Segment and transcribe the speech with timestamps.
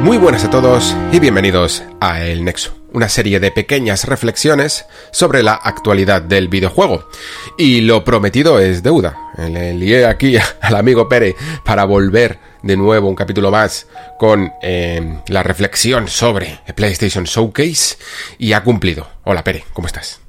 [0.00, 5.42] Muy buenas a todos y bienvenidos a El Nexo, una serie de pequeñas reflexiones sobre
[5.42, 7.06] la actualidad del videojuego.
[7.58, 9.14] Y lo prometido es deuda.
[9.36, 11.36] Le lié aquí al amigo Pere
[11.66, 13.88] para volver de nuevo un capítulo más
[14.18, 17.98] con eh, la reflexión sobre el PlayStation Showcase
[18.38, 19.06] y ha cumplido.
[19.24, 20.20] Hola Pere, ¿cómo estás?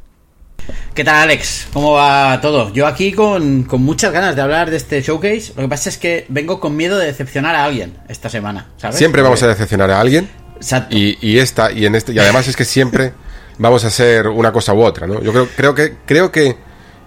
[0.94, 1.68] ¿Qué tal, Alex?
[1.72, 2.74] ¿Cómo va todo?
[2.74, 5.54] Yo aquí con, con, muchas ganas de hablar de este showcase.
[5.56, 8.98] Lo que pasa es que vengo con miedo de decepcionar a alguien esta semana, ¿sabes?
[8.98, 10.30] Siempre vamos a decepcionar a alguien.
[10.58, 10.94] Exacto.
[10.98, 13.14] Y, y esta, y en este, y además es que siempre
[13.58, 15.22] vamos a hacer una cosa u otra, ¿no?
[15.22, 16.58] Yo creo, creo que, creo que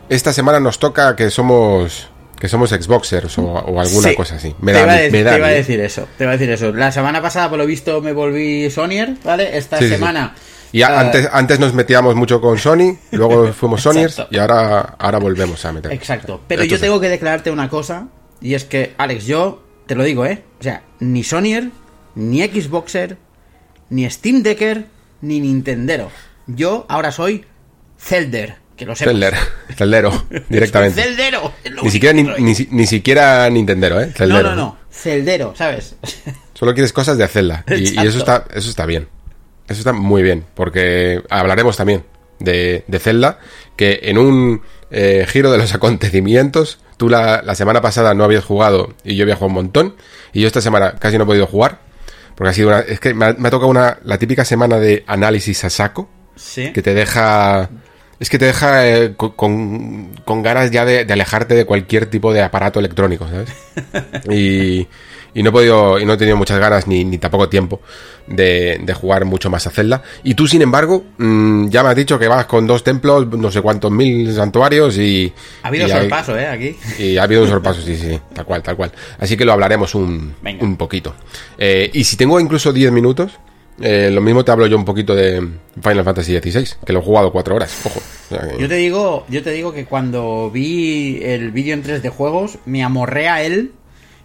[0.09, 2.09] esta semana nos toca que somos
[2.41, 4.55] que somos Xboxers o, o alguna sí, cosa así.
[4.61, 6.51] Me da, te, iba me da te iba a decir eso, te iba a decir
[6.51, 6.73] eso.
[6.73, 9.59] La semana pasada, por lo visto, me volví Sonyer, ¿vale?
[9.59, 10.35] Esta sí, semana...
[10.35, 10.54] Sí.
[10.75, 15.21] Y uh, antes, antes nos metíamos mucho con Sony, luego fuimos Sonyers y ahora, ahora
[15.21, 15.93] volvemos a meter.
[15.93, 16.41] Exacto.
[16.49, 18.09] Pero Esto yo tengo que declararte una cosa,
[18.41, 20.43] y es que, Alex, yo te lo digo, ¿eh?
[20.59, 21.71] O sea, ni Sonyer,
[22.17, 23.17] ni Xboxer,
[23.91, 24.87] ni Steam Decker,
[25.21, 26.11] ni Nintendero.
[26.49, 27.45] Yo ahora soy
[27.97, 28.57] Zelder.
[28.77, 28.97] Que lo.
[28.97, 29.35] Zelder,
[29.77, 31.01] Celdero, directamente.
[31.01, 31.53] Celdero.
[31.85, 34.11] Ni siquiera, ni, ni, ni, siquiera Nintendero, ¿eh?
[34.13, 34.51] Celdero.
[34.51, 34.79] No, no, no.
[34.91, 35.95] Celdero, ¿sabes?
[36.53, 37.65] Solo quieres cosas de hacerla.
[37.69, 39.07] Y, y, eso, está, eso está bien.
[39.69, 42.05] Eso está muy bien, porque hablaremos también
[42.39, 43.39] de, de Zelda,
[43.77, 48.45] que en un eh, giro de los acontecimientos, tú la, la, semana pasada no habías
[48.45, 49.97] jugado y yo había jugado un montón,
[50.33, 51.81] y yo esta semana casi no he podido jugar,
[52.35, 54.79] porque ha sido una, es que me ha, me ha tocado una, la típica semana
[54.79, 56.73] de análisis a saco, ¿Sí?
[56.73, 57.71] que te deja...
[58.21, 62.33] Es que te deja eh, con, con, ganas ya de, de, alejarte de cualquier tipo
[62.33, 63.51] de aparato electrónico, ¿sabes?
[64.31, 64.87] Y,
[65.35, 67.81] y no he podido, y no he tenido muchas ganas ni, ni tampoco tiempo
[68.27, 70.03] de, de, jugar mucho más a Zelda.
[70.23, 73.51] Y tú, sin embargo, mmm, ya me has dicho que vas con dos templos, no
[73.51, 75.33] sé cuántos mil santuarios y...
[75.63, 76.47] Ha habido y sorpaso, ¿eh?
[76.47, 76.77] Aquí.
[76.99, 78.93] Y ha habido un sorpaso, sí, sí, tal cual, tal cual.
[79.19, 81.15] Así que lo hablaremos un, un poquito.
[81.59, 83.33] Eh, y si tengo incluso 10 minutos,
[83.81, 85.47] eh, lo mismo te hablo yo un poquito de
[85.83, 87.99] Final Fantasy XVI, que lo he jugado cuatro horas, ojo.
[87.99, 88.63] O sea, que...
[88.63, 92.59] Yo te digo, yo te digo que cuando vi el vídeo en 3 de juegos,
[92.67, 93.73] me amorré a él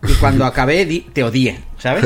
[0.08, 2.06] y cuando acabé te odié, ¿sabes?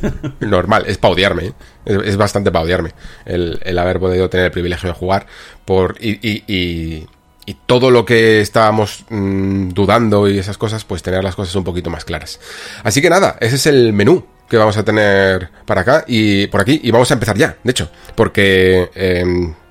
[0.40, 1.52] Normal, es para odiarme, ¿eh?
[1.84, 2.92] es, bastante para odiarme
[3.24, 5.26] el, el, haber podido tener el privilegio de jugar
[5.64, 7.06] por y, y, y,
[7.46, 11.64] y todo lo que estábamos mmm, dudando y esas cosas, pues tener las cosas un
[11.64, 12.40] poquito más claras.
[12.82, 16.60] Así que nada, ese es el menú que vamos a tener para acá y por
[16.60, 19.24] aquí y vamos a empezar ya, de hecho, porque eh,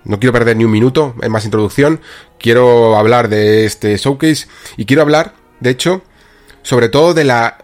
[0.03, 2.01] no quiero perder ni un minuto en más introducción,
[2.39, 6.01] quiero hablar de este showcase y quiero hablar, de hecho,
[6.63, 7.57] sobre todo de la...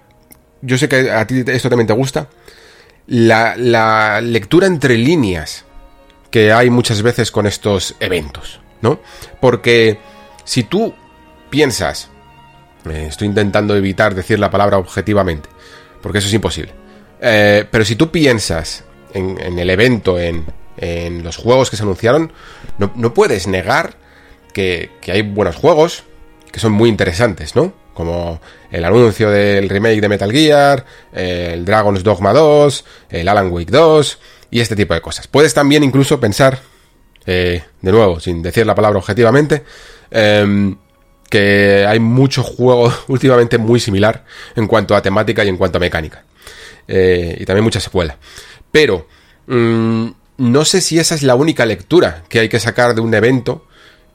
[0.61, 2.27] Yo sé que a ti esto también te gusta.
[3.07, 5.65] La, la, lectura entre líneas
[6.29, 8.99] que hay muchas veces con estos eventos, ¿no?
[9.41, 9.99] Porque
[10.43, 10.93] si tú
[11.49, 12.09] piensas...
[12.85, 15.49] Eh, estoy intentando evitar decir la palabra objetivamente,
[16.01, 16.73] porque eso es imposible.
[17.21, 18.83] Eh, pero si tú piensas
[19.13, 20.45] en, en el evento, en,
[20.77, 22.31] en, los juegos que se anunciaron,
[22.77, 23.95] no, no puedes negar
[24.53, 26.03] que, que hay buenos juegos,
[26.51, 27.73] que son muy interesantes, ¿no?
[27.99, 28.39] Como
[28.71, 34.19] el anuncio del remake de Metal Gear, el Dragon's Dogma 2, el Alan Wake 2
[34.51, 35.27] y este tipo de cosas.
[35.27, 36.59] Puedes también incluso pensar,
[37.25, 39.65] eh, de nuevo, sin decir la palabra objetivamente,
[40.11, 40.75] eh,
[41.29, 44.23] que hay mucho juego últimamente muy similar
[44.55, 46.23] en cuanto a temática y en cuanto a mecánica.
[46.87, 48.17] Eh, y también mucha secuela.
[48.71, 49.07] Pero
[49.47, 53.13] mmm, no sé si esa es la única lectura que hay que sacar de un
[53.13, 53.65] evento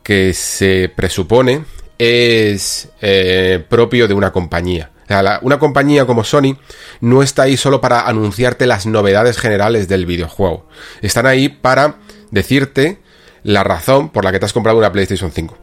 [0.03, 1.65] que se presupone
[1.99, 4.91] es eh, propio de una compañía.
[5.43, 6.57] Una compañía como Sony
[7.01, 10.67] no está ahí solo para anunciarte las novedades generales del videojuego.
[11.03, 11.97] Están ahí para
[12.31, 12.99] decirte
[13.43, 15.59] la razón por la que te has comprado una PlayStation 5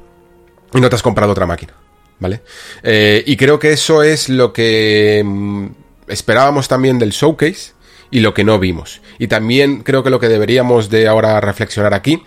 [0.75, 1.73] y no te has comprado otra máquina.
[2.19, 2.41] ¿Vale?
[2.83, 5.65] Eh, y creo que eso es lo que mm,
[6.07, 7.71] esperábamos también del showcase
[8.11, 9.01] y lo que no vimos.
[9.17, 12.23] Y también creo que lo que deberíamos de ahora reflexionar aquí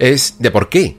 [0.00, 0.96] es de por qué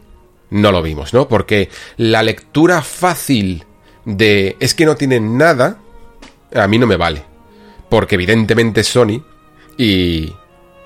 [0.50, 1.28] no lo vimos, ¿no?
[1.28, 3.66] Porque la lectura fácil
[4.06, 5.80] de es que no tienen nada,
[6.54, 7.24] a mí no me vale.
[7.90, 9.24] Porque evidentemente Sony
[9.78, 10.34] y,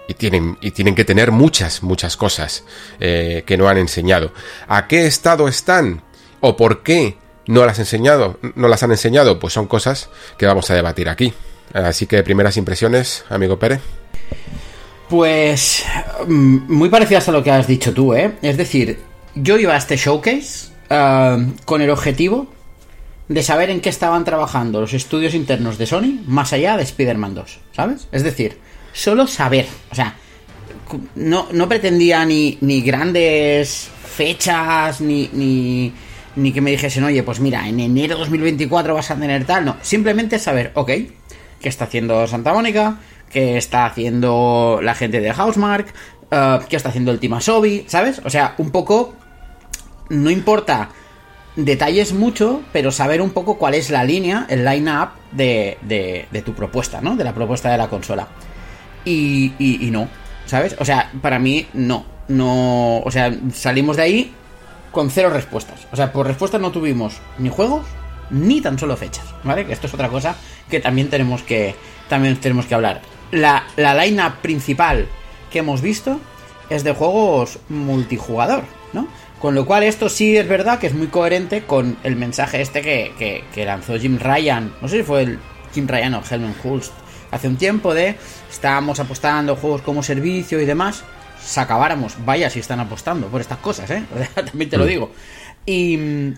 [0.08, 2.64] y, tienen, y tienen que tener muchas, muchas cosas
[3.00, 4.34] eh, que no han enseñado.
[4.68, 6.04] ¿A qué estado están?
[6.40, 7.18] ¿O por qué
[7.48, 9.40] no las, enseñado, no las han enseñado?
[9.40, 11.34] Pues son cosas que vamos a debatir aquí.
[11.74, 13.82] Así que primeras impresiones, amigo Pérez.
[15.10, 15.86] Pues
[16.28, 18.38] muy parecidas a lo que has dicho tú, ¿eh?
[18.42, 19.00] Es decir,
[19.36, 22.48] yo iba a este showcase uh, con el objetivo
[23.28, 27.36] de saber en qué estaban trabajando los estudios internos de Sony más allá de Spider-Man
[27.36, 28.08] 2, ¿sabes?
[28.12, 28.58] Es decir,
[28.92, 30.16] solo saber, o sea,
[31.16, 35.94] no, no pretendía ni, ni grandes fechas, ni, ni,
[36.36, 39.78] ni que me dijesen, oye, pues mira, en enero 2024 vas a tener tal, no,
[39.82, 40.92] simplemente saber, ok,
[41.62, 43.00] qué está haciendo Santa Mónica,
[43.30, 45.94] qué está haciendo la gente de Housemark,
[46.32, 48.22] eh, qué está haciendo el Team ¿sabes?
[48.24, 49.16] O sea, un poco.
[50.12, 50.90] No importa
[51.56, 55.78] detalles mucho, pero saber un poco cuál es la línea, el line-up de,
[56.30, 57.16] de, tu propuesta, ¿no?
[57.16, 58.28] De la propuesta de la consola.
[59.06, 60.10] Y, y, no,
[60.46, 60.76] ¿sabes?
[60.80, 62.06] O sea, para mí no.
[62.28, 63.00] No.
[63.00, 64.34] O sea, salimos de ahí
[64.92, 65.88] con cero respuestas.
[65.94, 67.86] O sea, por respuestas no tuvimos ni juegos
[68.30, 69.66] ni tan solo fechas, ¿vale?
[69.66, 70.36] Que esto es otra cosa
[70.70, 71.74] que también tenemos que
[72.10, 73.02] también tenemos que hablar.
[73.32, 75.08] La, la line principal
[75.50, 76.20] que hemos visto
[76.70, 79.08] es de juegos multijugador, ¿no?
[79.42, 82.82] Con lo cual esto sí es verdad que es muy coherente con el mensaje este
[82.84, 85.40] que, que, que lanzó Jim Ryan, no sé si fue el
[85.74, 86.94] Jim Ryan o Helmut Hulst,
[87.32, 88.16] hace un tiempo de
[88.52, 91.04] estábamos apostando juegos como servicio y demás,
[91.44, 94.04] se acabáramos, vaya si están apostando por estas cosas, ¿eh?
[94.36, 95.12] También te lo digo.
[95.66, 96.34] Y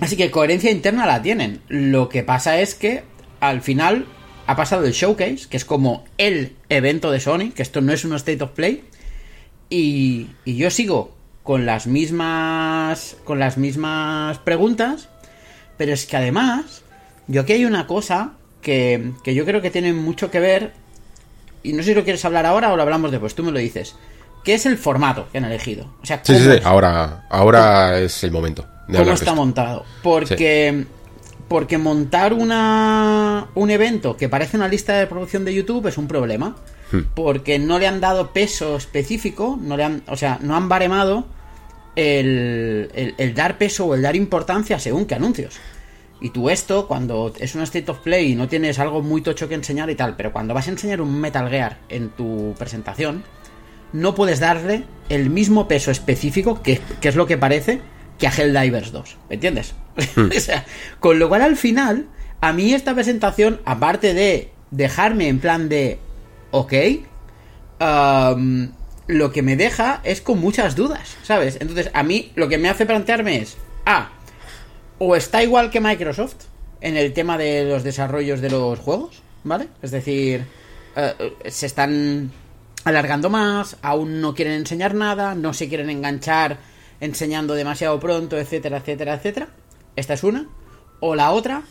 [0.00, 1.60] así que coherencia interna la tienen.
[1.68, 3.04] Lo que pasa es que
[3.40, 4.06] al final
[4.46, 8.06] ha pasado el showcase, que es como el evento de Sony, que esto no es
[8.06, 8.84] un state of play,
[9.68, 11.17] y, y yo sigo
[11.48, 15.08] con las mismas con las mismas preguntas,
[15.78, 16.82] pero es que además
[17.26, 20.74] yo aquí hay una cosa que, que yo creo que tiene mucho que ver
[21.62, 23.60] y no sé si lo quieres hablar ahora o lo hablamos después, tú me lo
[23.60, 23.96] dices.
[24.44, 25.90] ¿Qué es el formato que han elegido?
[26.02, 29.86] O sea, Sí, ¿cómo sí, sí, ahora, ahora es el momento de cómo está montado.
[30.02, 30.84] Porque,
[31.48, 36.08] porque montar una, un evento que parece una lista de producción de YouTube es un
[36.08, 36.56] problema.
[36.92, 37.04] Hmm.
[37.14, 41.37] Porque no le han dado peso específico, no le han, o sea, no han baremado
[41.98, 45.56] el, el- el dar peso o el dar importancia según qué anuncios.
[46.20, 49.48] Y tú esto, cuando es un State of Play y no tienes algo muy tocho
[49.48, 53.22] que enseñar y tal, pero cuando vas a enseñar un Metal Gear en tu presentación,
[53.92, 57.80] no puedes darle el mismo peso específico, que, que es lo que parece,
[58.18, 59.16] que a Helldivers 2.
[59.28, 59.74] ¿Me entiendes?
[60.36, 60.64] o sea,
[61.00, 62.06] con lo cual al final,
[62.40, 65.98] a mí esta presentación, aparte de dejarme en plan de,
[66.50, 66.72] ok,
[67.78, 68.72] am,
[69.08, 71.56] lo que me deja es con muchas dudas, ¿sabes?
[71.60, 73.56] Entonces, a mí lo que me hace plantearme es,
[73.86, 74.10] ah,
[74.98, 76.36] o está igual que Microsoft
[76.80, 79.68] en el tema de los desarrollos de los juegos, ¿vale?
[79.82, 80.44] Es decir,
[80.94, 81.14] eh,
[81.48, 82.30] se están
[82.84, 86.58] alargando más, aún no quieren enseñar nada, no se quieren enganchar
[87.00, 89.48] enseñando demasiado pronto, etcétera, etcétera, etcétera.
[89.96, 90.48] Esta es una.
[91.00, 91.62] O la otra,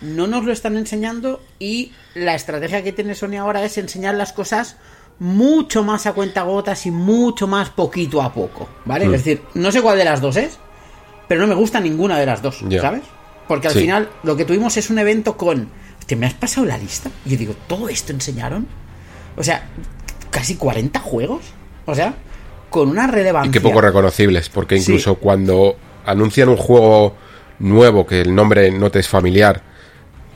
[0.00, 4.32] no nos lo están enseñando y la estrategia que tiene Sony ahora es enseñar las
[4.32, 4.76] cosas
[5.18, 9.06] mucho más a cuentagotas y mucho más poquito a poco, ¿vale?
[9.06, 9.14] Mm.
[9.14, 10.58] Es decir, no sé cuál de las dos es,
[11.28, 12.80] pero no me gusta ninguna de las dos, Ya.
[12.80, 13.02] ¿sabes?
[13.48, 13.80] Porque al Sí.
[13.80, 15.68] final lo que tuvimos es un evento con...
[15.98, 17.10] Hostia, ¿me has pasado la lista?
[17.24, 18.66] Y yo digo, ¿todo esto enseñaron?
[19.36, 19.68] O sea,
[20.30, 21.42] casi 40 juegos.
[21.86, 22.14] O sea,
[22.70, 23.48] con una relevancia...
[23.48, 24.82] Y qué poco reconocibles, porque Sí.
[24.92, 27.14] incluso cuando anuncian un juego
[27.58, 29.62] nuevo que el nombre no te es familiar,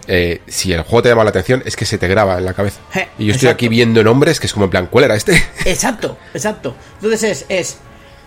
[0.08, 2.54] eh, si el juego te llama la atención, es que se te graba en la
[2.54, 2.80] cabeza.
[2.92, 3.50] Je, y yo estoy exacto.
[3.54, 5.32] aquí viendo nombres que es como en plan, ¿cuál era este?
[5.64, 6.74] Exacto, exacto.
[6.96, 7.78] Entonces es, es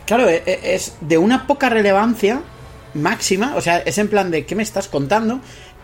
[0.05, 2.41] claro, e- e- es de una poca relevancia
[2.93, 5.39] máxima, o sea, es en plan de ¿qué me estás contando?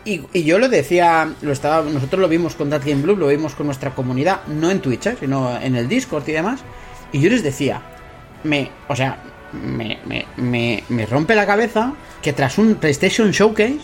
[0.06, 3.28] Y, y yo lo decía, lo estaba, nosotros lo vimos con That Game Blue, lo
[3.28, 5.18] vimos con nuestra comunidad, no en Twitch, ¿eh?
[5.20, 6.62] sino en el Discord y demás,
[7.12, 7.82] y yo les decía,
[8.44, 9.18] me, o sea,
[9.52, 13.80] me, me, me, me rompe la cabeza que tras un PlayStation Showcase,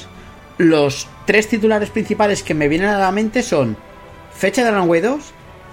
[0.57, 3.75] los tres titulares principales que me vienen a la mente son
[4.33, 5.21] fecha de Runway 2,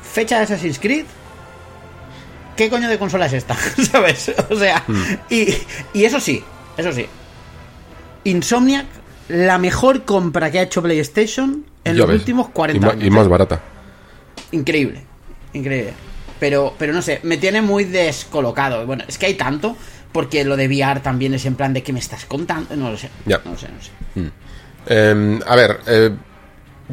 [0.02, 1.04] fecha de Assassin's Creed
[2.56, 3.54] ¿qué coño de consola es esta?
[3.90, 4.32] ¿Sabes?
[4.50, 4.84] O sea,
[5.30, 5.48] y,
[5.94, 6.42] y eso sí,
[6.76, 7.06] eso sí.
[8.24, 8.86] Insomniac,
[9.28, 12.18] la mejor compra que ha hecho PlayStation en Ya los ves.
[12.20, 13.04] últimos 40 y, ma- años.
[13.06, 13.60] y más barata.
[14.52, 15.00] Increíble,
[15.54, 15.94] increíble.
[16.38, 18.84] Pero, pero no sé, me tiene muy descolocado.
[18.86, 19.76] Bueno, es que hay tanto,
[20.12, 22.76] porque lo de VR también es en plan de que me estás contando.
[22.76, 23.40] No lo sé, Ya.
[23.44, 24.30] no lo sé, no lo sé.
[24.86, 26.10] Eh, a ver, eh,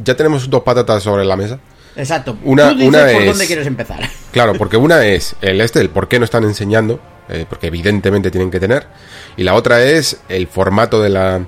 [0.03, 1.59] ya tenemos dos patatas sobre la mesa.
[1.95, 2.37] Exacto.
[2.43, 3.99] Una- Tú dices una por es- dónde quieres empezar.
[4.31, 8.29] Claro, porque una es el este, el por qué no están enseñando, eh, porque evidentemente
[8.29, 8.85] tienen que tener,
[9.35, 11.41] y la otra es el formato de la,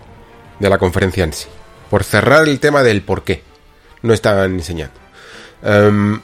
[0.60, 1.48] de la conferencia en sí.
[1.92, 3.44] Por cerrar el tema del por qué
[4.02, 4.96] no están enseñando.
[5.62, 6.20] Em,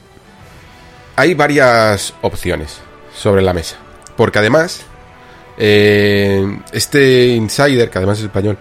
[1.14, 2.78] hay varias opciones
[3.14, 3.76] sobre la mesa,
[4.16, 4.82] porque además,
[5.58, 8.58] eh, este insider, que además es español,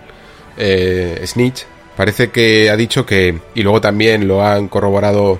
[0.57, 5.39] eh, Snitch, parece que ha dicho que, y luego también lo han corroborado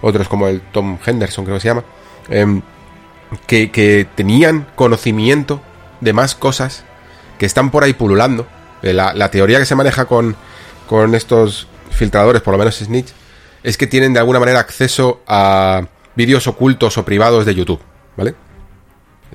[0.00, 1.84] otros como el Tom Henderson, creo que se llama,
[2.28, 2.62] em,
[3.46, 5.60] que, que tenían conocimiento
[6.00, 6.84] de más cosas
[7.38, 8.46] que están por ahí pululando.
[8.82, 10.36] Eh, La, la teoría que se maneja con,
[10.88, 13.12] con estos filtradores, por lo menos Snitch,
[13.62, 15.82] es que tienen de alguna manera acceso a
[16.16, 17.80] vídeos ocultos o privados de YouTube,
[18.16, 18.34] ¿vale?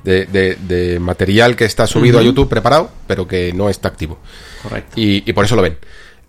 [0.07, 4.17] De, de- de material que está subido a YouTube preparado, pero que no está activo.
[4.63, 4.93] Correcto.
[4.95, 5.77] Y, y por eso lo ven.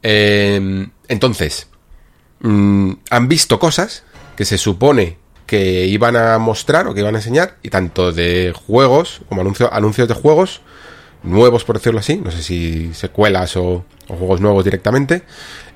[0.03, 1.69] Eh, entonces,
[2.41, 4.03] mm, han visto cosas
[4.37, 5.17] que se supone
[5.47, 9.73] que iban a mostrar o que iban a enseñar, y tanto de juegos, como anuncio,
[9.73, 10.61] anuncios de juegos,
[11.23, 15.23] nuevos por decirlo así, no sé si secuelas o, o juegos nuevos directamente,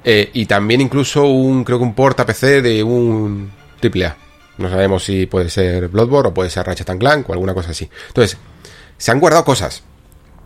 [0.05, 3.51] eh, y también incluso un, creo que un porta PC de un
[3.83, 4.17] AAA.
[4.63, 7.91] No sabemos si puede ser Bloodborne o puede ser Ratchet Clank o alguna cosa así.
[8.09, 8.39] Entonces,
[8.97, 9.83] se han guardado cosas.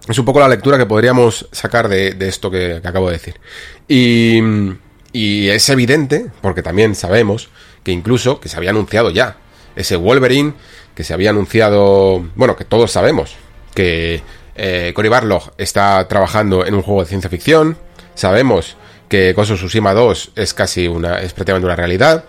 [0.09, 3.35] Es un poco la lectura que podríamos sacar de, esto que, acabo de decir.
[3.89, 4.41] Y,
[5.13, 7.49] y es evidente, porque también sabemos
[7.83, 9.37] que incluso que se había anunciado ya
[9.77, 10.55] ese Wolverine,
[10.95, 13.37] que se había anunciado, bueno, que todos sabemos
[13.75, 14.23] que
[14.57, 17.77] eh, Cory Barlog está trabajando en un juego de ciencia ficción,
[18.15, 18.77] sabemos
[19.09, 22.25] que of Tsushima 2 es casi una, es prácticamente una realidad,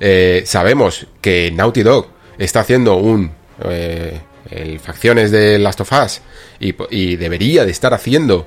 [0.00, 3.32] eh, sabemos que Naughty Dog está haciendo un
[3.64, 6.20] eh, el facciones de Last of Us
[6.60, 8.46] y, y, debería de estar haciendo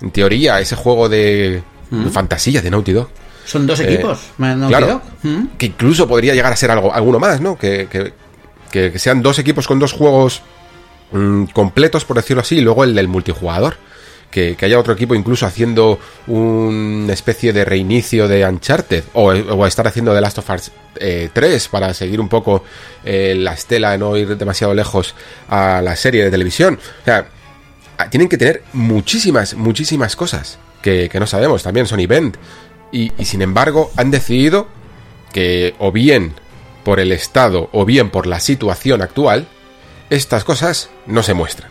[0.00, 2.08] en teoría ese juego de, Mm.
[2.10, 3.08] fantasía de Naughty Dog
[3.44, 4.20] Son dos equipos.
[4.38, 5.02] Naughty claro, Dog.
[5.22, 5.46] Mm.
[5.58, 8.12] que incluso podría llegar a ser algo alguno más no que, que,
[8.70, 10.42] que, que sean dos equipos con dos juegos
[11.12, 13.76] mm, completos por decirlo así y luego el del multijugador
[14.34, 19.32] que, haya otro equipo incluso haciendo una especie de reinicio de Uncharted o,
[19.64, 22.64] estar haciendo The Last of Us eh, 3 para seguir un poco
[23.04, 25.14] eh, la estela no ir demasiado lejos
[25.48, 26.80] a la serie de televisión.
[27.02, 27.28] O sea,
[28.10, 31.62] tienen que tener muchísimas, muchísimas cosas que, que no sabemos.
[31.62, 32.36] También son event.
[32.90, 34.66] Y, y sin embargo han decidido
[35.32, 36.34] que o bien
[36.82, 39.46] por el estado o bien por la situación actual,
[40.10, 41.70] estas cosas no se muestran.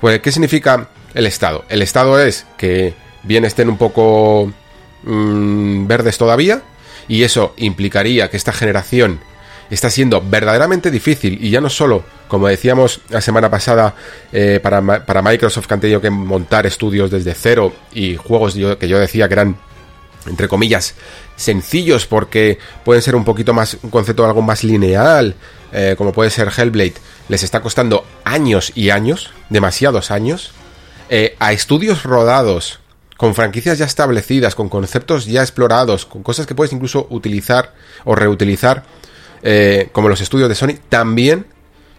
[0.00, 1.64] Pues, ¿qué significa el estado?
[1.68, 4.52] El estado es que bien estén un poco
[5.04, 6.62] mmm, verdes todavía
[7.08, 9.20] y eso implicaría que esta generación
[9.70, 13.94] está siendo verdaderamente difícil y ya no solo, como decíamos la semana pasada,
[14.32, 18.88] eh, para, para, Microsoft que han tenido que montar estudios desde cero y juegos que
[18.88, 19.56] yo decía que eran
[20.26, 20.94] entre comillas
[21.36, 25.34] sencillos porque pueden ser un poquito más un concepto algo más lineal
[25.70, 26.94] eh, como puede ser Hellblade
[27.28, 30.52] les está costando años y años demasiados años
[31.08, 32.80] eh, a estudios rodados
[33.16, 38.14] con franquicias ya establecidas con conceptos ya explorados con cosas que puedes incluso utilizar o
[38.14, 38.84] reutilizar
[39.42, 41.46] eh, como los estudios de Sony también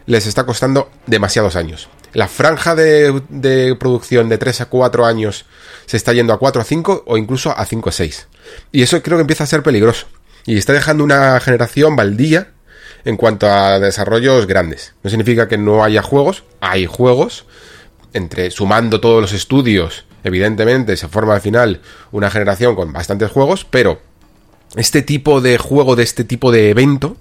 [0.05, 5.45] les está costando demasiados años la franja de, de, producción de 3 a 4 años
[5.85, 8.27] se está yendo a 4 a 5 o incluso a 5 a 6.
[8.71, 10.07] Y eso creo que empieza a ser peligroso.
[10.45, 12.51] Y está dejando una generación baldía
[13.03, 14.93] en cuanto a desarrollos grandes.
[15.03, 17.45] No significa que no haya juegos, hay juegos.
[18.15, 21.81] Entre sumando todos los estudios, evidentemente se forma al final
[22.13, 23.99] una generación con bastantes juegos, pero
[24.77, 27.17] este tipo de juego, de este tipo de evento,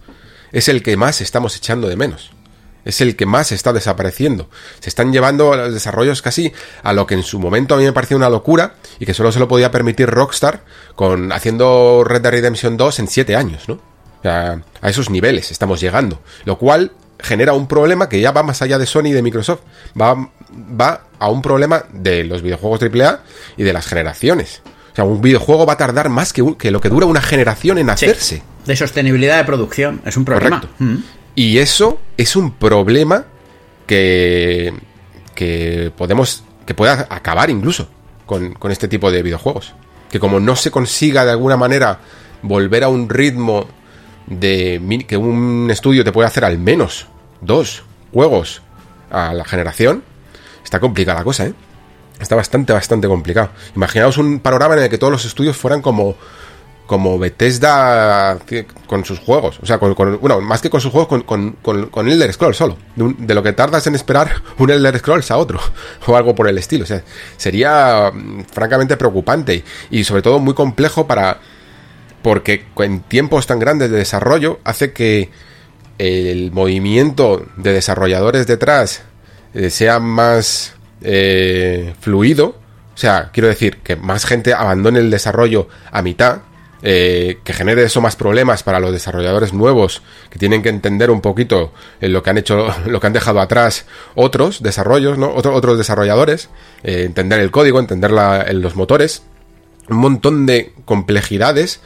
[0.53, 2.31] es el que más estamos echando de menos
[2.85, 4.49] es el que más está desapareciendo.
[4.81, 7.93] Se están llevando los desarrollos casi a lo que en su momento a mí me
[7.93, 12.33] parecía una locura y que solo se lo podía permitir Rockstar con haciendo Red Dead
[12.33, 13.81] Redemption 2 en 7 años, ¿no?
[14.23, 18.63] Sea, a esos niveles estamos llegando, lo cual genera un problema que ya va más
[18.63, 19.61] allá de Sony y de Microsoft,
[20.01, 23.21] va, va a un problema de los videojuegos AAA
[23.57, 24.63] y de las generaciones.
[24.93, 27.21] O sea, un videojuego va a tardar más que, un, que lo que dura una
[27.21, 28.37] generación en hacerse.
[28.37, 28.43] Sí.
[28.65, 30.61] De sostenibilidad de producción, es un problema.
[30.61, 30.85] Correcto.
[30.85, 30.97] Mm.
[31.35, 33.25] Y eso es un problema
[33.87, 34.73] que,
[35.35, 37.89] que podemos, que pueda acabar incluso
[38.25, 39.75] con, con, este tipo de videojuegos.
[40.11, 41.99] Que como no se consiga de alguna manera
[42.43, 43.67] volver a un ritmo
[44.27, 47.09] de que un estudio te puede hacer al menos
[47.41, 47.83] dos
[48.13, 48.63] juegos
[49.11, 50.03] a la generación,
[50.75, 51.55] está complicada la cosa, ¿eh?
[52.19, 53.51] Está bastante, bastante complicado.
[53.77, 56.17] Imaginaos un panorama en el que todos los estudios fueran como
[56.87, 58.39] como Bethesda
[58.87, 59.59] con sus juegos.
[59.63, 62.77] O sea, con, bueno, más que con sus juegos, con, con, con, Elder Scrolls solo.
[62.97, 65.61] De, lo que tardas en esperar un Elder Scrolls a otro.
[66.07, 66.85] O algo por el estilo.
[66.85, 67.03] O sea,
[67.37, 69.65] sería mm, francamente preocupante.
[69.91, 71.39] Y sobre todo muy complejo para...
[72.21, 75.31] Porque en tiempos tan grandes de desarrollo hace que
[75.99, 79.05] el movimiento de desarrolladores detrás
[79.55, 82.59] eh, sea más eh, fluido.
[82.95, 86.43] O sea, quiero decir que más gente abandone el desarrollo a mitad
[86.87, 91.23] eh, que genere eso más problemas para los desarrolladores nuevos que tienen que entender un
[91.23, 95.33] poquito lo que han hecho, lo que han dejado atrás otros desarrollos, ¿no?
[95.35, 96.51] Otro, otros desarrolladores,
[96.83, 99.23] entender el código, entender los motores,
[99.89, 101.81] un montón de complejidades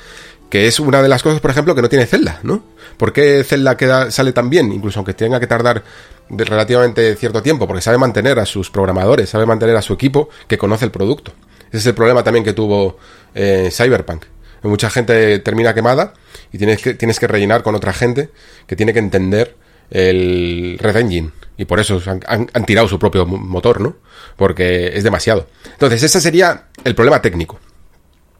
[0.50, 2.62] que es una de las cosas, por ejemplo, que no tiene Zelda, ¿no?
[2.96, 4.72] ¿Por qué Zelda queda, sale tan bien?
[4.72, 5.84] Incluso aunque tenga que tardar
[6.28, 10.28] de relativamente cierto tiempo, porque sabe mantener a sus programadores, sabe mantener a su equipo
[10.46, 11.32] que conoce el producto.
[11.68, 12.98] Ese es el problema también que tuvo
[13.34, 14.24] eh, Cyberpunk
[14.62, 16.14] mucha gente termina quemada
[16.52, 18.30] y tienes que, tienes que rellenar con otra gente
[18.66, 19.56] que tiene que entender
[19.90, 21.30] el Red Engine.
[21.56, 23.96] Y por eso han, tirado su propio motor, ¿no?
[24.36, 25.48] Porque es demasiado.
[25.72, 27.58] Entonces, ese sería el problema técnico.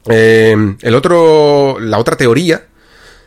[0.07, 2.67] Eh, el otro, la otra teoría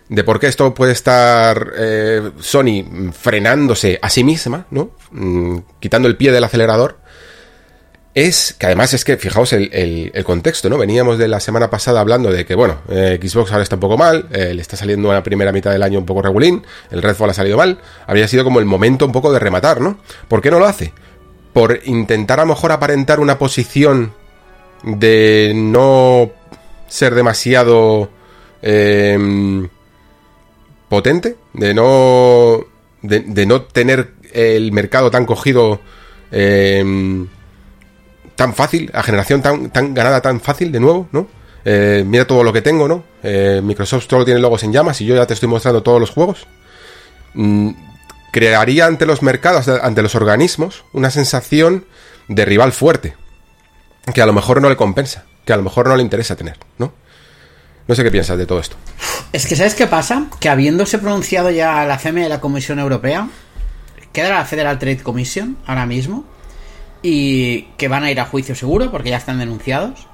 [0.09, 4.91] de por qué esto puede estar eh, Sony frenándose a sí misma, ¿no?
[5.11, 6.99] Mm, quitando el pie del acelerador,
[8.15, 10.77] es que además es que, fijaos el, contexto, ¿no?
[10.77, 13.97] Veníamos de la semana pasada hablando de que, bueno, eh, Xbox ahora está un poco
[13.97, 17.01] mal, eh, le está saliendo en la primera mitad del año un poco regulín, el
[17.01, 19.99] Redfall ha salido mal, había sido como el momento un poco de rematar, ¿no?
[20.29, 20.93] ¿Por qué no lo hace?
[21.55, 24.13] Por intentar a lo mejor aparentar una posición
[24.83, 26.31] de no
[26.89, 28.11] ser demasiado
[28.61, 29.69] em,
[30.93, 32.67] potente, de no,
[33.01, 35.81] de, no tener el mercado tan cogido,
[36.31, 37.29] em,
[38.37, 41.29] tan fácil, la generación tan, tan ganada tan fácil de nuevo, ¿no?
[41.65, 43.05] Eh, mira todo lo que tengo, ¿no?
[43.23, 46.11] Eh, Microsoft solo tiene logos en llamas y yo ya te estoy mostrando todos los
[46.11, 46.47] juegos.
[47.33, 47.71] Mm,
[48.31, 51.87] crearía ante los mercados, ante los organismos, una sensación
[52.29, 53.15] de rival fuerte.
[54.13, 56.59] Que a lo mejor no le compensa, que a lo mejor no le interesa tener,
[56.77, 56.93] ¿no?
[57.89, 58.77] No sé qué piensas de todo esto.
[59.33, 60.27] Es que, ¿sabes qué pasa?
[60.41, 63.29] Que habiéndose pronunciado ya la CME de la Comisión Europea,
[64.13, 66.25] queda la Federal Trade Commission ahora mismo,
[67.03, 70.07] y que van a ir a juicio seguro porque ya están denunciados.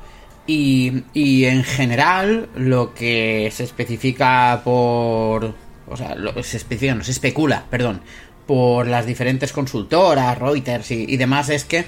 [0.47, 5.55] Y, y en general, lo que se especifica por.
[5.87, 8.01] O sea, lo, se especifica, no se especula, perdón,
[8.47, 11.85] por las diferentes consultoras, Reuters y, demás, es que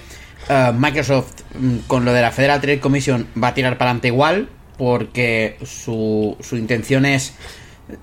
[0.48, 4.08] eh, Microsoft, mm, con lo de la Federal Trade Commission, va a tirar para adelante
[4.08, 4.48] igual
[4.80, 7.34] porque su, su intención es,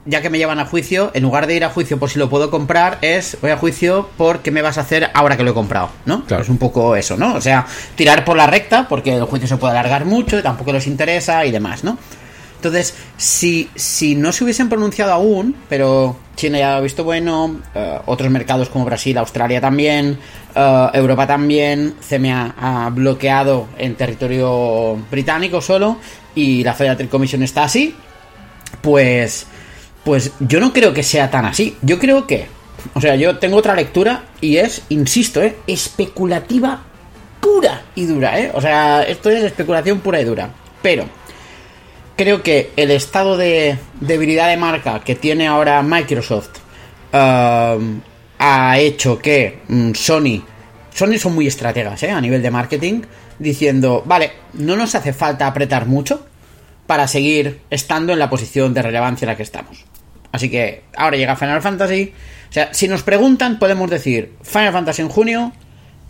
[0.05, 2.29] ya que me llevan a juicio, en lugar de ir a juicio por si lo
[2.29, 5.49] puedo comprar, es voy a juicio por qué me vas a hacer ahora que lo
[5.49, 6.23] he comprado, ¿no?
[6.39, 7.33] Es un poco eso, ¿no?
[7.33, 7.65] O sea,
[7.95, 11.43] tirar por la recta porque el juicio se puede alargar mucho y tampoco les interesa
[11.47, 11.97] y demás, ¿no?
[12.57, 17.59] Entonces, si, si no se hubiesen pronunciado aún, pero China ya lo ha visto bueno,
[17.73, 20.17] eh, otros mercados como Brasil, Australia también,
[20.55, 25.97] eh, Europa también, CMA ha bloqueado en territorio británico solo,
[26.37, 27.95] y la Federal Commission está así,
[28.81, 29.47] pues,
[30.03, 31.75] pues yo no creo que sea tan así.
[31.81, 32.45] Yo creo que,
[32.93, 35.55] o sea, yo tengo otra lectura y es, insisto, ¿eh?
[35.65, 36.83] especulativa
[37.41, 38.51] pura y dura, ¿eh?
[38.53, 40.51] O sea, esto es especulación pura y dura.
[40.83, 41.05] Pero
[42.15, 46.59] creo que el estado de debilidad de marca que tiene ahora Microsoft
[47.13, 47.99] um,
[48.37, 50.43] ha hecho que mm, Sony,
[50.93, 52.11] Sony son muy estrategas, ¿eh?
[52.11, 53.01] A nivel de marketing
[53.39, 56.26] diciendo, vale, no nos hace falta apretar mucho
[56.87, 59.85] para seguir estando en la posición de relevancia en la que estamos.
[60.31, 62.13] Así que ahora llega Final Fantasy.
[62.49, 65.53] O sea, si nos preguntan, podemos decir Final Fantasy en junio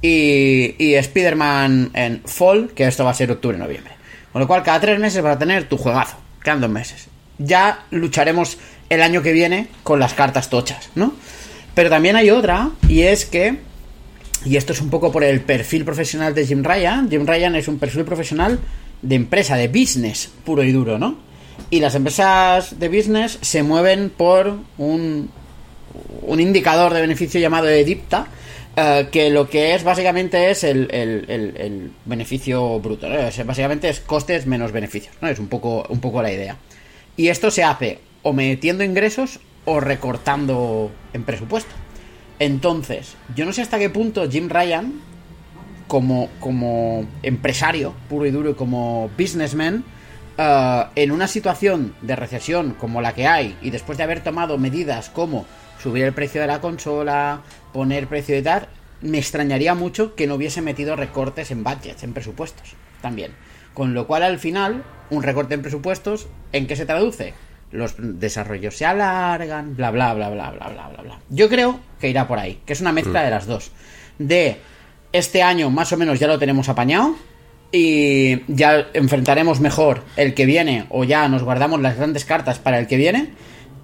[0.02, 3.94] y, y Spider-Man en Fall, que esto va a ser octubre-noviembre.
[4.32, 6.18] Con lo cual, cada tres meses vas a tener tu juegazo.
[6.44, 7.08] Quedan dos meses.
[7.40, 8.58] Ya lucharemos
[8.90, 11.14] el año que viene con las cartas tochas, ¿no?
[11.74, 13.60] Pero también hay otra, y es que
[14.46, 17.10] y esto es un poco por el perfil profesional de Jim Ryan.
[17.10, 18.60] Jim Ryan es un perfil profesional
[19.02, 21.18] de empresa, de business puro y duro, ¿no?
[21.70, 25.30] Y las empresas de business se mueven por un,
[26.22, 28.28] un indicador de beneficio llamado EDIPTA,
[28.76, 33.08] eh, que lo que es básicamente es el, el, beneficio bruto.
[33.46, 35.28] básicamente es costes menos beneficios, ¿no?
[35.28, 36.58] Es un poco, un poco la idea.
[37.16, 41.72] Y esto se hace o metiendo ingresos o recortando en presupuesto.
[42.40, 44.94] Entonces, yo no sé hasta qué punto Jim Ryan,
[45.88, 49.84] como, como empresario puro y duro y como businessman,
[50.38, 54.58] eh, en una situación de recesión como la que hay y después de haber tomado
[54.58, 55.46] medidas como
[55.82, 57.42] subir el precio de la consola,
[57.74, 58.68] poner precio de tal,
[59.02, 63.32] me extrañaría mucho que no hubiese metido recortes en budgets, en presupuestos también.
[63.74, 67.34] Con lo cual al final, un recorte en presupuestos, ¿en qué se traduce?
[67.72, 71.20] los desarrollos se alargan, bla, bla, bla, bla, bla, bla, bla, bla.
[71.30, 73.72] Yo creo que irá por ahí, que es una mezcla de las dos.
[74.18, 74.58] De
[75.14, 77.16] este año más o menos ya lo tenemos apañado
[77.72, 82.80] y ya enfrentaremos mejor el que viene o ya nos guardamos las grandes cartas para
[82.80, 83.30] el que viene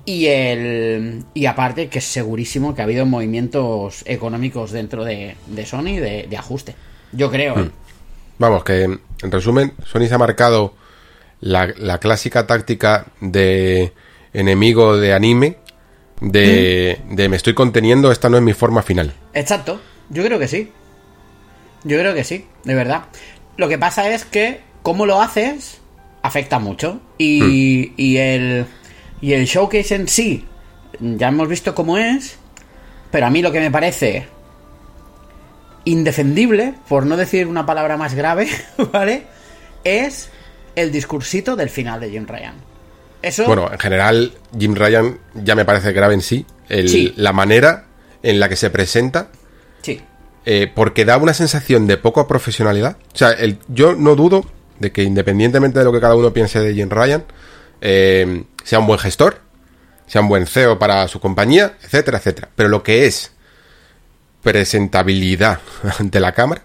[0.06, 5.66] y el y aparte que es segurísimo que ha habido movimientos económicos dentro de, de
[5.66, 6.76] Sony de, de, ajuste.
[7.12, 7.60] Yo creo.
[7.60, 7.70] ¿eh?
[8.38, 9.00] Vamos, que en
[9.32, 10.74] resumen, Sony se ha marcado
[11.40, 13.94] la, clásica táctica de
[14.34, 15.58] enemigo de anime,
[16.20, 19.14] de, de me estoy conteniendo, esta no es mi forma final.
[19.34, 20.72] Exacto, yo creo que sí.
[21.84, 23.04] Yo creo que sí, de verdad.
[23.58, 25.82] Lo que pasa es que cómo lo haces
[26.22, 27.02] afecta mucho.
[27.18, 27.94] Y, hmm.
[27.98, 28.66] y, el,
[29.22, 30.46] y el showcase en sí,
[31.00, 32.38] ya hemos visto cómo es,
[33.12, 34.28] pero a mí lo que me parece
[35.86, 38.48] indefendible, por no decir una palabra más grave,
[38.92, 39.24] ¿vale?
[39.84, 40.30] Es
[40.76, 42.56] el discursito del final de Jim Ryan.
[43.22, 43.46] Eso...
[43.46, 46.46] Bueno, en general, Jim Ryan ya me parece grave en sí.
[47.16, 47.86] La manera
[48.22, 49.30] en la que se presenta.
[50.46, 52.98] Eh, porque da una sensación de poca profesionalidad.
[53.14, 54.46] O sea, el, yo no dudo
[54.80, 57.24] de que independientemente de lo que cada uno piense de Jim Ryan,
[57.82, 59.40] eh, sea un buen gestor.
[60.08, 62.50] sea un buen CEO para su compañía, etcétera, etcétera.
[62.56, 63.32] Pero lo que es
[64.42, 65.60] presentabilidad
[66.00, 66.62] ante la cámara,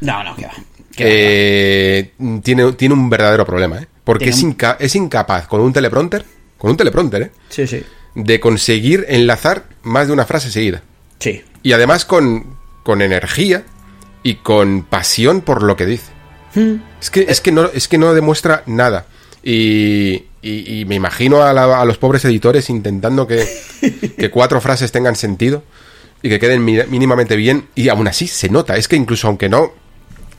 [0.00, 0.52] No, no, que va.
[0.98, 2.12] eh,
[2.42, 3.86] tiene, tiene un verdadero problema, ¿eh?
[4.04, 6.24] Porque es, inca- es incapaz con un teleprompter,
[6.58, 7.30] con un teleprompter, ¿eh?
[7.48, 7.84] Sí, sí.
[8.16, 10.82] De conseguir enlazar más de una frase seguida.
[11.20, 11.44] Sí.
[11.62, 12.56] Y además con,
[12.90, 13.62] con energía
[14.24, 16.10] y con pasión por lo que dice.
[17.00, 19.06] Es que, es que, no, es que no demuestra nada.
[19.44, 23.46] Y, y- y me imagino a, la- a los pobres editores intentando que,
[24.18, 25.62] que cuatro frases tengan sentido
[26.20, 27.66] y que queden mínimamente bien.
[27.76, 28.76] Y aún así se nota.
[28.76, 29.72] Es que incluso aunque no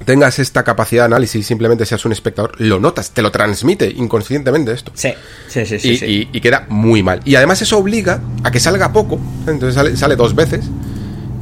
[0.03, 4.73] tengas esta capacidad de análisis, simplemente seas un espectador, lo notas, te lo transmite inconscientemente
[4.73, 4.91] esto.
[4.95, 5.13] Sí,
[5.47, 5.89] sí, sí, sí.
[5.91, 6.05] y, sí.
[6.33, 7.21] y- y queda muy mal.
[7.23, 9.19] Y además eso obliga a que salga poco.
[9.47, 10.65] Entonces sale, sale dos veces.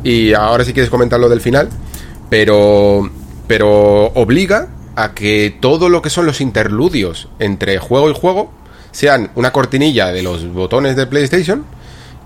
[0.03, 1.69] Y ahora si quieres comentar lo del final.
[2.29, 3.09] Pero.
[3.47, 8.51] Pero obliga a que todo lo que son los interludios entre juego y juego
[8.91, 11.65] sean una cortinilla de los botones de PlayStation.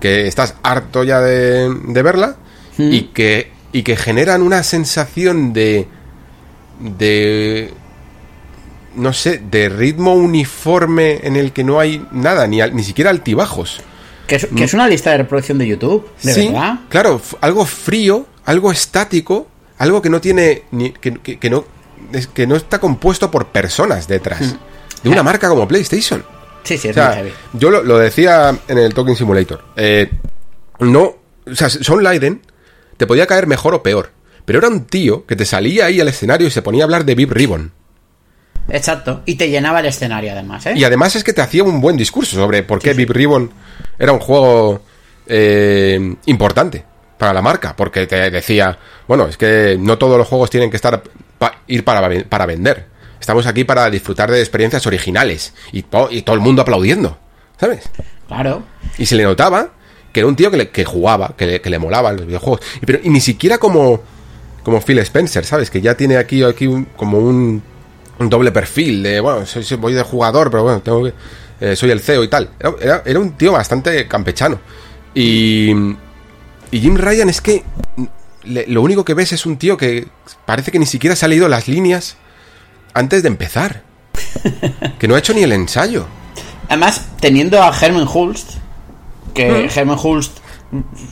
[0.00, 2.36] Que estás harto ya de, de verla.
[2.78, 3.52] Y que.
[3.72, 5.88] Y que generan una sensación de.
[6.80, 7.72] De
[8.96, 13.10] no sé, de ritmo uniforme en el que no hay nada, ni, al- ni siquiera
[13.10, 13.80] altibajos.
[14.26, 16.80] Que es, que es una lista de reproducción de YouTube, de sí, verdad.
[16.88, 21.64] claro, algo frío, algo estático, algo que no tiene, ni, que, que- que no,
[22.12, 24.56] es- que no está compuesto por personas detrás.
[25.02, 26.24] De una marca como PlayStation.
[26.62, 27.30] Sí, sí, O es sea, heavy.
[27.52, 29.62] yo lo, lo decía en el Talking Simulator.
[29.76, 30.10] eh,
[30.78, 31.02] no,
[31.46, 32.40] o sea, Sean Leiden
[32.96, 34.10] te podía caer mejor o peor.
[34.46, 37.04] Pero era un tío que te salía ahí al escenario y se ponía a hablar
[37.04, 37.72] de Bib Ribbon.
[38.68, 39.22] Exacto.
[39.26, 40.74] Y te llenaba el escenario, además, ¿eh?
[40.76, 43.50] Y además es que te hacía un buen discurso sobre por qué Bib Ribbon
[43.98, 44.80] era un juego
[45.26, 46.84] eh, importante
[47.18, 47.74] para la marca.
[47.76, 51.02] Porque te decía, bueno, es que no todos los juegos tienen que estar
[51.38, 52.86] pa- ir para, para vender.
[53.20, 55.54] Estamos aquí para disfrutar de experiencias originales.
[55.72, 57.18] Y, to- y todo el mundo aplaudiendo.
[57.58, 57.88] ¿Sabes?
[58.28, 58.62] Claro.
[58.98, 59.68] Y se le notaba
[60.12, 62.60] que era un tío que, le- que jugaba, que le, que le molaban los videojuegos.
[62.80, 64.02] Y, pero, y ni siquiera como,
[64.62, 65.70] como Phil Spencer, ¿sabes?
[65.70, 67.62] Que ya tiene aquí, aquí un- como un,
[68.18, 71.12] un doble perfil de, bueno, soy, soy- voy de jugador, pero bueno, tengo que,
[71.60, 72.50] eh, soy el CEO y tal.
[72.60, 74.58] Era, era- era un tío bastante campechano.
[75.14, 75.70] Y,
[76.70, 77.62] y Jim Ryan es que
[78.44, 80.08] le- lo único que ves es un tío que
[80.46, 82.16] parece que ni siquiera se ha leído las líneas
[82.92, 83.82] antes de empezar.
[84.98, 86.06] Que no ha hecho ni el ensayo.
[86.68, 88.52] Además, teniendo a Herman Hulst,
[89.34, 90.38] que Herman Hulst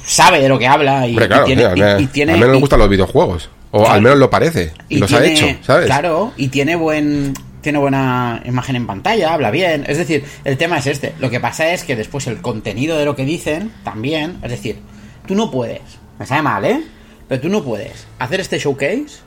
[0.05, 2.61] sabe de lo que habla y, Hombre, claro, y tiene, y- tiene- menos le y-
[2.61, 3.49] gustan los videojuegos.
[3.73, 3.95] O Claro.
[3.95, 4.73] al menos lo parece.
[4.89, 5.87] Y, los tiene- ha hecho, ¿sabes?
[5.87, 9.85] Claro, y tiene buen tiene buena imagen en pantalla, habla bien.
[9.87, 11.15] Es decir, el tema es este.
[11.21, 14.39] Lo que pasa es que después el contenido de lo que dicen también.
[14.43, 14.81] Es decir,
[15.27, 15.81] tú no puedes.
[16.19, 16.83] Me sabe mal, ¿eh?
[17.29, 19.21] Pero tú no puedes hacer este showcase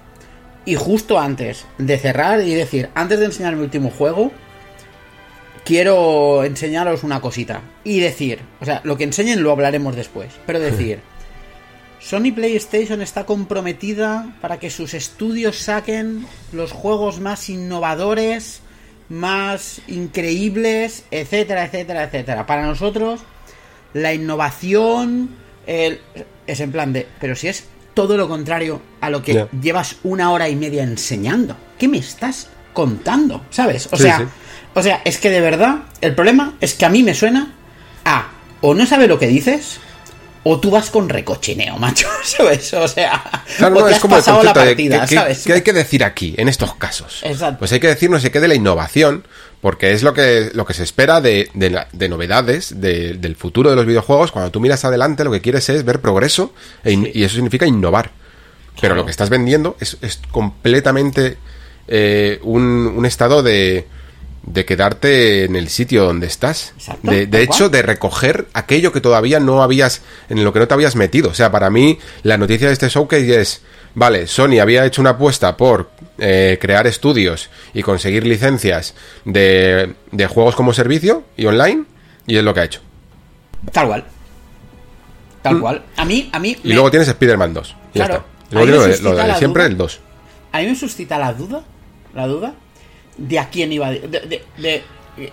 [0.65, 4.31] y justo antes de cerrar y decir, antes de enseñar mi último juego,
[5.63, 7.62] quiero enseñaros una cosita.
[7.84, 10.27] Y decir, o sea, lo que enseñen lo hablaremos después.
[10.45, 10.99] Pero decir.
[12.07, 18.61] Sony PlayStation está comprometida para que sus estudios saquen los juegos más innovadores,
[19.09, 22.45] más increíbles, etcétera, etcétera, etcétera.
[22.45, 23.21] Para nosotros,
[23.93, 25.29] la innovación
[25.65, 25.99] el-
[26.45, 27.65] es en plan de, pero si es
[27.95, 32.49] todo lo contrario a lo que llevas una hora y media enseñando, ¿qué me estás
[32.73, 33.43] contando?
[33.49, 33.87] ¿Sabes?
[33.91, 34.23] O Sí, sea, sí.
[34.75, 37.53] o sea, es que de verdad el problema es que a mí me suena
[38.03, 38.27] a
[38.61, 39.79] o no sabe lo que dices
[40.47, 42.71] o tú vas con recochineo, macho, ¿sabes?
[42.75, 43.23] O sea,
[43.58, 45.43] Claro, o no, te es has como el pasado la de partida, ¿qué- qué- ¿sabes?
[45.43, 47.21] ¿qué hay que decir aquí, en estos casos?
[47.23, 47.60] Exacto.
[47.60, 49.25] Pues hay que decir no sé qué de la innovación,
[49.62, 53.36] porque es lo que, lo que se espera de, de, la- de novedades de- del
[53.36, 54.31] futuro de los videojuegos.
[54.31, 56.53] Cuando tú miras adelante, lo que quieres es ver progreso,
[56.84, 58.12] e in- y eso significa innovar.
[58.79, 61.38] Pero lo que estás vendiendo es, es completamente
[61.88, 63.88] eh, un, un estado de,
[64.45, 66.73] de quedarte en el sitio donde estás.
[66.77, 70.67] Exacto, de de hecho, de recoger aquello que todavía no habías, en lo que no
[70.67, 71.29] te habías metido.
[71.31, 73.62] O sea, para mí, la noticia de este showcase es,
[73.95, 78.93] vale, Sony había hecho una apuesta por eh, crear estudios y conseguir licencias
[79.25, 81.86] de, de juegos como servicio y online,
[82.27, 82.81] y es lo que ha hecho.
[83.71, 84.05] Tal cual.
[85.41, 85.84] Tal cual.
[85.97, 86.55] A mí, a mí.
[86.55, 86.65] Mm.
[86.65, 87.75] Y me- luego tienes Spider-Man 2.
[87.93, 88.13] y ya Claro.
[88.43, 88.55] está.
[88.55, 89.71] Luego lo de- lo siempre duda.
[89.71, 89.99] el 2.
[90.51, 91.63] A mí me suscita la duda,
[92.13, 92.53] la duda,
[93.17, 94.84] de a quién iba, de, de- de-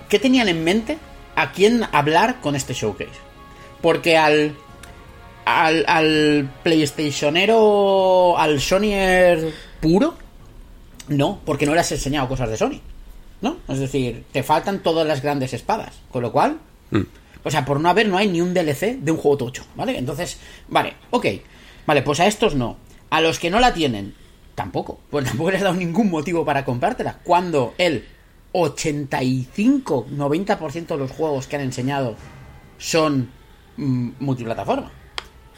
[0.09, 0.99] qué tenían en mente,
[1.37, 3.11] a quién hablar con este showcase.
[3.81, 4.55] Porque al,
[5.45, 10.15] al, al PlayStationero, al Sonyer puro,
[11.09, 12.81] no, porque no le has enseñado cosas de Sony,
[13.41, 13.57] ¿no?
[13.69, 16.59] Es decir, te faltan todas las grandes espadas, con lo cual,
[17.45, 19.99] o sea, por no haber, no hay ni un DLC de un juego tocho, ¿vale?
[19.99, 21.27] Entonces, vale, ok.
[21.87, 22.77] Vale, pues a estos no.
[23.11, 24.15] A los que no la tienen,
[24.55, 25.01] tampoco.
[25.11, 27.19] Pues tampoco les he dado ningún motivo para comprártela.
[27.25, 28.07] Cuando el
[28.53, 32.15] 85-90% de los juegos que han enseñado
[32.79, 33.31] son
[33.77, 34.91] mm, multiplataforma.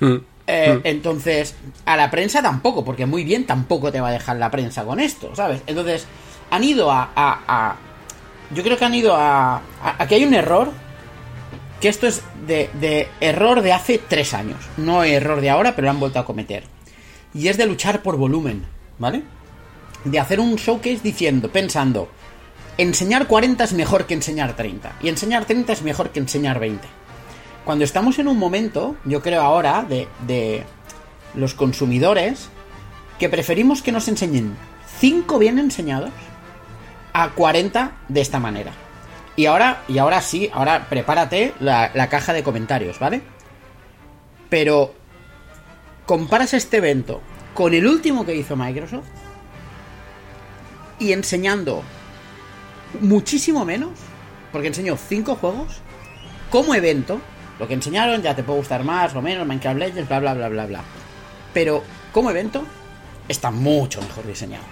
[0.00, 0.14] Mm.
[0.46, 1.54] Eh, Entonces,
[1.86, 5.00] a la prensa tampoco, porque muy bien tampoco te va a dejar la prensa con
[5.00, 5.62] esto, ¿sabes?
[5.66, 6.06] Entonces,
[6.50, 7.10] han ido a.
[7.14, 7.76] a- a-
[8.54, 9.56] yo creo que han ido a.
[9.56, 9.62] a-
[9.98, 10.70] Aquí hay un error.
[11.80, 14.56] Que esto es de, de error de hace tres años.
[14.78, 16.64] No error de ahora, pero lo han vuelto a cometer.
[17.34, 18.64] Y es de luchar por volumen,
[18.98, 19.22] ¿vale?
[20.04, 22.08] De hacer un showcase diciendo, pensando,
[22.78, 24.96] enseñar 40 es mejor que enseñar 30.
[25.02, 27.04] Y enseñar 30 es mejor que enseñar 20
[27.64, 30.64] cuando estamos en un momento, yo creo ahora, de, de
[31.34, 32.48] los consumidores,
[33.18, 34.56] que preferimos que nos enseñen
[34.98, 36.10] 5 bien enseñados
[37.12, 38.72] a 40 de esta manera.
[39.36, 43.22] Y ahora, y ahora sí, ahora prepárate la, la caja de comentarios, ¿vale?
[44.50, 44.94] Pero
[46.06, 47.20] comparas este evento
[47.54, 49.06] con el último que hizo Microsoft
[50.98, 51.82] y enseñando
[53.00, 53.90] muchísimo menos,
[54.52, 55.80] porque enseñó 5 juegos,
[56.50, 57.20] como evento,
[57.58, 60.48] lo que enseñaron ya te puede gustar más o menos, Minecraft Legends, bla bla bla
[60.48, 60.80] bla bla.
[61.52, 62.64] Pero como evento
[63.28, 64.64] está mucho mejor diseñado.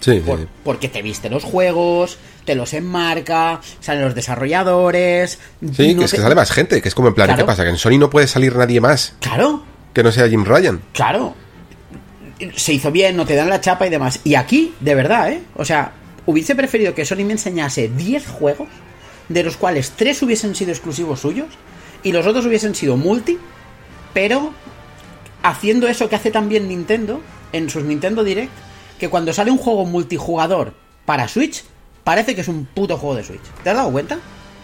[0.00, 0.46] Sí, sí, Por- sí.
[0.64, 5.38] porque te viste los juegos, te los enmarca, salen los desarrolladores.
[5.60, 7.42] Sí, no que es te- que sale más gente, que es como en plan, Claro.
[7.42, 7.62] ¿qué pasa?
[7.62, 10.80] Que en Sony no puede salir nadie más Claro, que no sea Jim Ryan.
[10.92, 11.36] claro.
[12.56, 14.20] Se hizo bien, no te dan la chapa y demás.
[14.24, 15.42] Y aquí, de verdad, ¿eh?
[15.56, 15.92] O sea,
[16.26, 18.68] hubiese preferido que Sony me enseñase 10 juegos,
[19.28, 21.48] de los cuales 3 hubiesen sido exclusivos suyos,
[22.02, 23.38] y los otros hubiesen sido multi,
[24.12, 24.52] pero
[25.42, 27.20] haciendo eso que hace también Nintendo
[27.52, 28.52] en sus Nintendo Direct,
[28.98, 30.74] que cuando sale un juego multijugador
[31.04, 31.64] para Switch,
[32.04, 33.42] parece que es un puto juego de Switch.
[33.62, 34.18] ¿Te has dado cuenta?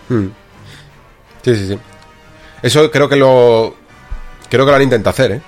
[0.09, 0.29] Hmm.
[1.43, 1.79] Sí, sí, sí.
[2.63, 3.75] Eso creo que lo.
[4.49, 5.43] Creo que lo han intentado hacer, ¿eh?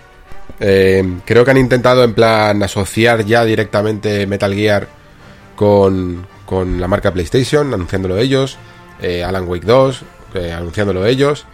[0.61, 4.87] Eh, creo que han intentado, en plan, asociar ya directamente Metal Gear
[5.57, 8.59] con, con la marca PlayStation, anunciándolo ellos.
[9.01, 10.03] eh, Alan Wake 2,
[10.35, 11.47] eh, anunciándolo ellos.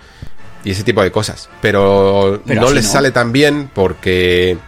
[0.64, 1.48] Y ese tipo de cosas.
[1.62, 2.90] Pero, Pero no les no.
[2.92, 4.58] sale tan bien porque.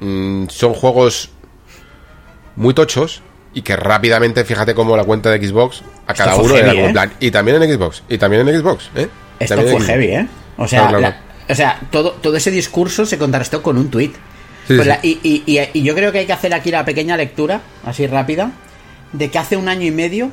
[0.00, 1.30] mm, son juegos
[2.56, 3.22] muy tochos.
[3.52, 6.70] Y que rápidamente, fíjate cómo la cuenta de Xbox a Esto cada uno era heavy,
[6.76, 6.92] como en ¿eh?
[6.92, 9.08] plan, y también en Xbox, y también en Xbox, ¿eh?
[9.40, 10.28] Esto También fue heavy, ¿eh?
[10.56, 11.16] O sea, Claro, claro.
[11.16, 14.14] la- o sea todo, todo ese discurso se contrastó con un tuit.
[14.68, 14.88] Sí, Pues sí.
[14.88, 17.60] la- y, y- y- y yo creo que hay que hacer aquí la pequeña lectura,
[17.84, 18.52] así rápida,
[19.12, 20.30] de que hace un año y medio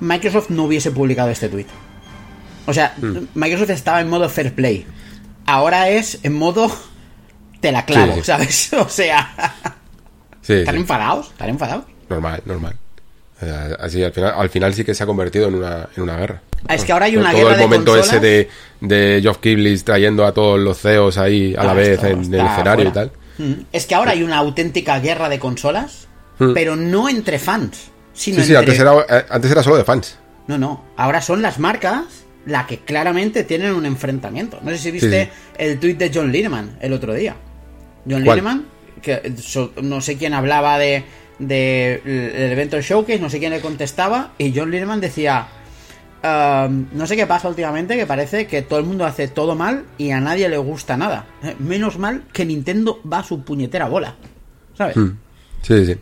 [0.00, 1.68] Microsoft no hubiese publicado este tuit.
[2.66, 3.26] O sea, Hmm.
[3.34, 4.86] Microsoft estaba en modo fair play.
[5.46, 6.70] Ahora es en modo
[7.60, 8.22] te la clavo, Sí.
[8.24, 8.70] ¿sabes?
[8.78, 9.34] O sea,
[10.42, 11.28] Sí, ¿están enfadados?
[11.28, 11.84] ¿Están enfadados?
[12.08, 12.76] normal, normal.
[13.40, 16.16] Sea, Así al final, al final sí que se ha convertido en una, en una
[16.16, 16.42] guerra.
[16.68, 18.08] Ah, es que ahora hay Todo una el guerra de momento consolas.
[18.08, 18.48] ese de,
[18.80, 22.34] de Geoff Keighley trayendo a todos los CEOs ahí a la Ah, vez esto en
[22.34, 23.10] el escenario y tal.
[23.38, 23.52] Mm.
[23.72, 26.06] Es que ahora hay una auténtica guerra de consolas,
[26.38, 26.52] Mm.
[26.54, 28.58] pero no entre fans, sino Sí, sí, entre...
[28.72, 30.18] antes era, eh, antes era solo de fans.
[30.46, 30.84] No, no.
[30.96, 32.04] Ahora son las marcas
[32.46, 34.58] las que claramente tienen un enfrentamiento.
[34.62, 37.36] No sé si viste Sí, el tuit de John Lineman el otro día.
[38.08, 38.38] John ¿Cuál?
[38.38, 38.66] Lineman,
[39.02, 41.04] que so- no sé quién hablaba de,
[41.40, 45.48] de el evento Showcase, no sé quién le contestaba, y John Lineman decía,
[46.22, 49.86] "Um, no sé qué pasa últimamente, que parece que todo el mundo hace todo mal
[49.98, 51.26] y a nadie le gusta nada.
[51.58, 54.14] Menos mal que Nintendo va a su puñetera bola.
[54.76, 54.96] ¿Sabes?
[54.96, 55.16] Mm.
[55.62, 55.96] Sí, sí.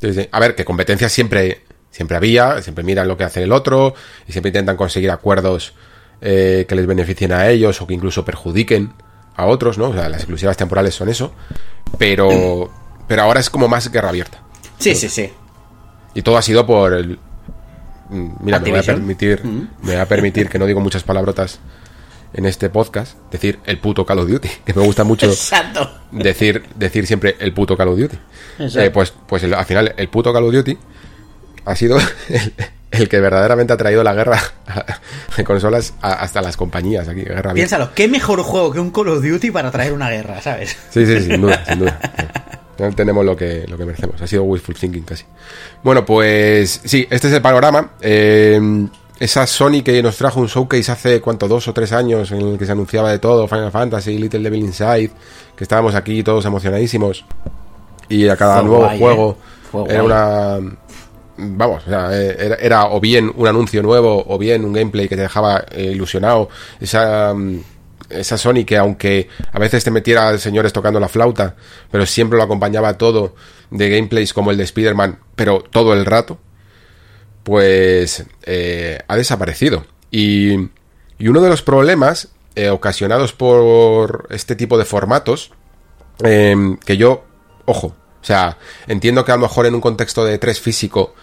[0.00, 0.28] Sí, sí.
[0.32, 3.94] A ver, que competencia siempre, siempre había, siempre miran lo que hace el otro
[4.26, 5.74] y siempre intentan conseguir acuerdos
[6.20, 8.92] eh, que les beneficien a ellos o que incluso perjudiquen
[9.36, 9.90] a otros, ¿no?
[9.90, 11.32] O sea, las exclusivas temporales son eso.
[11.98, 12.70] Pero,
[13.12, 14.38] pero ahora es como más guerra abierta.
[14.78, 15.30] Sí, sí, sí.
[16.14, 17.18] Y todo ha sido por el.
[18.08, 19.44] Mm, Mira, me voy a permitir.
[19.44, 19.68] Mm.
[19.82, 21.58] Me voy a permitir que no digo muchas palabrotas
[22.32, 23.18] en este podcast.
[23.30, 24.48] Decir el puto Call of Duty.
[24.64, 25.90] Que me gusta mucho Exacto.
[26.10, 28.16] decir, decir siempre el puto Call of Duty.
[28.60, 30.78] Eh, pues pues el- al final, el puto Call of Duty
[31.66, 31.98] ha sido
[32.30, 32.54] el,
[32.92, 34.40] el que verdaderamente ha traído la guerra
[35.36, 37.24] de consolas a- hasta las compañías aquí.
[37.24, 37.52] Guerra.
[37.52, 40.76] Piénsalo, ¿qué mejor juego que un Call of Duty para traer una guerra, ¿sabes?
[40.90, 42.00] Sí, sí, sin duda, sin duda.
[42.96, 44.20] Tenemos lo que, lo que merecemos.
[44.20, 45.24] Ha sido wishful thinking casi.
[45.82, 47.92] Bueno, pues sí, este es el panorama.
[48.00, 48.88] Eh,
[49.20, 51.46] esa Sony que nos trajo un showcase hace, ¿cuánto?
[51.46, 54.64] Dos o tres años en el que se anunciaba de todo, Final Fantasy, Little Devil
[54.64, 55.10] Inside,
[55.54, 57.24] que estábamos aquí todos emocionadísimos.
[58.08, 59.36] Y a cada Fue nuevo guay, juego
[59.74, 59.84] ¿eh?
[59.88, 60.06] Era guay.
[60.06, 60.76] una...
[61.36, 65.16] Vamos, o sea, era, era o bien un anuncio nuevo o bien un gameplay que
[65.16, 66.48] te dejaba eh, ilusionado.
[66.80, 67.60] Esa, mm,
[68.12, 71.56] esa Sony que aunque a veces te metiera señores tocando la flauta,
[71.90, 73.34] pero siempre lo acompañaba todo
[73.70, 76.38] de gameplays como el de Spider-Man, pero todo el rato,
[77.42, 79.86] pues eh, ha desaparecido.
[80.10, 80.54] Y,
[81.18, 85.52] y uno de los problemas eh, ocasionados por este tipo de formatos,
[86.22, 87.24] eh, que yo,
[87.64, 91.14] ojo, o sea, entiendo que a lo mejor en un contexto de E3 físico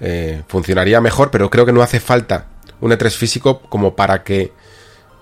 [0.00, 2.46] eh, funcionaría mejor, pero creo que no hace falta
[2.80, 4.52] un E3 físico como para que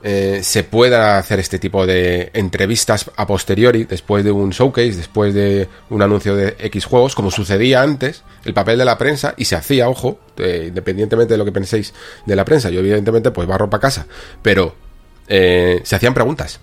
[0.09, 5.35] eh, se pueda hacer este tipo de entrevistas a posteriori, después de un showcase, después
[5.35, 9.47] de un anuncio de X juegos, como sucedía antes, el papel de la prensa, y
[9.47, 11.93] se hacía, ojo, eh, independientemente de lo que penséis
[12.25, 14.07] de la prensa, yo evidentemente pues barro para casa,
[14.43, 14.77] pero
[15.27, 16.61] eh, se hacían preguntas,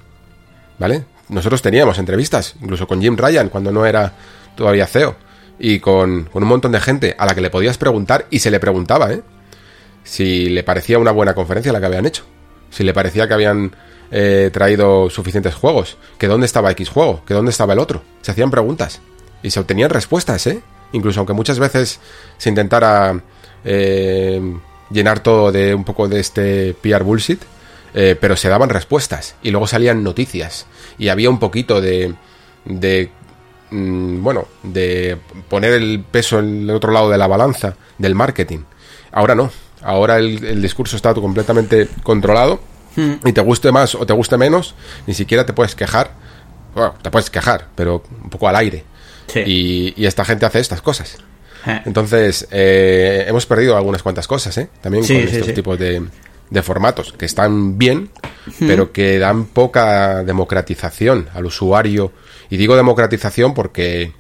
[0.80, 1.04] ¿vale?
[1.28, 4.14] Nosotros teníamos entrevistas, incluso con Jim Ryan, cuando no era
[4.56, 5.18] todavía CEO,
[5.60, 8.52] y con, con un montón de gente a la que le podías preguntar, y se
[8.52, 9.22] le preguntaba, ¿eh?
[10.06, 12.24] Si le parecía una buena conferencia la que habían hecho
[12.74, 13.76] si le parecía que habían
[14.12, 18.02] eh, traído suficientes juegos, que dónde estaba X juego, que dónde estaba el otro.
[18.22, 19.00] Se hacían preguntas
[19.44, 20.62] y se obtenían respuestas, ¿eh?
[20.92, 22.00] Incluso aunque muchas veces
[22.38, 23.22] se intentara
[23.64, 24.42] eh,
[24.90, 27.42] llenar todo de un poco de este PR bullshit,
[27.94, 30.66] eh, pero se daban respuestas y luego salían noticias
[30.98, 32.16] y había un poquito de,
[32.66, 33.12] de
[33.70, 38.60] mm, bueno, de poner el peso en el otro lado de la balanza del marketing.
[39.14, 39.52] Ahora no,
[39.84, 42.62] Ahora el, discurso está completamente controlado
[42.96, 43.28] hmm.
[43.28, 46.12] y te guste más o te guste menos, ni siquiera te puedes quejar.
[46.74, 48.84] Bueno, te puedes quejar, pero un poco al aire.
[49.46, 51.18] Y, esta gente hace estas cosas.
[51.66, 51.82] Eh.
[51.86, 54.70] Entonces, eh, hemos perdido algunas cuantas cosas, ¿eh?
[54.82, 56.02] También con estos tipos de,
[56.62, 58.10] formatos, que están bien,
[58.46, 58.68] hmm.
[58.68, 62.14] pero que dan poca democratización al usuario.
[62.50, 64.14] Y digo democratización porque,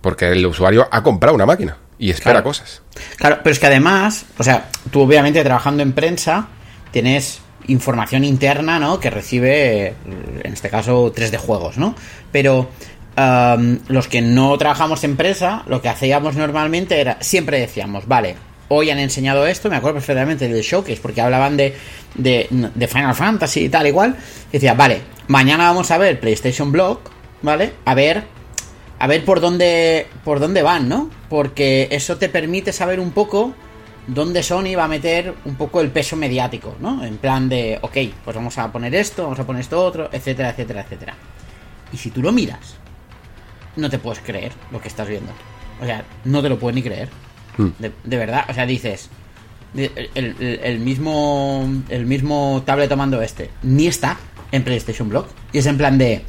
[0.00, 2.82] porque el usuario ha comprado una máquina y espera cosas.
[3.16, 6.48] Claro, pero es que además, o sea, tú obviamente trabajando en prensa
[6.90, 9.00] tienes información interna, ¿no?
[9.00, 9.94] Que recibe,
[10.42, 11.94] en este caso, 3D juegos, ¿no?
[12.30, 12.68] Pero
[13.16, 18.34] los que no trabajamos en prensa, lo que hacíamos normalmente era, siempre decíamos, vale,
[18.68, 21.76] hoy han enseñado esto, me acuerdo perfectamente del showcase, porque hablaban de,
[22.14, 24.16] de, de Final Fantasy y tal, igual.
[24.50, 26.98] decía, vale, mañana vamos a ver PlayStation Blog,
[27.42, 27.72] ¿vale?
[27.84, 28.24] A ver
[29.04, 31.10] a ver por dónde por dónde van, ¿no?
[31.28, 33.52] Porque eso te permite saber un poco
[34.06, 37.04] dónde Sony va a meter un poco el peso mediático, ¿no?
[37.04, 40.48] En plan de, ok, pues vamos a poner esto, vamos a poner esto otro, etcétera,
[40.48, 41.14] etcétera, etcétera.
[41.92, 42.76] Y si tú lo miras,
[43.76, 45.32] no te puedes creer lo que estás viendo.
[45.82, 47.10] O sea, no te lo puedes ni creer.
[47.58, 47.72] Hmm.
[47.78, 49.10] De, verdad, o sea, dices,
[49.74, 54.16] el, mismo el mismo tablet tomando este, ni está
[54.50, 55.26] en PlayStation Blog.
[55.52, 56.24] Y es en plan de,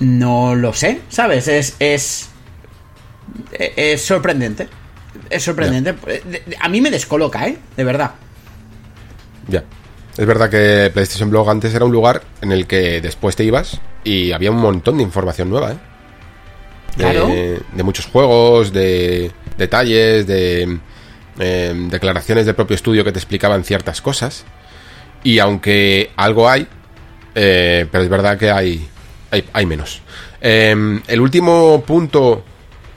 [0.00, 1.48] no lo sé, ¿sabes?
[1.48, 1.76] Es.
[1.78, 2.30] Es,
[3.52, 4.68] es sorprendente.
[5.30, 5.94] Es sorprendente.
[6.60, 7.58] A mí me descoloca, ¿eh?
[7.76, 8.12] De verdad.
[9.48, 9.64] Ya.
[10.16, 13.80] Es verdad que PlayStation Blog antes era un lugar en el que después te ibas
[14.04, 15.78] y había un montón de información nueva, ¿eh?
[16.96, 20.78] De, de muchos juegos, de detalles, de
[21.38, 24.44] em, declaraciones del propio estudio que te explicaban ciertas cosas.
[25.24, 26.68] Y aunque algo hay,
[27.34, 28.86] eh, pero es verdad que hay,
[29.52, 30.02] hay, menos.
[30.40, 32.44] Em, el último punto.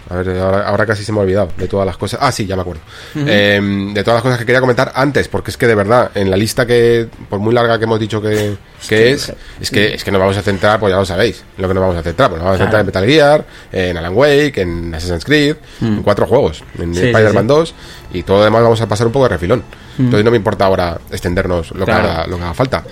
[0.10, 2.20] A ver, ahora, casi se me ha olvidado de todas las cosas.
[2.24, 2.82] Ah, sí, ya me acuerdo.
[3.14, 6.30] Em, de todas las cosas que quería comentar antes, porque es que de verdad, en
[6.30, 8.56] la lista que, por muy larga que hemos dicho que,
[8.90, 11.68] es, es que, es que nos vamos a centrar, pues ya lo sabéis, en lo
[11.68, 12.30] que nos vamos a centrar.
[12.30, 16.02] Pues nos vamos a centrar en Metal Gear, en Alan Wake, en Assassin's Creed, en
[16.04, 17.76] cuatro juegos, en Spider-Man 2,
[18.14, 19.64] y todo lo demás vamos a pasar un poco de refilón.
[20.00, 22.84] Entonces no me importa ahora extendernos lo, que lo que haga falta.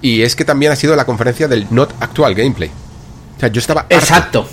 [0.00, 2.70] Y es que también ha sido la conferencia del Not Actual Gameplay.
[3.44, 4.48] Sea, yo estaba harto, Exacto.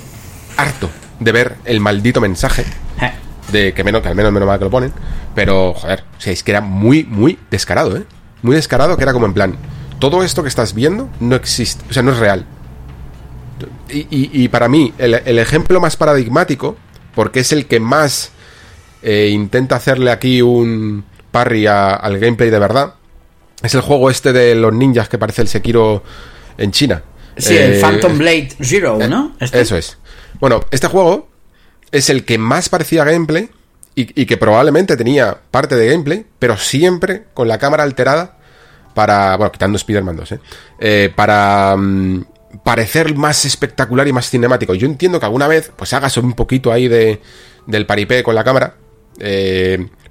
[0.57, 0.89] harto
[1.21, 2.65] de ver el maldito mensaje
[2.99, 3.13] eh.
[3.49, 4.91] de que menos que al menos menos mal que lo ponen,
[5.33, 8.03] pero joder, o sea, es que era muy muy descarado, ¿eh?
[8.41, 9.55] Muy descarado que era como en plan,
[9.99, 12.45] todo esto que estás viendo no existe, o sea, no es real.
[13.87, 16.75] Y, para mí, el, ejemplo más paradigmático,
[17.15, 18.31] porque es el que más
[19.03, 22.95] eh, intenta hacerle aquí un parry al gameplay de verdad,
[23.63, 26.03] es el juego este de los ninjas que parece el Sekiro
[26.57, 27.03] en China.
[27.37, 29.35] Sí, el eh, Phantom Blade Zero, eh, ¿no?
[29.39, 29.61] ¿Este?
[29.61, 29.97] Eso es.
[30.39, 31.29] Bueno, este juego
[31.91, 33.49] es el que más parecía gameplay
[33.93, 38.37] y, que probablemente tenía parte de gameplay, pero siempre con la cámara alterada
[38.95, 40.39] para, bueno, quitando Spider-Man 2, ¿eh?
[40.79, 42.23] eh para mm,
[42.63, 44.73] parecer más espectacular y más cinemático.
[44.73, 47.21] Yo entiendo que alguna vez, pues hagas un poquito ahí de,
[47.67, 48.75] del paripé con la cámara,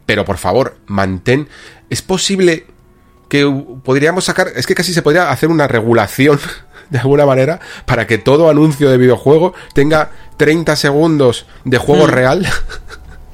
[0.06, 1.48] pero por favor, mantén.
[1.88, 2.66] Es posible
[3.30, 3.46] que
[3.84, 6.38] podríamos sacar, es que casi se podría hacer una regulación
[6.90, 12.10] de alguna manera para que todo anuncio de videojuego tenga 30 segundos de juego mm.
[12.10, 12.46] real.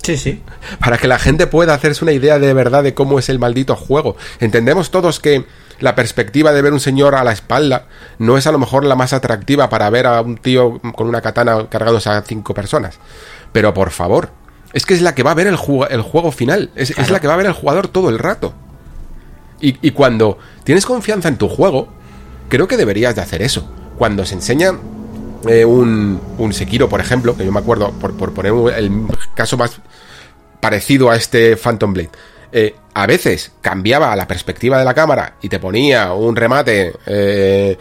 [0.02, 0.42] Sí, sí.
[0.78, 3.74] Para que la gente pueda hacerse una idea de verdad de cómo es el maldito
[3.74, 4.16] juego.
[4.38, 5.46] Entendemos todos que
[5.80, 7.86] la perspectiva de ver un señor a la espalda
[8.18, 11.20] no es a lo mejor la más atractiva para ver a un tío con una
[11.20, 12.98] katana cargándose a cinco personas.
[13.52, 14.30] Pero por favor,
[14.72, 16.70] es que es la que va a ver el, juego, el juego final.
[16.76, 18.54] Es, la que va a ver el jugador todo el rato.
[19.60, 21.88] Y, y cuando tienes confianza en tu juego,
[22.48, 23.70] creo que deberías de hacer eso.
[23.98, 24.72] Cuando se enseña
[25.48, 28.90] eh, un, un Sekiro, por ejemplo, que yo me acuerdo, por, poner el
[29.34, 29.80] caso más
[30.60, 32.10] parecido a este Phantom Blade,
[32.52, 37.76] eh, a veces cambiaba la perspectiva de la cámara y te ponía un remate eh,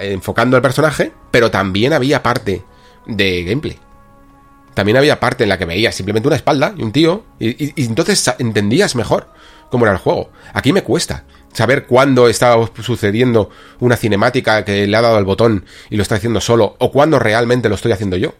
[0.00, 2.62] enfocando al personaje, pero también había parte
[3.06, 3.78] de gameplay.
[4.72, 7.84] También había parte en la que veías simplemente una espalda y un tío, y, y-
[7.84, 9.28] entonces entendías mejor
[9.70, 10.30] cómo era el juego.
[10.52, 11.24] Aquí me cuesta
[11.54, 13.48] saber cuándo está sucediendo
[13.80, 17.18] una cinemática que le ha dado al botón y lo está haciendo solo, o cuándo
[17.18, 18.34] realmente lo estoy haciendo yo.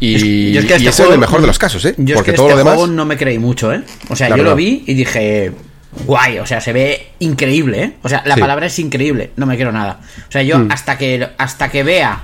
[0.00, 1.94] Y, Yo es que y este ese es el mejor de los casos, ¿eh?
[1.98, 2.74] Yo es Porque que todo este lo demás.
[2.76, 3.82] juego no me creí mucho, ¿eh?
[4.08, 5.52] O sea, yo lo vi y dije,
[6.06, 7.92] guay, o sea, se ve increíble, ¿eh?
[8.02, 8.40] O sea, la Sí.
[8.40, 10.00] palabra es increíble, no me quiero nada.
[10.28, 10.70] O sea, yo Mm.
[10.72, 12.22] hasta que hasta que vea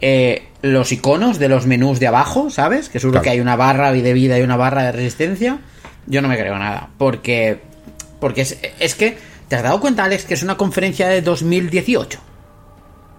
[0.00, 2.88] eh, los iconos de los menús de abajo, ¿sabes?
[2.90, 3.24] Que seguro Claro.
[3.24, 5.58] que hay una barra de vida y una barra de resistencia,
[6.06, 6.90] yo no me creo nada.
[6.98, 7.60] Porque,
[8.20, 9.16] porque es, es que,
[9.48, 12.18] ¿te has dado cuenta, Alex, que es una conferencia de 2018?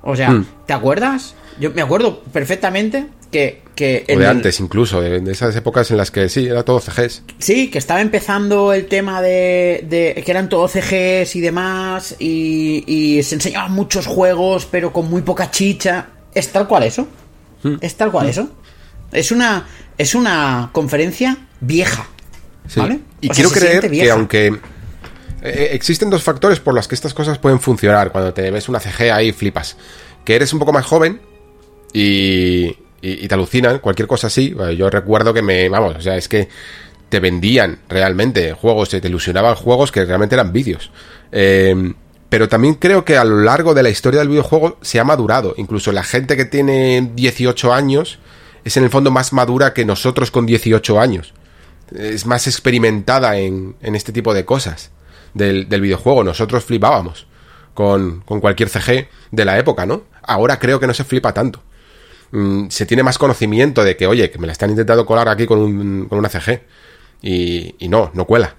[0.04, 0.46] O sea, Mm.
[0.68, 1.36] ¿te acuerdas?
[1.60, 3.64] Yo me acuerdo perfectamente que...
[3.76, 6.64] que O de el- antes, incluso, de, de esas épocas en las que sí, era
[6.64, 7.24] todo CGs.
[7.40, 12.84] Sí, que estaba empezando el tema de, de- que eran todo CGs y demás, y,
[12.86, 16.08] y se enseñaban muchos juegos, pero con muy poca chicha.
[16.34, 17.08] Es tal cual eso.
[17.64, 17.76] Hmm.
[17.82, 18.50] Es tal cual eso.
[19.12, 19.66] Es una,
[19.98, 22.08] es una conferencia vieja.
[22.68, 22.80] Sí.
[22.80, 23.00] ¿Vale?
[23.22, 24.60] Y O quiero creer que aunque
[25.46, 28.80] eh, existen dos factores por los que estas cosas pueden funcionar cuando te ves una
[28.80, 29.78] CG ahí flipas.
[30.24, 31.22] Que eres un poco más joven
[31.94, 34.56] y, y- te alucinan, cualquier cosa así.
[34.78, 36.50] Yo recuerdo que me, vamos, o sea, es que
[37.10, 40.92] te vendían realmente juegos, te ilusionaban juegos que realmente eran vídeos.
[41.32, 41.94] Eh,
[42.30, 45.54] pero también creo que a lo largo de la historia del videojuego se ha madurado.
[45.58, 48.20] Incluso la gente que tiene 18 años
[48.64, 51.34] es en el fondo más madura que nosotros con 18 años
[51.96, 54.90] es más experimentada en, en este tipo de cosas
[55.36, 56.24] del, del videojuego.
[56.24, 57.28] Nosotros flipábamos
[57.76, 60.04] con, con cualquier CG de la época, ¿no?
[60.24, 61.62] Ahora creo que no se flipa tanto.
[62.32, 65.46] Mm, se tiene más conocimiento de que, oye, que me la están intentando colar aquí
[65.46, 66.64] con, un, con una CG.
[67.22, 68.56] Y, y no, no cuela.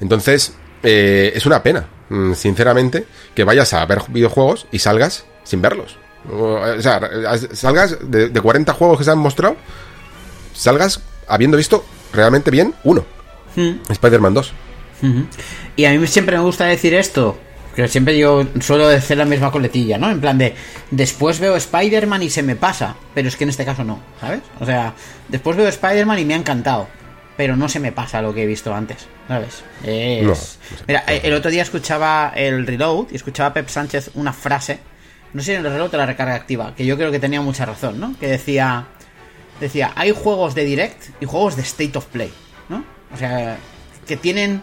[0.00, 3.04] Entonces, eh, es una pena, mm, sinceramente,
[3.34, 5.96] que vayas a ver videojuegos y salgas sin verlos.
[6.30, 7.00] O, o sea,
[7.52, 9.56] salgas de, de 40 juegos que se han mostrado,
[10.54, 13.04] salgas habiendo visto realmente bien uno.
[13.56, 13.80] Hmm.
[13.88, 14.52] Spider-Man 2.
[15.76, 17.38] Y a mí siempre me gusta decir esto,
[17.74, 20.10] que siempre yo suelo decir la misma coletilla, ¿no?
[20.10, 20.54] En plan de,
[20.90, 24.40] después veo Spider-Man y se me pasa, pero es que en este caso no, ¿sabes?
[24.58, 24.94] O sea,
[25.28, 26.88] después veo Spider-Man y me ha encantado,
[27.36, 29.62] pero no se me pasa lo que he visto antes, ¿sabes?
[29.84, 30.24] Es...
[30.24, 30.34] No,
[30.88, 34.78] Mira, el otro día escuchaba el Reload y escuchaba a Pep Sánchez una frase,
[35.32, 37.40] no sé si en el Reload o la recarga activa, que yo creo que tenía
[37.40, 38.14] mucha razón, ¿no?
[38.18, 38.86] Que decía,
[39.60, 42.32] decía, hay juegos de Direct y juegos de State of Play,
[42.68, 42.84] ¿no?
[43.14, 43.58] O sea,
[44.06, 44.60] que tienen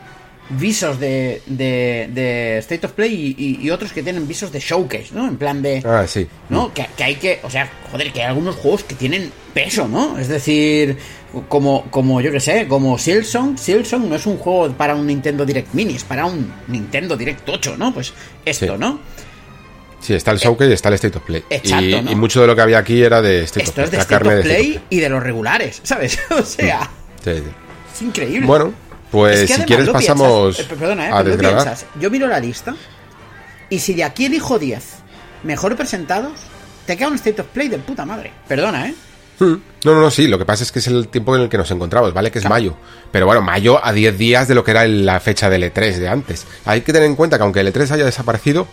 [0.49, 4.59] visos de, de, de State of Play y, y- y otros que tienen visos de
[4.59, 5.27] Showcase, ¿no?
[5.27, 5.81] En plan de...
[5.85, 6.27] Ah, sí.
[6.49, 6.73] ¿no?
[6.73, 10.17] Que, que hay que, o sea, joder, que hay algunos juegos que tienen peso, ¿no?
[10.17, 10.97] Es decir,
[11.49, 15.45] como, como yo que sé, como Silsong, Silsong no es un juego para un Nintendo
[15.45, 17.93] Direct Mini, es para un Nintendo Direct 8, ¿no?
[17.93, 18.13] Pues
[18.45, 18.79] esto, Sí.
[18.79, 18.99] no?
[19.99, 21.43] Sí, está el Showcase y está el State of Play.
[21.49, 22.11] Exacto, y, ¿no?
[22.11, 24.13] y mucho de lo que había aquí era de State Esto of es de State
[24.13, 26.17] carne of de State Play y de los regulares, ¿sabes?
[26.29, 26.89] O sea,
[27.23, 27.43] Sí, sí.
[27.95, 28.45] es increíble.
[28.47, 28.73] Bueno,
[29.11, 31.85] pues Es que si quieres pasamos piensas, eh, perdona, eh, a piensas.
[31.99, 32.75] Yo miro la lista
[33.69, 34.83] y si de aquí elijo 10
[35.43, 36.33] mejor presentados,
[36.85, 38.31] te queda un State of Play de puta madre.
[38.47, 38.95] Perdona, ¿eh?
[39.39, 39.55] Hmm.
[39.83, 41.57] No, no, no, sí, lo que pasa es que es el tiempo en el que
[41.57, 42.31] nos encontramos, ¿vale?
[42.31, 42.75] Que es mayo.
[43.11, 46.07] Pero bueno, mayo a 10 días de lo que era la fecha del E3 de
[46.09, 46.45] antes.
[46.65, 48.67] Hay que tener en cuenta que aunque el E3 haya desaparecido,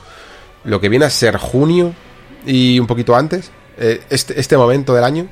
[0.65, 1.95] lo que viene a ser junio
[2.47, 5.29] y un poquito antes, eh, este, este momento del año,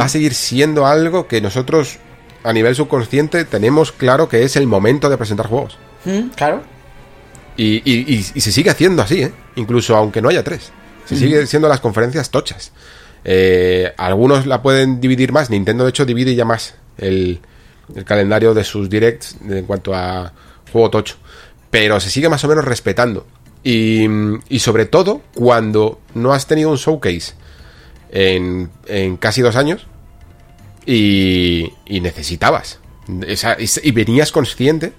[0.00, 1.98] va a seguir siendo algo que nosotros
[2.44, 5.78] a nivel subconsciente tenemos claro que es el momento de presentar juegos.
[6.04, 6.62] Mm, claro.
[7.56, 9.32] Y, y- y- y se sigue haciendo así, ¿eh?
[9.56, 10.72] Incluso aunque no haya tres.
[11.04, 12.70] Se sigue siendo las conferencias tochas.
[13.24, 15.50] Eh, algunos la pueden dividir más.
[15.50, 17.40] Nintendo, de hecho, divide ya más el,
[17.94, 20.32] el calendario de sus directs en cuanto a
[20.72, 21.16] juego tocho.
[21.70, 23.26] Pero se sigue más o menos respetando.
[23.64, 24.06] Y,
[24.48, 27.34] y sobre todo cuando no has tenido un showcase
[28.10, 29.86] en, en casi dos años
[30.86, 32.78] y, y necesitabas.
[33.26, 34.92] Esa- y, venías consciente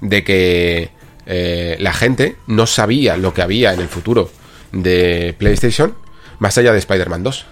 [0.00, 0.90] de que
[1.26, 4.30] eh, la gente no sabía lo que había en el futuro
[4.72, 5.94] de PlayStation
[6.38, 7.46] más allá de Spider-Man 2.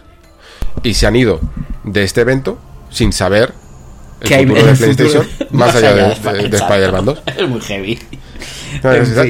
[0.82, 1.40] Y se han ido
[1.84, 2.58] de este evento
[2.90, 3.52] sin saber
[4.20, 6.56] el Que hay futuro en de el futuro- PlayStation más, allá de, de-.
[6.56, 7.22] Spider-Man 2.
[7.36, 7.98] Es muy heavy.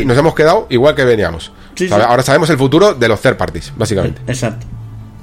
[0.05, 1.51] Nos, hemos quedado igual que veníamos.
[1.74, 2.09] Sí, Sabe- sí.
[2.11, 4.20] Ahora sabemos el futuro de los third parties, básicamente.
[4.26, 4.66] Exacto.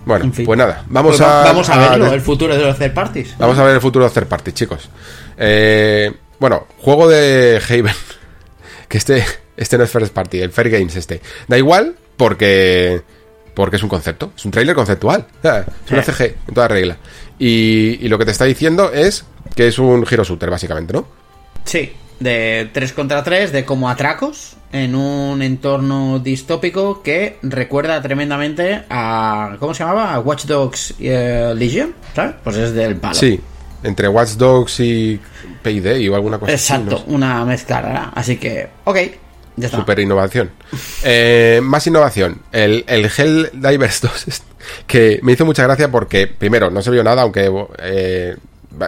[0.07, 0.45] Bueno, En fin.
[0.45, 2.93] pues nada, vamos Pues a, va- vamos a verlo, a- el futuro de los third
[2.93, 3.35] parties.
[3.37, 4.89] Vamos a ver el futuro de third parties, chicos.
[5.37, 7.93] Eh, bueno, juego de Haven.
[8.87, 9.25] Que este,
[9.57, 11.21] este no es first party, el Fair Games este.
[11.49, 13.01] Da igual porque
[13.53, 15.27] porque es un concepto, es un trailer conceptual.
[15.43, 16.03] Es una.
[16.03, 16.95] CG, en toda regla.
[17.37, 21.05] Y, y lo que te está diciendo es que es un hero shooter, básicamente, ¿no?
[21.65, 21.91] Sí.
[22.19, 29.55] De 3 contra 3, de como atracos, en un entorno distópico que recuerda tremendamente a.
[29.59, 30.13] ¿Cómo se llamaba?
[30.13, 32.35] A Watch Dogs eh, Legion, ¿sabes?
[32.43, 33.13] Pues es del palo.
[33.15, 33.39] Sí,
[33.83, 35.19] entre Watch Dogs y
[35.63, 37.03] Payday o alguna cosa Exacto, así.
[37.05, 37.15] no sé.
[37.15, 38.11] una mezcla rara.
[38.15, 38.97] Así que, ok,
[39.55, 39.77] ya está.
[39.77, 40.51] Super innovación.
[41.03, 42.41] Eh, más innovación.
[42.51, 44.43] El, el Hell Divers 2, es-
[44.85, 47.49] que me hizo mucha gracia porque, primero, no se vio nada, aunque
[47.79, 48.35] eh,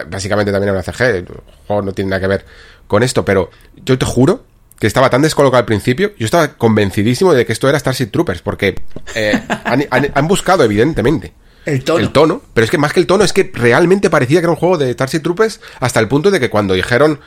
[0.08, 1.00] básicamente también era una CG.
[1.16, 1.26] El
[1.66, 2.44] juego no tiene nada que ver
[2.90, 3.50] con esto, pero
[3.86, 4.44] yo te juro
[4.80, 8.42] que estaba tan descolocado al principio, yo estaba convencidísimo de que esto era Starship Troopers,
[8.42, 8.74] porque
[9.14, 11.32] eh, han, han- han buscado, evidentemente,
[11.66, 11.98] El tono.
[12.00, 14.50] el tono, pero es que más que el tono, es que realmente parecía que era
[14.52, 17.20] un juego de Starship Troopers hasta el punto de que cuando dijeron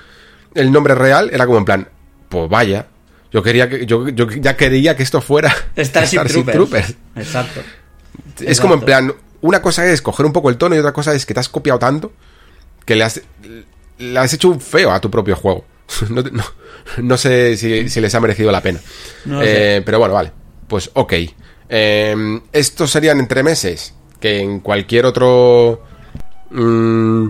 [0.56, 1.88] el nombre real, era como en plan,
[2.28, 2.88] pues vaya,
[3.32, 6.20] yo quería que, yo, yo ya quería que esto fuera Starship,
[6.52, 6.96] Troopers.
[7.16, 7.62] Exacto.
[8.42, 11.14] Es como en plan, una cosa es coger un poco el tono y otra cosa
[11.14, 12.12] es que te has copiado tanto
[12.86, 13.22] que le has,
[14.12, 15.66] le has hecho un feo a tu propio juego.
[16.10, 16.44] No, no-
[16.98, 18.80] no sé si, si les ha merecido la pena.
[19.26, 20.32] No Eh, Pero bueno, vale.
[20.68, 21.14] Pues ok.
[21.70, 25.84] Eh, estos serían entre meses que en cualquier otro...
[26.52, 27.28] mm,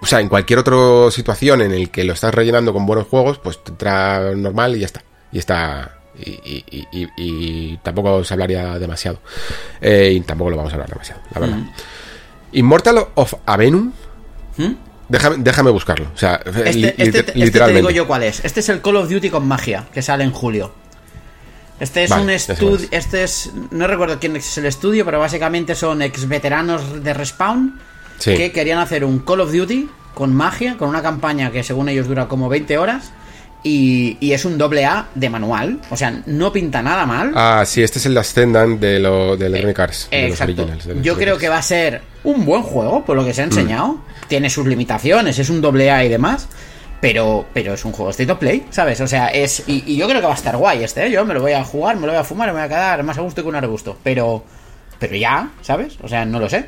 [0.00, 3.38] o sea, en cualquier otra situación en el que lo estás rellenando con buenos juegos,
[3.38, 5.02] pues te entra normal y ya está.
[5.32, 5.98] Y está...
[6.18, 9.18] Y, y- y- y- y tampoco se hablaría demasiado.
[9.80, 11.58] Eh, y tampoco lo vamos a hablar demasiado, la verdad.
[12.52, 13.92] Immortal of Avenum.
[14.56, 14.72] ¿Mm?
[15.08, 16.06] Déjame, déjame buscarlo.
[16.14, 17.80] O sea, Este, li- este- liter- este te literalmente.
[17.80, 18.44] digo yo cuál es.
[18.44, 20.72] Este es el Call of Duty con magia, que sale en julio.
[21.80, 22.76] Este es Vale, un estudio.
[22.76, 22.88] es.
[22.90, 23.50] Este es.
[23.70, 27.78] No recuerdo quién es el estudio, pero básicamente son ex veteranos de Respawn
[28.18, 28.34] Sí.
[28.36, 32.06] que querían hacer un Call of Duty con magia, con una campaña que según ellos
[32.06, 33.10] dura como 20 horas.
[33.66, 35.80] Y, y es un doble A de manual.
[35.90, 37.32] O sea, no pinta nada mal.
[37.34, 40.08] Ah, sí, este es el Ascendant de lo, del Electronic Arts.
[40.10, 40.52] de los Exacto.
[40.62, 43.30] originals, de los Yo creo que va a ser un buen juego, por lo que
[43.30, 43.34] Mm.
[43.34, 43.98] se ha enseñado.
[44.28, 46.46] Tiene sus limitaciones, es un doble A y demás.
[47.00, 49.00] Pero, pero es un juego state of play, ¿sabes?
[49.00, 49.62] O sea, es.
[49.66, 51.10] Y, y yo creo que va a estar guay este, ¿eh?
[51.10, 53.02] Yo me lo voy a jugar, me lo voy a fumar, me voy a quedar
[53.02, 53.98] más a gusto que un arbusto.
[54.02, 54.44] Pero.
[54.98, 55.98] Pero ya, ¿sabes?
[56.02, 56.66] O sea, no lo sé.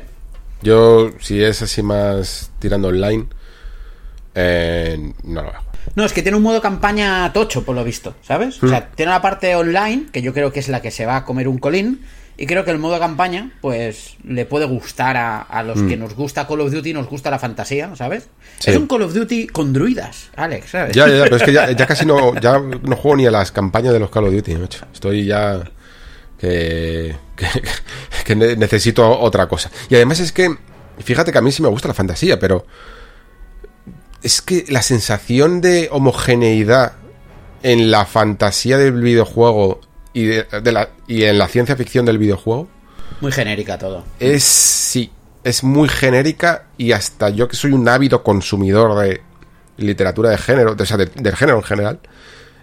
[0.61, 3.25] Yo, si es así más tirando online,
[4.35, 5.66] eh, no lo hago.
[5.97, 8.61] No, es que tiene un modo campaña tocho, por lo visto, ¿sabes?
[8.63, 11.15] O sea, tiene una parte online, que yo creo que es la que se va
[11.17, 12.01] a comer un colín.
[12.39, 16.13] Y creo que el modo campaña, pues, le puede gustar a, a los que nos
[16.13, 18.29] gusta Call of Duty, nos gusta la fantasía, ¿sabes?
[18.59, 18.69] Sí.
[18.69, 20.95] Es un Call of Duty con druidas, Alex, ¿sabes?
[20.95, 23.31] Ya, ya, ya, pero es que ya, ya casi no, ya no juego ni a
[23.31, 24.85] las campañas de los Call of Duty, macho.
[24.93, 25.63] Estoy ya
[26.37, 27.47] que, que,
[28.23, 29.71] que ne- necesito otra cosa.
[29.89, 30.55] Y además es que,
[30.99, 32.67] fíjate que a mí sí me gusta la fantasía, pero
[34.23, 36.93] es que la sensación de homogeneidad
[37.63, 39.79] en la fantasía del videojuego
[40.13, 42.67] y, de, de la, y en la ciencia ficción del videojuego
[43.21, 44.03] Muy genérica todo.
[44.19, 45.11] es sí,
[45.43, 49.21] es muy genérica y hasta yo que soy un ávido consumidor de
[49.77, 51.99] literatura de género, de- o sea, de- del género en general,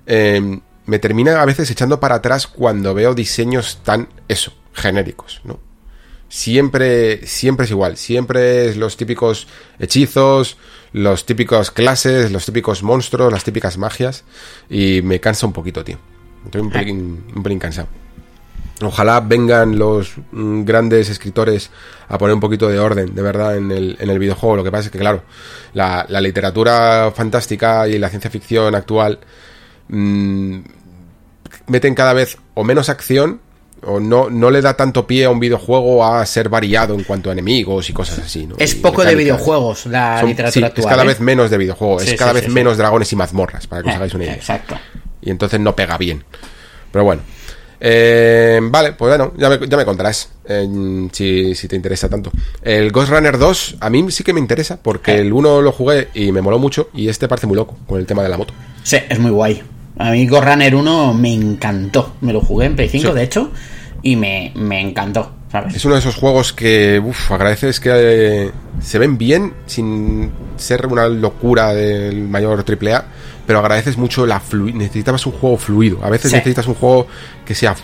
[0.07, 5.59] eh, me termina a veces echando para atrás cuando veo diseños tan, eso, genéricos, ¿no?
[6.29, 9.47] Siempre, siempre es igual, siempre es los típicos
[9.79, 10.57] hechizos,
[10.93, 14.25] los típicos clases, los típicos monstruos, las típicas magias,
[14.69, 15.99] y me cansa un poquito, tío.
[16.45, 17.89] Estoy un pelín, un cansado.
[18.83, 21.71] Ojalá vengan los mm, grandes escritores
[22.09, 24.57] a poner un poquito de orden, de verdad, en el, en el videojuego.
[24.57, 25.23] Lo que pasa es que, claro,
[25.73, 29.21] la, la literatura fantástica y la ciencia ficción actual
[29.89, 30.59] mm,
[31.69, 33.41] meten cada vez o menos acción
[33.87, 37.31] o no, no le da tanto pie a un videojuego a ser variado en cuanto
[37.31, 38.47] a enemigos y cosas así.
[38.47, 38.57] ¿no?
[38.59, 40.85] Es Y poco de videojuegos la Son- literatura sí, actual.
[40.85, 41.07] Es cada ¿eh?
[41.09, 43.89] vez menos de videojuego, Sí, es cada sí, vez menos dragones y mazmorras, para que
[43.89, 44.35] os Eh, hagáis una idea.
[44.35, 44.77] Exacto.
[45.23, 46.25] Y entonces no pega bien.
[46.93, 47.23] Pero bueno.
[47.87, 50.67] Eh, vale, pues bueno, ya me, ya me contarás eh,
[51.13, 52.31] si, si te interesa tanto.
[52.63, 56.09] El Ghost Runner 2 a mí sí que me interesa porque el 1 lo jugué
[56.15, 58.55] y me moló mucho y este parece muy loco con el tema de la moto.
[58.83, 59.63] Sí, es muy guay.
[59.99, 62.15] A mí Ghost Runner 1 me encantó.
[62.21, 63.15] Me lo jugué en Play 5, Sí.
[63.15, 63.51] de hecho,
[64.05, 65.75] y me, me encantó, ¿sabes?
[65.75, 68.51] Es uno de esos juegos que uf, agradeces que eh,
[68.81, 73.05] se ven bien sin ser una locura del mayor AAA,
[73.47, 74.75] pero agradeces mucho la fluidez.
[74.77, 75.99] Necesitabas un juego fluido.
[76.03, 76.37] A veces Sí.
[76.37, 77.07] necesitas un juego
[77.45, 77.75] que sea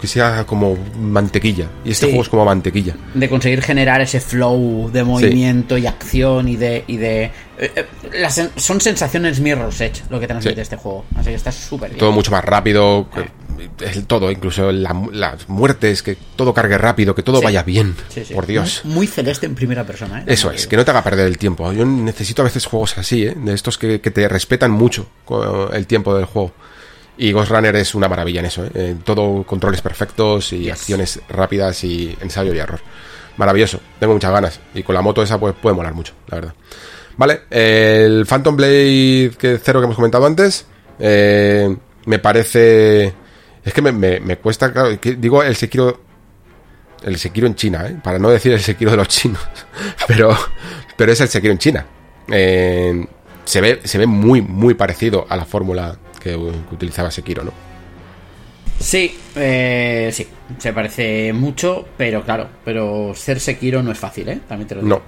[0.00, 2.12] que sea como mantequilla y este Sí.
[2.12, 2.94] juego es como mantequilla.
[3.14, 7.32] de conseguir generar ese flow de movimiento y acción y de y de eh,
[7.76, 7.86] eh,
[8.20, 11.98] las son sensaciones Mirror's Edge lo que transmite este juego así que está súper bien
[11.98, 13.06] todo mucho más rápido,
[13.80, 17.44] el todo, incluso la- las muertes, que todo cargue rápido, que todo Sí.
[17.44, 18.34] vaya bien, Sí, sí.
[18.34, 18.80] por Dios.
[18.84, 20.24] muy, muy celeste en primera persona ¿eh?
[20.26, 21.72] Eso es, que no te haga perder el tiempo.
[21.72, 23.34] Yo necesito a veces juegos así, ¿eh?
[23.36, 25.08] de estos que, que te respetan mucho
[25.72, 26.52] el tiempo del juego.
[27.18, 28.96] Y Ghost Runner es una maravilla en eso, ¿eh?
[29.04, 30.72] Todo controles perfectos y Yes.
[30.72, 32.80] acciones rápidas y ensayo y error.
[33.36, 34.60] Maravilloso, tengo muchas ganas.
[34.74, 36.54] Y con la moto esa pues puede molar mucho, la verdad.
[37.16, 40.64] Vale, el Phantom Blade que cero que hemos comentado antes,
[40.98, 41.76] eh,
[42.06, 43.12] me parece...
[43.64, 46.00] Es que me, me, me cuesta, claro, que digo el Sekiro...
[47.02, 47.96] El Sekiro en China, ¿eh?
[48.02, 49.42] Para no decir el Sekiro de los chinos.
[50.06, 50.36] Pero,
[50.96, 51.84] pero es el Sekiro en China.
[52.28, 53.04] Eh,
[53.44, 57.52] se, ve, se ve muy, muy parecido a la fórmula que, que utilizaba Sekiro, ¿no?
[58.82, 60.26] Sí, eh, sí,
[60.58, 64.40] se parece mucho, pero claro, pero ser Sekiro no es fácil, ¿eh?
[64.48, 65.02] También te lo digo.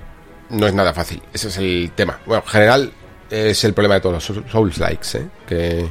[0.50, 1.20] No, no es nada fácil.
[1.32, 2.20] Ese es el tema.
[2.24, 2.92] Bueno, en general
[3.30, 5.26] es el problema de todos los Souls Likes, ¿eh?
[5.46, 5.88] Que,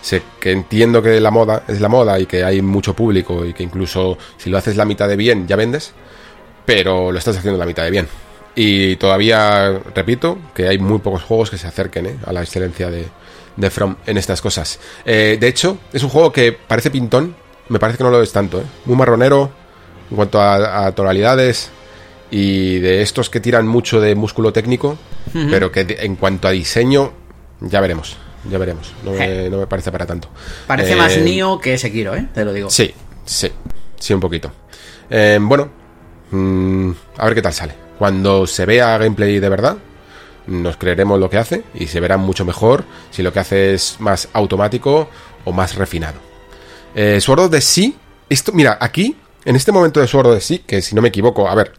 [0.00, 3.52] sé, que entiendo que la moda es la moda y que hay mucho público y
[3.52, 5.92] que incluso si lo haces la mitad de bien ya vendes,
[6.64, 8.08] pero lo estás haciendo la mitad de bien.
[8.54, 12.16] Y todavía, repito, que hay muy pocos juegos que se acerquen ¿eh?
[12.26, 13.06] a la excelencia de,
[13.56, 14.80] de From en estas cosas.
[15.04, 17.34] Eh, de hecho, es un juego que parece pintón,
[17.68, 18.64] me parece que no lo es tanto, ¿eh?
[18.84, 19.50] Muy marronero
[20.10, 21.70] en cuanto a, a tonalidades
[22.30, 24.98] y de estos que tiran mucho de músculo técnico,
[25.32, 27.12] pero que en cuanto a diseño,
[27.60, 28.16] ya veremos,
[28.48, 28.92] ya veremos.
[29.04, 30.28] No me, no me parece para tanto.
[30.66, 32.28] Parece Eh, más Nioh que Sekiro, ¿eh?
[32.34, 32.70] Te lo digo.
[32.70, 32.92] Sí,
[33.24, 33.48] sí,
[33.98, 34.50] sí, un poquito.
[35.10, 35.68] Eh, bueno,
[36.30, 37.74] mm, a ver qué tal sale.
[37.98, 39.76] Cuando se vea gameplay de verdad,
[40.46, 43.96] nos creeremos lo que hace y se verá mucho mejor si lo que hace es
[44.00, 45.08] más automático
[45.44, 46.18] o más refinado.
[46.94, 47.90] Eh, Sword of the Sea,
[48.28, 51.08] esto, mira, aquí, en este momento de Sword of the Sea, que si no me
[51.08, 51.72] equivoco, a ver,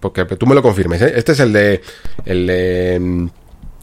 [0.00, 1.12] porque tú me lo confirmes, ¿eh?
[1.16, 1.80] este es el de,
[2.26, 3.28] el de mm,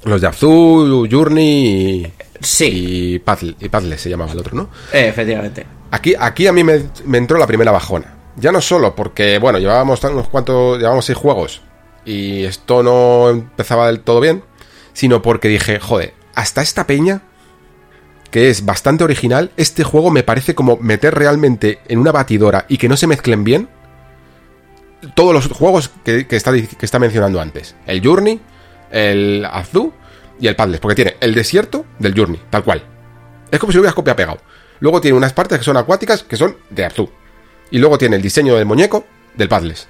[0.04, 4.70] los de Abzu, Journey y, Sí, y, Puzzle, y Puzzle se llamaba el otro, ¿no?
[4.93, 5.66] eh, efectivamente.
[5.91, 8.16] Aquí, aquí a mí me, me entró la primera bajona.
[8.38, 11.62] Ya no solo porque, bueno, llevábamos unos cuantos, llevábamos seis juegos
[12.06, 14.43] y esto no empezaba del todo bien,
[14.93, 17.24] sino porque dije, joder, hasta esta peña,
[18.32, 22.78] que es bastante original, este juego me parece como meter realmente en una batidora y
[22.78, 23.68] que no se mezclen bien
[25.16, 27.76] todos los juegos que, que está, que está mencionando antes.
[27.86, 28.39] El Journey,
[28.92, 29.94] el Azul
[30.40, 32.84] y el Padlet, porque tiene el desierto del Journey, tal cual.
[33.52, 34.40] Es como si lo hubieras copia pegado.
[34.80, 37.10] Luego tiene unas partes que son acuáticas que son de Azul.
[37.72, 39.88] Y luego tiene el diseño del muñeco del Padles.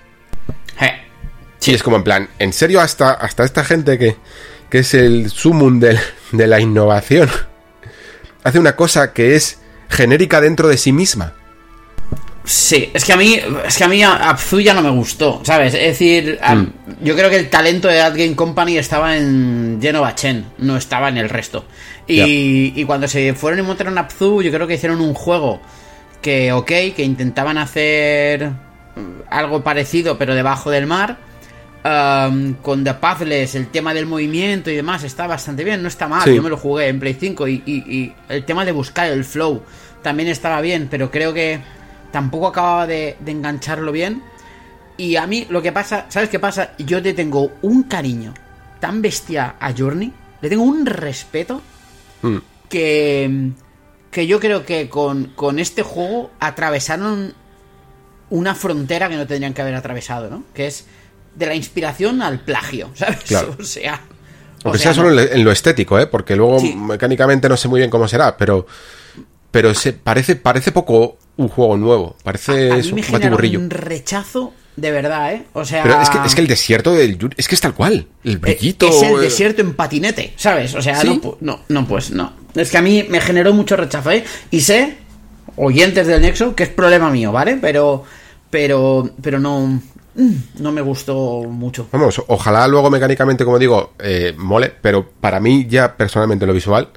[0.81, 0.91] Eh,
[1.59, 4.15] Sí, es como en plan, en serio, hasta, hasta esta gente que,
[4.69, 5.99] que es el sumum del-
[6.31, 7.29] de la innovación,
[8.43, 11.33] hace una cosa que es genérica dentro de sí misma.
[12.45, 15.73] Sí, es que a mí, es que a mí Abzu ya no me gustó, ¿sabes?
[15.75, 16.71] Es decir, a- Mm.
[17.01, 21.09] yo creo que el talento de Ad Game Company estaba en Genova Chen, no estaba
[21.09, 21.65] en el resto.
[22.07, 25.61] Y, y cuando se fueron y montaron Abzu, yo creo que hicieron un juego
[26.23, 26.65] que, ok,
[26.95, 28.49] que intentaban hacer
[29.29, 31.17] algo parecido, pero debajo del mar.
[31.81, 36.07] Um, con The Pathless, el tema del movimiento y demás está bastante bien, no está
[36.09, 36.23] mal.
[36.25, 36.35] Sí.
[36.35, 39.23] Yo me lo jugué en Play 5 y, y- y el tema de buscar el
[39.23, 39.63] flow
[40.01, 41.59] también estaba bien, pero creo que
[42.11, 44.21] tampoco acababa de, de engancharlo bien.
[44.97, 46.71] Y a mí lo que pasa, ¿sabes qué pasa?
[46.77, 48.33] Yo te tengo un cariño
[48.79, 51.61] tan bestia a Journey, le tengo un respeto
[52.21, 52.37] Mm.
[52.67, 53.51] que,
[54.11, 57.33] que yo creo que con, con este juego atravesaron
[58.29, 60.43] una frontera que no tendrían que haber atravesado, ¿no?
[60.53, 60.85] Que es
[61.35, 63.19] de la inspiración al plagio, ¿sabes?
[63.21, 63.55] Claro.
[63.57, 64.01] O sea...
[64.63, 66.07] o Aunque sea, sea solo no- en lo- en lo estético, ¿eh?
[66.07, 66.75] Porque luego Sí.
[66.75, 68.67] mecánicamente no sé muy bien cómo será, pero
[69.51, 74.53] pero se parece parece poco un juego nuevo, parece a mí eso, me un rechazo
[74.75, 75.43] de verdad, ¿eh?
[75.53, 75.83] O sea...
[75.83, 78.33] Pero es que, es que el desierto del Yuri- es que es tal cual, el
[78.33, 78.87] Eh, brillito.
[78.89, 80.75] Es el eh, desierto en patinete, ¿sabes?
[80.75, 81.21] O sea, ¿Sí?
[81.23, 82.33] no, no, no, pues no.
[82.55, 84.23] Es que a mí me generó mucho rechazo, ¿eh?
[84.51, 84.97] Y sé,
[85.55, 87.57] oyentes del Nexo, que es problema mío, ¿vale?
[87.61, 88.03] Pero,
[88.49, 89.81] pero, pero no,
[90.15, 91.87] mm, no me gustó mucho.
[91.91, 96.89] Vamos, ojalá luego mecánicamente, como digo, eh, mole, pero para mí ya personalmente lo visual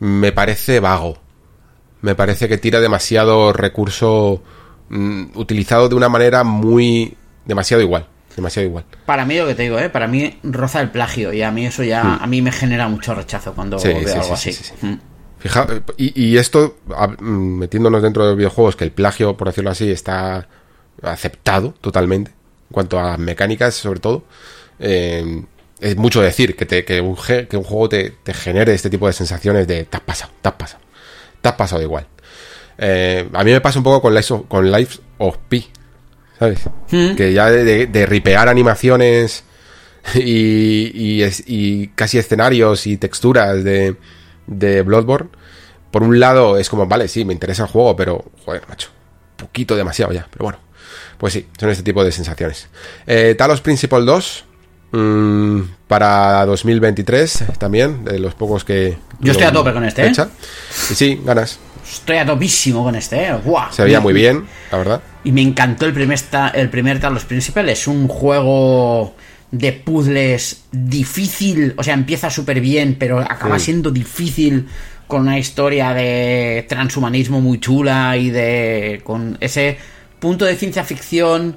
[0.00, 1.18] me parece vago.
[2.04, 4.42] Me parece que tira demasiado recurso
[4.90, 7.16] mm, utilizado de una manera muy...
[7.46, 8.06] demasiado igual.
[8.36, 8.84] Demasiado igual.
[9.06, 9.88] Para mí lo que te digo, ¿eh?
[9.88, 13.14] Para mí roza el plagio y a mí eso ya, a mí me genera mucho
[13.14, 13.80] rechazo cuando Hmm.
[13.80, 14.52] Sí, veo sí, algo sí, así.
[14.52, 14.86] sí, sí.
[14.86, 14.98] Mm.
[15.38, 16.76] Fija, y, y esto,
[17.20, 20.48] mm, metiéndonos dentro de los videojuegos, que el plagio, por decirlo así, está
[21.02, 24.24] aceptado totalmente, en cuanto a mecánicas sobre todo,
[24.78, 25.42] eh,
[25.80, 29.06] es mucho decir que, te, que, un, que un juego te, te genere este tipo
[29.06, 30.82] de sensaciones de te has pasado, te has pasado,
[31.44, 32.06] te has pasado igual.
[32.78, 35.68] Eh, a mí me pasa un poco con Lives of, con Lives of Pi,
[36.38, 36.60] ¿sabes?
[36.90, 37.14] Mm.
[37.16, 39.44] Que ya de, de- de ripear animaciones
[40.14, 43.96] y, y, es- y casi escenarios y texturas de,
[44.46, 45.28] de Bloodborne,
[45.90, 48.88] por un lado es como, vale, sí, me interesa el juego, pero, joder, macho,
[49.36, 50.58] poquito demasiado ya, pero bueno.
[51.18, 52.68] Pues sí, son este tipo de sensaciones.
[53.06, 54.44] Eh, Talos Principle 2,
[54.94, 58.96] mm, para 2023 también, de los pocos que...
[59.20, 60.12] Yo estoy a tope con este, ¿eh?
[60.90, 61.58] Y sí, ganas.
[61.90, 63.34] Estoy a topísimo con este, ¿eh?
[63.44, 63.72] ¡Guau!
[63.72, 65.00] Se veía muy bien, la verdad.
[65.22, 66.18] Y me encantó el primer,
[66.54, 67.68] el primer Talos Principal.
[67.68, 69.14] Es un juego
[69.50, 73.60] de puzzles difícil, o sea, empieza súper bien, pero acaba Mm.
[73.60, 74.66] siendo difícil
[75.06, 79.76] con una historia de transhumanismo muy chula y de con ese
[80.18, 81.56] punto de ciencia ficción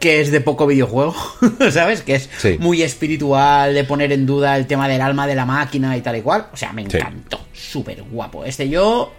[0.00, 1.14] que es de poco videojuego,
[1.70, 2.02] ¿sabes?
[2.02, 2.56] Que es Sí.
[2.58, 6.16] muy espiritual, de poner en duda el tema del alma de la máquina y tal
[6.16, 6.46] y cual.
[6.52, 8.44] O sea, me encantó, súper guapo.
[8.44, 9.12] Este yo,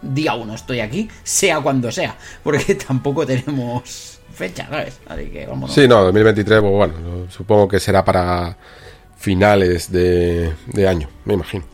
[0.00, 4.98] día uno estoy aquí, sea cuando sea, porque tampoco tenemos fecha, ¿sabes?
[5.06, 5.74] Así que vámonos.
[5.74, 6.94] Sí, no, 2023, pues bueno,
[7.28, 8.56] supongo que será para
[9.18, 11.64] finales de, de año, me imagino.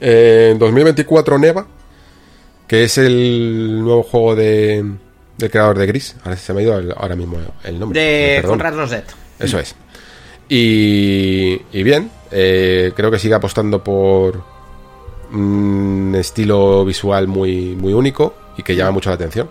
[0.00, 1.66] Eh, En 2024 Neva,
[2.66, 4.84] que es el nuevo juego de,
[5.38, 6.16] del creador de Gris.
[6.24, 8.00] Ahora se me ha ido el- ahora mismo el nombre.
[8.00, 8.50] De perdón.
[8.58, 9.04] Conrad Roset.
[9.38, 9.74] Eso es.
[10.48, 14.42] Y, y bien, eh, creo que sigue apostando por
[15.32, 19.48] un estilo visual muy, muy único y que llama mucho la atención.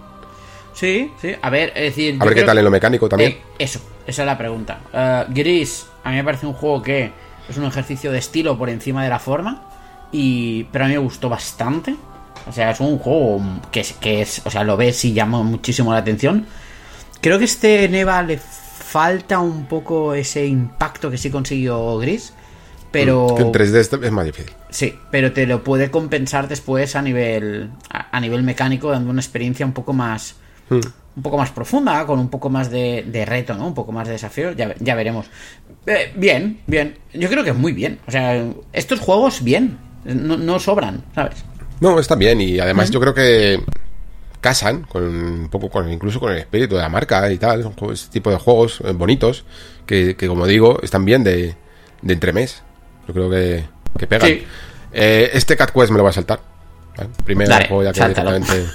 [0.73, 1.35] Sí, sí.
[1.41, 2.17] A ver, es decir.
[2.19, 3.31] A ver qué tal que- en lo mecánico también.
[3.31, 4.79] Eh, eso, esa es la pregunta.
[4.93, 7.11] Eh, Gris, a mí me parece un juego que
[7.49, 9.69] es un ejercicio de estilo por encima de la forma.
[10.11, 11.95] Y, pero a mí me gustó bastante.
[12.47, 13.41] O sea, es un juego
[13.71, 16.45] que es, que es o sea, lo ves y llama muchísimo la atención.
[17.21, 22.33] Creo que este Neva le falta un poco ese impacto que sí consiguió Gris.
[22.91, 23.33] Pero.
[23.35, 24.51] Que en 3D es- es más difícil.
[24.69, 29.21] Sí, pero te lo puede compensar después a nivel a, a nivel mecánico dando una
[29.21, 30.35] experiencia un poco más
[30.69, 30.79] Hmm.
[31.17, 33.67] un poco más profunda, con un poco más de, de reto, ¿no?
[33.67, 35.25] Un poco más de desafío, ya, ya veremos.
[35.85, 36.97] Eh, bien, bien.
[37.13, 37.99] Yo creo que muy bien.
[38.07, 41.43] O sea, estos juegos bien, no, no sobran, ¿sabes?
[41.79, 43.61] No, está bien y además yo creo que
[44.41, 47.73] casan con un poco con incluso con el espíritu de la marca y tal, son
[47.73, 49.45] juegos- ese tipo de juegos eh, bonitos
[49.85, 51.55] que, que, como digo están bien de,
[52.01, 52.61] de entremés.
[53.07, 53.63] Yo creo que,
[53.97, 54.29] que pegan.
[54.29, 54.45] Sí.
[54.93, 56.39] Eh, este Cat Quest me lo voy a saltar.
[56.97, 57.09] ¿vale?
[57.25, 58.53] Primero Dale, juego ya que directamente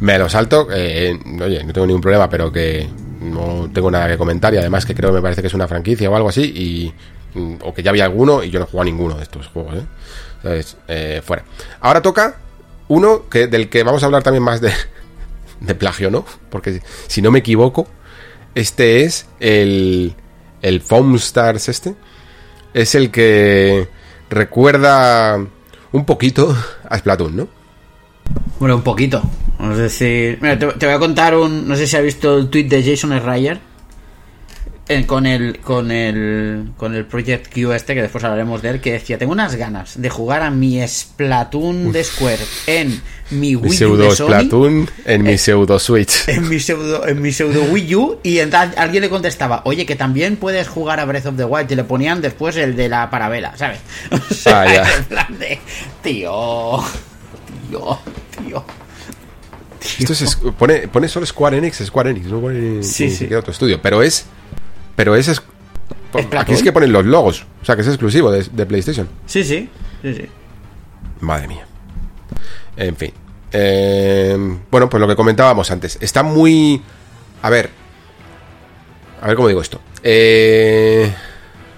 [0.00, 0.68] me lo salto.
[0.72, 2.88] eh, oye, no tengo ningún problema, pero que
[3.20, 5.66] no tengo nada que comentar y además que creo que me parece que es una
[5.68, 6.94] franquicia o algo así
[7.34, 9.22] y mm, o que ya había alguno y yo no he jugado a ninguno de
[9.24, 9.82] estos juegos, ¿eh?
[10.38, 11.44] Entonces, eh, fuera.
[11.80, 12.36] Ahora toca
[12.88, 14.72] uno que del que vamos a hablar también más de
[15.74, 16.24] plagio, ¿no?
[16.50, 17.86] Porque si no me equivoco,
[18.54, 20.14] este es el
[20.62, 21.94] el Foam Stars este
[22.74, 23.88] es el que
[24.28, 25.38] recuerda
[25.92, 26.56] un poquito
[26.88, 27.48] a Splatoon, ¿no?
[28.58, 29.22] Bueno, un poquito.
[29.70, 31.66] Es decir, mira, te, te voy a contar un.
[31.66, 33.60] No sé si has visto el tweet de Jason Schreier
[35.06, 38.92] con el con el con el Project Q este que después hablaremos de él que
[38.92, 43.84] decía tengo unas ganas de jugar a mi Splatoon de Square en mi Mi Wii
[43.84, 46.24] U de Sony Splatoon en mi Eh, pseudo Switch.
[46.28, 49.94] en mi pseudo en mi pseudo Wii U y entonces alguien le contestaba oye que
[49.94, 53.10] también puedes jugar a Breath of the Wild y le ponían después el de la
[53.10, 53.80] parabela sabes
[54.30, 54.96] o sea, Ah, ya.
[54.96, 55.58] en plan de
[56.02, 56.82] tío
[57.70, 57.98] tío
[58.42, 58.64] tío
[59.98, 63.16] Esto es, pone, pone solo Square Enix, Square Enix, no pone Sí, ni sí.
[63.18, 63.80] siquiera otro estudio.
[63.80, 64.24] Pero es.
[64.98, 65.28] Pero es.
[65.28, 65.42] es-
[66.36, 67.46] aquí es que ponen los logos.
[67.62, 69.08] O sea, que es exclusivo de, de PlayStation.
[69.26, 69.70] sí sí
[70.02, 70.28] sí sí
[71.20, 71.64] Madre mía.
[72.76, 73.12] En fin.
[73.52, 74.36] Eh,
[74.70, 75.98] bueno, pues lo que comentábamos antes.
[76.00, 76.82] Está muy.
[77.42, 77.70] A ver.
[79.22, 79.80] A ver cómo digo esto.
[80.02, 81.12] Eh,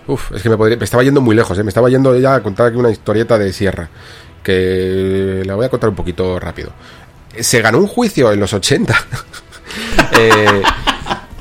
[0.07, 1.59] uf, es que me, podría- me estaba yendo muy lejos.
[1.59, 1.63] ¿eh?
[1.63, 3.91] Me estaba yendo ya a contar aquí una historieta de Sierra.
[4.43, 6.73] Que la voy a contar un poquito rápido.
[7.39, 8.95] Se ganó un juicio en los 80.
[10.13, 10.63] Eh,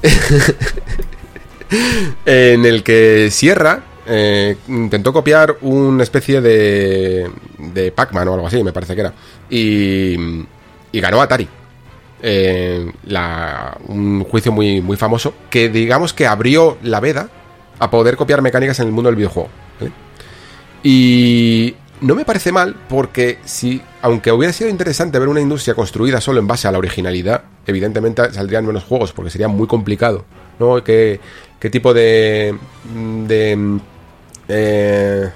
[2.26, 8.64] en el que Sierra eh, intentó copiar una especie de, de Pac-Man o algo así,
[8.64, 9.14] me parece que era.
[9.50, 10.16] Y,
[10.92, 11.48] y ganó Atari.
[12.22, 12.92] Eh,
[13.88, 17.30] un juicio muy, muy famoso que digamos que abrió la veda
[17.80, 19.50] a poder copiar mecánicas en el mundo del videojuego.
[20.84, 26.22] Y no me parece mal porque si, aunque hubiera sido interesante ver una industria construida
[26.22, 30.26] solo en base a la originalidad, evidentemente saldrían menos juegos porque sería muy complicado,
[30.60, 30.84] ¿no?
[30.84, 31.20] ¿Qué,
[31.60, 32.58] qué tipo de...
[33.28, 33.80] de
[34.48, 35.30] eh,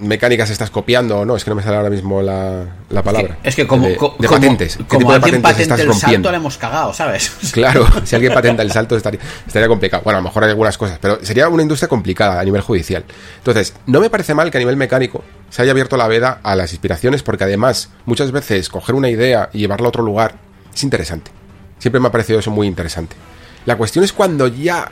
[0.00, 1.24] mecánicas estás copiando?
[1.24, 3.38] No, es que no me sale ahora mismo la, la palabra.
[3.42, 4.76] Es que como, de, co- de como- patentes.
[4.76, 5.98] ¿Qué como tipo de estás patente el rompiendo?
[5.98, 7.32] salto le hemos cagado, ¿sabes?
[7.52, 10.02] Claro, si alguien patenta el salto estaría, estaría complicado.
[10.04, 13.04] Bueno, a lo mejor hay algunas cosas, pero sería una industria complicada a nivel judicial.
[13.38, 16.54] Entonces, no me parece mal que a nivel mecánico se haya abierto la veda a
[16.54, 20.36] las inspiraciones, porque además, muchas veces coger una idea y llevarla a otro lugar
[20.72, 21.32] es interesante.
[21.78, 23.16] Siempre me ha parecido eso muy interesante.
[23.68, 24.90] La cuestión es cuando ya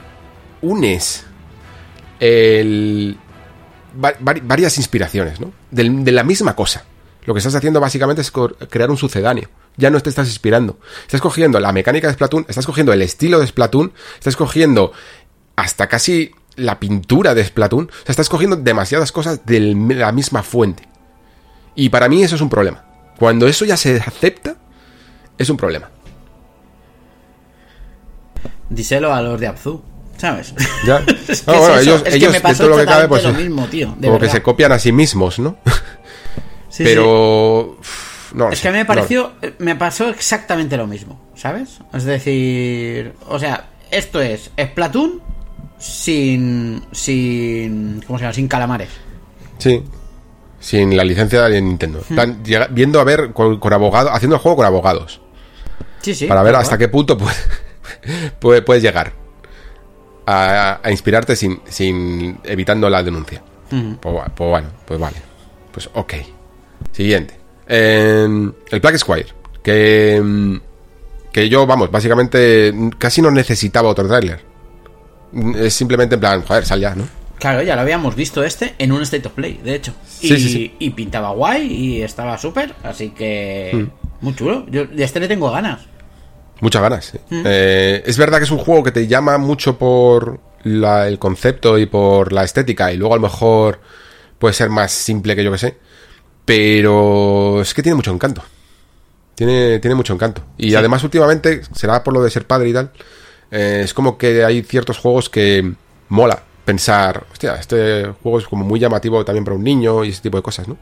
[0.61, 1.25] unes
[2.21, 3.17] el,
[4.03, 5.51] va- vari- varias inspiraciones, ¿no?
[5.71, 6.85] De la misma cosa.
[7.25, 8.31] Lo que estás haciendo básicamente es
[8.69, 9.49] crear un sucedáneo.
[9.79, 10.79] Ya no te estás inspirando.
[11.07, 14.93] Estás cogiendo la mecánica de Splatoon, estás cogiendo el estilo de Splatoon, estás cogiendo
[15.57, 17.87] hasta casi la pintura de Splatoon.
[17.87, 19.61] O sea, estás cogiendo demasiadas cosas de
[19.95, 20.87] la misma fuente.
[21.75, 22.85] Y para mí eso es un problema.
[23.19, 24.57] Cuando eso ya se acepta,
[25.39, 25.89] es un problema.
[28.71, 29.83] Díselo a los de Abzu.
[30.17, 30.55] ¿Sabes?
[30.87, 31.05] Ya.
[31.29, 33.23] es que No, bueno, ellos, es que ellos me pasó lo que cabe, pues.
[33.25, 33.95] lo mismo, tío.
[33.99, 35.57] de como que se copian a sí mismos, ¿no?
[35.67, 35.73] Sí,
[36.71, 36.85] sí.
[36.85, 37.77] Pero.
[37.79, 38.89] uf, No, Es que a mí me no.
[38.89, 41.81] pareció, me pasó exactamente lo mismo, ¿sabes?
[41.93, 45.21] Es decir, o sea, esto es Splatoon
[45.79, 48.33] sin, sin, ¿cómo se llama?
[48.35, 48.89] Sin calamares.
[49.59, 49.83] Sí.
[50.61, 51.99] Sin la licencia de Nintendo.
[52.09, 52.13] Hmm.
[52.19, 55.21] Están llega- viendo a ver con, con abogados, haciendo el juego con abogados.
[56.01, 56.27] Sí, sí.
[56.27, 57.35] para ver hasta qué punto puede-
[58.41, 59.13] puede- puedes llegar
[60.27, 63.43] a, a inspirarte sin, sin evitando la denuncia.
[63.69, 65.17] Pues, pues bueno, pues vale.
[65.73, 66.15] Pues ok.
[66.93, 67.35] Siguiente.
[67.69, 68.27] Eh,
[68.71, 69.27] el Plague Squire.
[69.63, 70.57] Que, mm,
[71.33, 74.41] que yo, vamos, básicamente mm, casi no necesitaba otro tráiler.
[75.33, 77.05] Mm, Es simplemente en plan, joder, sal ya, ¿no?
[77.39, 79.93] Claro, ya lo habíamos visto este en un State of Play, de hecho.
[80.07, 80.75] Sí, y, sí, sí.
[80.79, 83.71] y pintaba guay y estaba súper, así que...
[83.75, 84.07] Hmm.
[84.25, 84.65] Muy chulo.
[84.71, 85.81] Yo de este le tengo ganas.
[86.61, 87.05] Muchas ganas.
[87.07, 87.19] sí.
[87.31, 87.43] Mm.
[87.45, 91.79] Eh, es verdad que es un juego que te llama mucho por la- el concepto
[91.79, 93.81] y por la estética y luego a lo mejor
[94.39, 95.77] puede ser más simple que yo que sé.
[96.45, 98.43] Pero es que tiene mucho encanto.
[99.35, 100.43] Tiene, tiene mucho encanto.
[100.57, 102.91] Y además últimamente, será por lo de ser padre y tal,
[103.51, 105.73] eh, es como que hay ciertos juegos que
[106.09, 110.23] mola pensar, hostia, este juego es como muy llamativo también para un niño y ese
[110.23, 110.77] tipo de cosas, ¿no?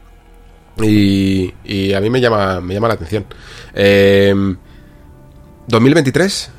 [0.81, 3.25] Y, y a mí me llama, me llama la atención.
[3.73, 4.33] Eh,
[5.67, 6.49] 2023.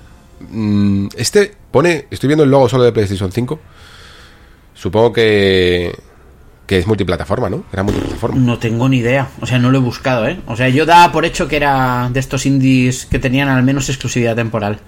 [0.50, 2.06] mm, Este pone.
[2.10, 3.60] Estoy viendo el logo solo de PlayStation 5.
[4.74, 5.94] Supongo que.
[6.66, 7.64] Que es multiplataforma, ¿no?
[7.72, 8.38] Era multiplataforma.
[8.40, 9.28] No tengo ni idea.
[9.40, 10.40] O sea, no lo he buscado, ¿eh?
[10.46, 13.88] O sea, yo daba por hecho que era de estos indies que tenían al menos
[13.88, 14.80] exclusividad temporal.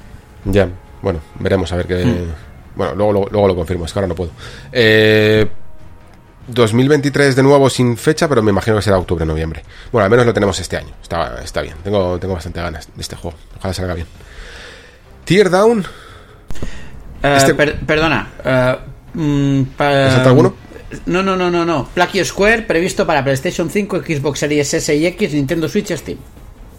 [0.45, 0.69] Ya.
[1.03, 2.05] Bueno, veremos a ver qué.
[2.05, 2.33] Hmm.
[2.75, 4.33] Bueno, luego, luego, luego lo confirmo, es que ahora no puedo.
[4.73, 5.47] Eh,
[6.49, 9.62] 2023 de nuevo sin fecha, pero me imagino que será octubre-noviembre.
[9.92, 10.92] Bueno, al menos lo tenemos este año.
[11.03, 11.76] Está, está bien.
[11.84, 13.36] Tengo, tengo bastante ganas de este juego.
[13.59, 14.07] Ojalá salga bien.
[15.24, 15.84] Teardown.
[17.22, 18.28] Eh, Este- per- perdona.
[18.44, 18.76] eh,
[19.14, 20.55] mm, pa- ¿Te salta alguno?
[21.07, 21.88] No, no, no, no, no.
[21.92, 26.18] Plague Square previsto para PlayStation 5, Xbox Series S y X, Nintendo Switch, Steam.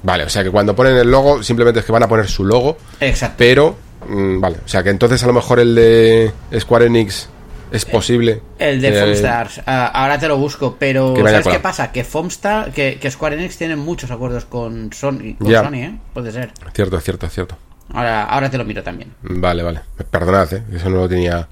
[0.01, 2.43] Vale, o sea que cuando ponen el logo, simplemente es que van a poner su
[2.45, 2.78] logo.
[3.01, 3.36] Exacto.
[3.38, 3.76] Pero,
[4.07, 7.30] mm, vale, o sea que entonces a lo mejor el de Square Enix
[7.72, 8.41] es posible.
[8.57, 9.61] El de Eh, Foamstars.
[9.65, 11.91] Ah, ahora te lo busco, pero Que ¿sabes qué pasa?
[11.91, 15.63] Que Foamstar, que, que Square Enix tienen muchos acuerdos con Sony, con Ya.
[15.63, 15.97] Sony, ¿eh?
[16.13, 16.51] Puede ser.
[16.74, 17.57] Cierto, cierto, cierto.
[17.93, 19.13] Ahora, ahora te lo miro también.
[19.22, 19.82] Vale, vale.
[20.11, 20.63] Perdonad, ¿eh?
[20.74, 21.47] eso no lo tenía,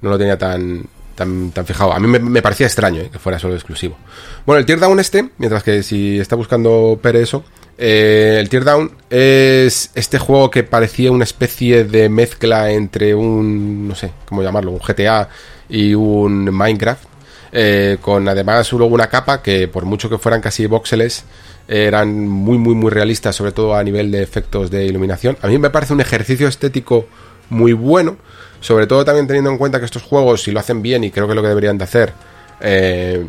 [0.00, 0.84] no lo tenía tan,
[1.14, 1.92] tan, tan fijado.
[1.92, 3.10] A mí me, me parecía extraño ¿eh?
[3.12, 3.96] que fuera solo exclusivo.
[4.46, 7.44] Bueno, el Teardown este, mientras que si está buscando Pere eso,
[7.76, 13.94] eh, el Teardown es este juego que parecía una especie de mezcla entre un, no
[13.94, 15.28] sé, cómo llamarlo, un GTA
[15.68, 17.04] y un Minecraft.
[17.52, 21.24] eh, con además luego una capa que por mucho que fueran casi voxeles
[21.68, 25.56] eran muy muy muy realistas sobre todo a nivel de efectos de iluminación a mí
[25.58, 27.06] me parece un ejercicio estético
[27.50, 28.16] muy bueno
[28.60, 31.26] sobre todo también teniendo en cuenta que estos juegos si lo hacen bien y creo
[31.26, 32.12] que es lo que deberían de hacer
[32.60, 33.24] eh,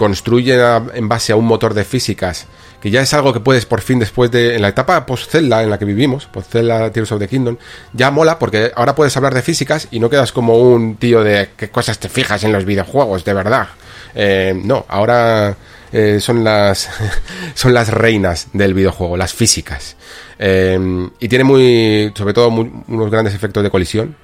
[0.00, 2.46] construyen a- en base a un motor de físicas
[2.80, 5.62] que ya es algo que puedes por fin después de en la etapa post Zelda
[5.62, 7.58] en la que vivimos post Zelda Tears of the Kingdom
[7.92, 11.50] ya mola porque ahora puedes hablar de físicas y no quedas como un tío de
[11.54, 13.68] qué cosas te fijas en los videojuegos de verdad.
[14.14, 15.54] Eh, no ahora
[15.92, 16.88] eh, son las
[17.54, 19.96] son las reinas del videojuego las físicas.
[20.38, 20.78] Eh,
[21.20, 24.16] y tiene muy sobre todo muy- unos grandes efectos de colisión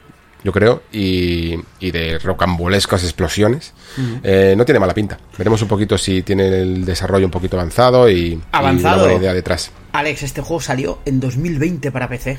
[0.46, 3.74] yo creo, y, y de rocambolescas explosiones.
[4.22, 5.18] Eh, no tiene mala pinta.
[5.36, 8.94] Veremos un poquito si tiene el desarrollo un poquito avanzado y, y Avanzado.
[8.98, 9.72] una buena idea detrás.
[9.92, 12.30] Alex, este juego salió en 2020 para PC.
[12.30, 12.38] ¿En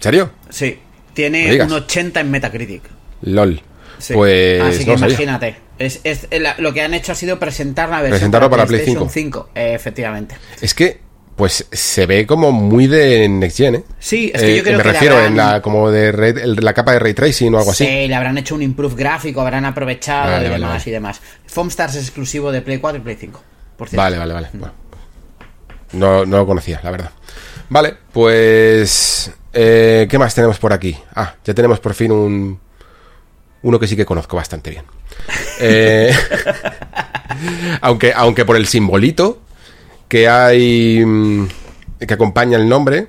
[0.00, 0.30] serio?
[0.50, 0.78] Sí.
[1.14, 2.82] Tiene un 80 en Metacritic.
[3.22, 3.62] LOL.
[3.98, 4.12] Sí.
[4.12, 5.56] Pues Así que no imagínate.
[5.78, 6.28] Es, es-
[6.58, 9.48] lo que han hecho ha sido presentar la versión Presentarlo para Play PlayStation 5.
[9.54, 10.36] Eh, efectivamente.
[10.60, 11.00] Es que,
[11.40, 13.84] pues se ve como muy de Next Gen, ¿eh?
[13.98, 16.12] Sí, es que Eh, yo creo me que refiero habrán- en la, como de
[16.60, 17.84] la capa de ray tracing o algo así.
[17.86, 20.82] Sí, le habrán hecho un improve gráfico, habrán aprovechado Vale, y demás vale.
[20.86, 21.20] y demás.
[21.46, 23.42] Foamstars es exclusivo de Play 4 y Play 5.
[23.76, 24.02] Por cierto.
[24.02, 24.48] Vale, vale, vale.
[24.52, 24.74] Bueno.
[25.92, 27.10] No, no lo conocía, la verdad.
[27.70, 29.30] Vale, pues...
[29.52, 30.96] eh, ¿Qué más tenemos por aquí?
[31.14, 32.60] Ah, ya tenemos por fin un...
[33.62, 34.84] Uno que sí que conozco bastante bien.
[35.62, 36.10] Eh,
[37.82, 39.42] aunque, aunque por el simbolito
[40.10, 41.02] que hay...
[41.06, 41.46] mm,
[42.06, 43.06] que acompaña el nombre,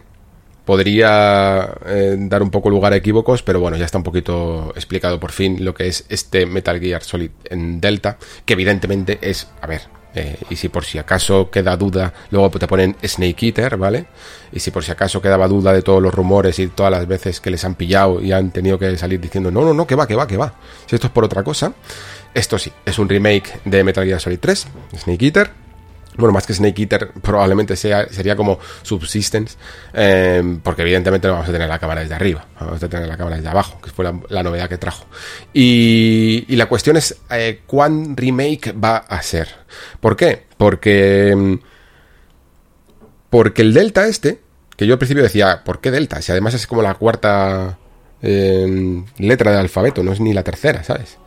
[0.66, 5.20] podría eh, dar un poco lugar a equívocos, pero bueno, ya está un poquito explicado
[5.20, 9.68] por fin lo que es este Metal Gear Solid en Delta, que evidentemente es, a
[9.68, 9.82] ver,
[10.14, 14.06] eh, y si por si acaso queda duda, luego te ponen Snake Eater, ¿vale?
[14.52, 17.39] Y si por si acaso quedaba duda de todos los rumores y todas las veces
[17.39, 20.06] que les han pillado y han tenido que salir diciendo, no, no, no, que va,
[20.06, 20.54] que va, que va.
[20.86, 21.74] Si esto es por otra cosa,
[22.34, 25.61] esto sí, es un remake de Metal Gear Solid 3, Snake Eater.
[26.22, 29.57] Bueno, más que Snake Eater, probablemente sea, sería como Subsistence,
[29.91, 33.17] eh, porque evidentemente no vamos a tener la cámara desde arriba, vamos a tener la
[33.17, 35.07] cámara desde abajo, que fue la, novedad que trajo.
[35.51, 39.47] Y, la cuestión es, eh, ¿cuán remake va a ser?
[39.99, 40.45] ¿Por qué?
[40.57, 41.59] Porque...
[43.32, 44.41] Porque el Delta este,
[44.78, 46.22] que yo al principio decía, ¿por qué Delta?
[46.22, 47.80] Si además es como la cuarta
[48.22, 51.17] eh, letra del alfabeto, no es ni la tercera, ¿sabes?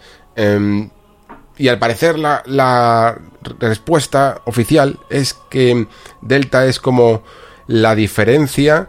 [1.57, 3.19] Y al parecer la,
[3.61, 5.87] respuesta oficial es que
[6.21, 7.23] Delta es como
[7.67, 8.89] la diferencia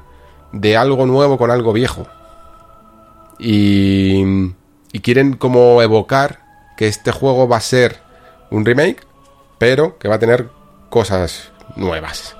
[0.51, 2.07] de algo nuevo con algo viejo.
[3.37, 4.23] Y,
[4.91, 6.39] y quieren como evocar
[6.77, 7.99] que este juego va a ser
[8.49, 9.03] un remake,
[9.57, 10.49] pero que va a tener
[10.89, 12.35] cosas nuevas.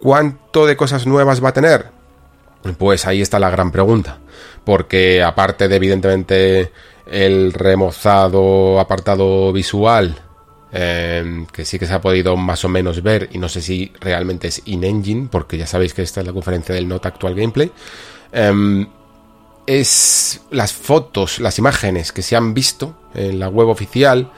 [0.00, 2.01] ¿Cuánto de cosas nuevas va a tener?
[2.78, 4.18] Pues ahí está la gran pregunta.
[4.64, 6.72] Porque aparte de evidentemente
[7.06, 10.16] el remozado apartado visual,
[10.72, 13.92] em, que sí que se ha podido más o menos ver, y no sé si
[14.00, 17.72] realmente es in-engine, porque ya sabéis que esta es la conferencia del Not Actual Gameplay.
[18.32, 18.86] Em,
[19.66, 24.32] es las fotos, las imágenes que se han visto en la web oficial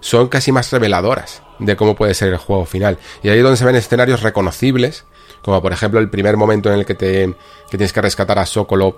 [0.00, 2.98] son casi más reveladoras de cómo puede ser el juego final.
[3.22, 5.04] Y ahí es donde se ven escenarios reconocibles,
[5.42, 7.26] como por ejemplo el primer momento en el que te
[7.70, 8.96] que tienes que rescatar a Sokolov,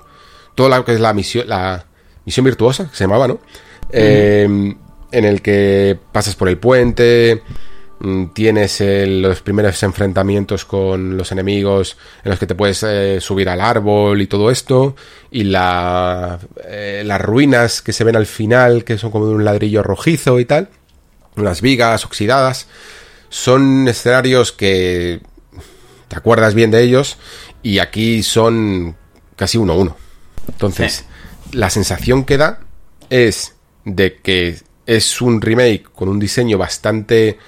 [0.55, 1.86] todo lo que es la misión, la,
[2.24, 3.40] Misión Virtuosa, que se llamaba, ¿no?
[3.90, 4.45] Eh,
[5.12, 7.43] en el que pasas por el puente,
[7.99, 13.49] mm, tienes los primeros enfrentamientos con los enemigos en los que te puedes eh, subir
[13.49, 14.97] al árbol y todo esto,
[15.30, 19.45] y la, eh, las ruinas que se ven al final, que son como de un
[19.45, 20.68] ladrillo rojizo y tal,
[21.36, 22.68] unas vigas oxidadas,
[23.28, 25.20] son escenarios que
[26.12, 27.16] te acuerdas bien de ellos
[27.62, 28.96] y aquí son
[29.34, 29.96] casi uno a uno.
[30.46, 31.06] Entonces,
[31.52, 32.60] la sensación que da
[33.08, 33.54] es
[33.86, 37.38] de que es un remake con un diseño bastante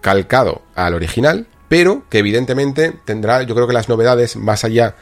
[0.00, 4.96] calcado al original, pero que evidentemente tendrá, yo creo que las novedades más allá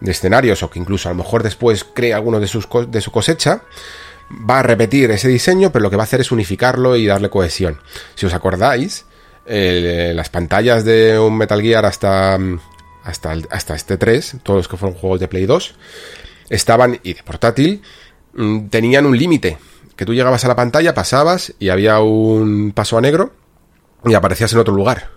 [0.00, 3.10] de escenarios o que incluso a lo mejor después cree alguno de, sus, de su
[3.12, 3.62] cosecha,
[4.30, 7.30] va a repetir ese diseño, pero lo que va a hacer es unificarlo y darle
[7.30, 7.80] cohesión.
[8.14, 9.06] Si os acordáis,
[9.46, 12.38] las pantallas de un Metal Gear hasta,
[13.02, 15.74] hasta, hasta este 3, todos los que fueron juegos de Play 2,
[16.48, 17.82] estaban, y de portátil,
[18.34, 19.58] mm, tenían un límite.
[19.96, 23.32] Que tú llegabas a la pantalla, pasabas y había un paso a negro
[24.04, 25.10] y aparecías en otro lugar.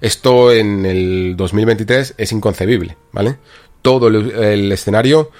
[0.00, 3.38] Esto en el 2023 es inconcebible, ¿vale?
[3.80, 5.30] Todo el, escenario,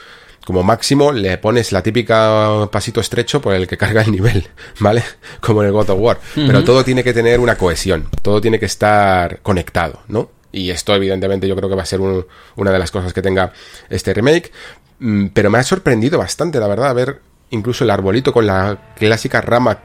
[0.44, 5.02] como máximo, le pones la típica pasito estrecho por el que carga el nivel, ¿vale?
[5.40, 6.20] Como en el God of War.
[6.34, 10.30] Pero todo tiene que tener una cohesión, todo tiene que estar conectado, ¿no?
[10.52, 13.52] Y esto, evidentemente, yo creo que va a ser una de las cosas que tenga
[13.90, 14.52] este remake.
[15.00, 17.20] Mm, pero me ha sorprendido bastante, la verdad, ver
[17.50, 19.78] incluso el arbolito con la clásica rama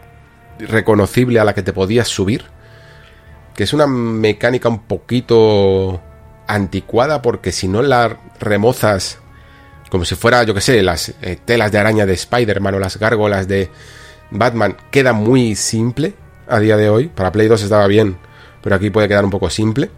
[0.60, 2.46] reconocible a la que te podías subir.
[3.56, 6.02] Que es una mecánica un poquito
[6.48, 9.20] anticuada porque si no la remozas
[9.90, 12.98] como si fuera, yo que sé, las eh, telas de araña de Spider-Man o las
[12.98, 13.70] gárgolas de
[14.32, 16.14] Batman, queda muy simple
[16.48, 17.08] a día de hoy.
[17.08, 18.18] Para Play 2 estaba bien,
[18.62, 19.90] pero aquí puede quedar un poco simple.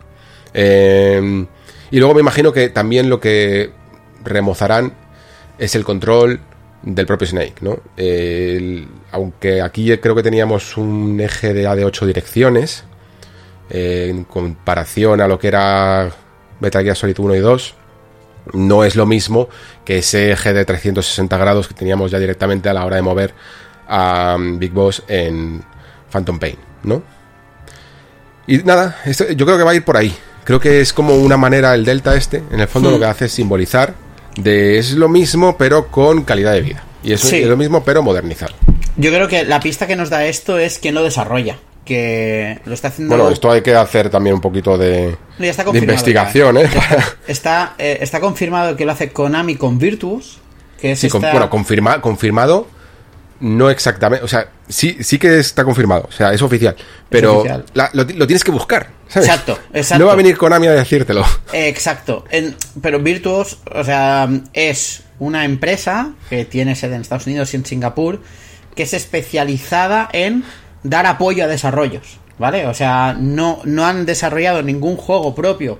[0.53, 1.45] Eh,
[1.91, 3.71] y luego me imagino que también lo que
[4.23, 4.93] remozarán
[5.57, 6.39] es el control
[6.83, 7.79] del propio Snake, ¿no?
[9.11, 12.85] aunque aquí creo que teníamos un eje de A de 8 direcciones,
[13.69, 16.11] eh, en comparación a lo que era
[16.59, 17.75] Metal Gear Solid 1 y 2,
[18.53, 19.49] no es lo mismo
[19.85, 23.33] que ese eje de 360 grados que teníamos ya directamente a la hora de mover
[23.87, 25.63] a um, Big Boss en
[26.09, 27.03] Phantom Pain, ¿no?
[28.47, 28.97] Y nada,
[29.35, 30.13] yo creo que va a ir por ahí.
[30.43, 32.99] Creo que es como una manera, el delta este, en el fondo lo hmm.
[32.99, 33.93] que hace es simbolizar
[34.35, 36.83] de es lo mismo pero con calidad de vida.
[37.03, 38.53] Y es, es lo mismo pero modernizado.
[38.97, 41.57] Yo creo que la pista que nos da esto es quien lo desarrolla.
[41.85, 43.15] Que lo está haciendo.
[43.15, 45.17] Bueno, esto hay que hacer también un poquito de,
[45.73, 46.69] investigación, ¿eh?
[47.27, 50.39] Está, eh, está, confirmado que lo hace Konami con Virtuos.
[50.79, 52.67] Que es sí, bueno, confirma, confirmado
[53.41, 56.75] no exactamente, o sea, sí, sí que está confirmado, o sea, es oficial,
[57.09, 59.99] pero lo, tienes que buscar, Exacto, exacto.
[59.99, 61.25] No va a venir Konami a decírtelo.
[61.53, 62.23] Exacto,
[62.81, 67.65] pero Virtuos, o sea, es una empresa que tiene sede en Estados Unidos y en
[67.65, 68.21] Singapur,
[68.73, 70.45] que es especializada en
[70.83, 72.65] dar apoyo a desarrollos, ¿vale?
[72.67, 75.79] O sea, no, no han desarrollado ningún juego propio,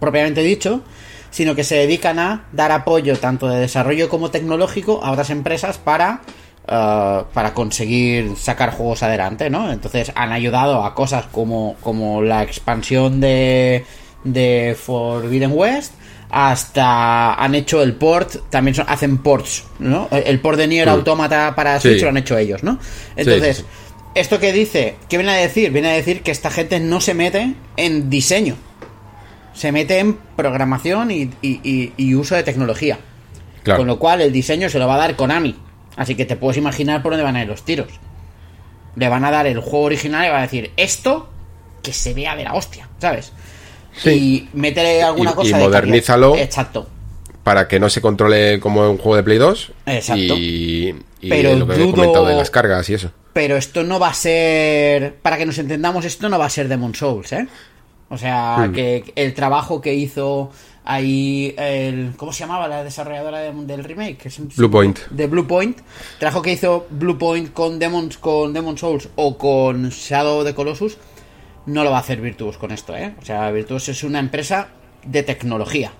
[0.00, 0.82] propiamente dicho,
[1.30, 5.78] sino que se dedican a dar apoyo tanto de desarrollo como tecnológico a otras empresas
[5.78, 6.22] para
[6.70, 9.72] eh, para conseguir sacar juegos adelante, ¿no?
[9.72, 13.86] Entonces han ayudado a cosas como, como la expansión de,
[14.24, 15.94] de Forbidden West,
[16.28, 20.08] hasta han hecho el port, también hacen ports, ¿no?
[20.10, 22.78] El port de Nier Automata para Switch lo han hecho ellos, ¿no?
[23.16, 23.64] Entonces,
[24.20, 24.96] ¿Esto qué dice?
[25.08, 25.70] ¿Qué viene a decir?
[25.70, 28.56] Viene a decir que esta gente no se mete en diseño.
[29.54, 32.98] Se mete en programación y, y- y- y uso de tecnología.
[33.62, 33.78] Claro.
[33.78, 35.56] Con lo cual el diseño se lo va a dar Konami.
[35.96, 37.88] Así que te puedes imaginar por dónde van a ir los tiros.
[38.96, 41.28] Le van a dar el juego original y va a decir, esto
[41.82, 43.32] que se vea de la hostia, ¿sabes?
[43.96, 44.10] Sí.
[44.10, 46.30] Y métele alguna cosa y de modernízalo.
[46.30, 46.44] calidad.
[46.46, 46.88] Exacto.
[47.42, 49.72] Para que no se controle como un juego de Play 2.
[49.86, 50.34] Exacto.
[50.36, 53.10] Y, y Pero lo que he dudo- comentado de las cargas y eso.
[53.38, 55.14] Pero esto no va a ser.
[55.22, 57.46] Para que nos entendamos, esto no va a ser Demon Souls, ¿eh?
[58.08, 58.72] O sea, Hmm.
[58.72, 60.50] que el trabajo que hizo
[60.84, 62.14] ahí el.
[62.16, 64.26] ¿Cómo se llamaba la desarrolladora de- del remake?
[64.26, 64.98] Es un- Bluepoint.
[65.10, 65.78] De Bluepoint.
[65.78, 70.98] El trabajo que hizo Bluepoint con Demon, con Demon Souls o con Shadow the Colossus.
[71.66, 73.14] No lo va a hacer Virtuos con esto, ¿eh?
[73.22, 74.66] O sea, Virtuos es una empresa
[75.06, 75.92] de tecnología.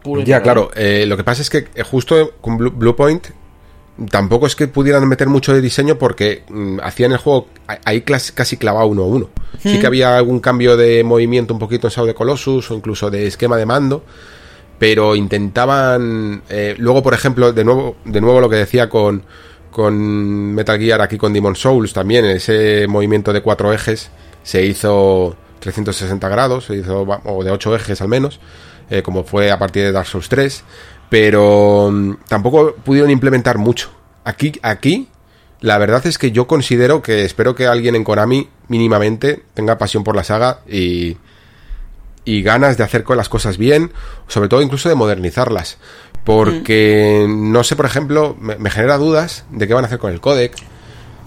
[0.00, 0.44] puro y Ya, duro.
[0.44, 0.70] claro.
[0.76, 3.26] eh, lo que pasa es que eh, justo con Blue- Bluepoint
[4.10, 7.48] tampoco es que pudieran meter mucho de diseño porque mm, hacían el juego
[7.84, 9.30] ahí casi clavado uno a uno.
[9.58, 13.10] Sí que había algún cambio de movimiento un poquito en Shadow de Colossus o incluso
[13.10, 14.04] de esquema de mando,
[14.78, 19.22] pero intentaban eh, luego por ejemplo de nuevo de nuevo lo que decía con
[19.70, 24.10] con Metal Gear aquí con Demon Souls también ese movimiento de cuatro ejes
[24.42, 28.40] se hizo 360 grados se hizo o de ocho ejes al menos
[28.90, 30.64] eh, como fue a partir de Dark Souls 3
[31.08, 33.90] pero mm, tampoco pudieron implementar mucho.
[34.24, 35.08] Aquí aquí
[35.60, 40.04] la verdad es que yo considero que espero que alguien en Konami mínimamente tenga pasión
[40.04, 41.16] por la saga y
[42.28, 43.90] y ganas de hacer con las cosas bien,
[44.26, 45.78] sobre todo incluso de modernizarlas.
[46.24, 50.12] Porque no sé, por ejemplo, me, me genera dudas de qué van a hacer con
[50.12, 50.52] el codec,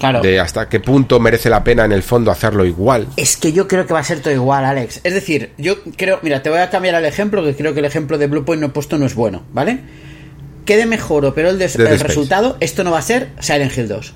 [0.02, 0.22] Claro.
[0.22, 3.08] de hasta qué punto merece la pena en el fondo hacerlo igual.
[3.18, 5.00] Es que yo creo que va a ser todo igual, Alex.
[5.04, 7.86] Es decir, yo creo, mira, te voy a cambiar el ejemplo, que creo que el
[7.86, 9.82] ejemplo de Bluepoint no he puesto no es bueno, ¿vale?
[10.66, 14.14] Quede mejor o peor el, resultado, esto no va a ser Silent Hill 2.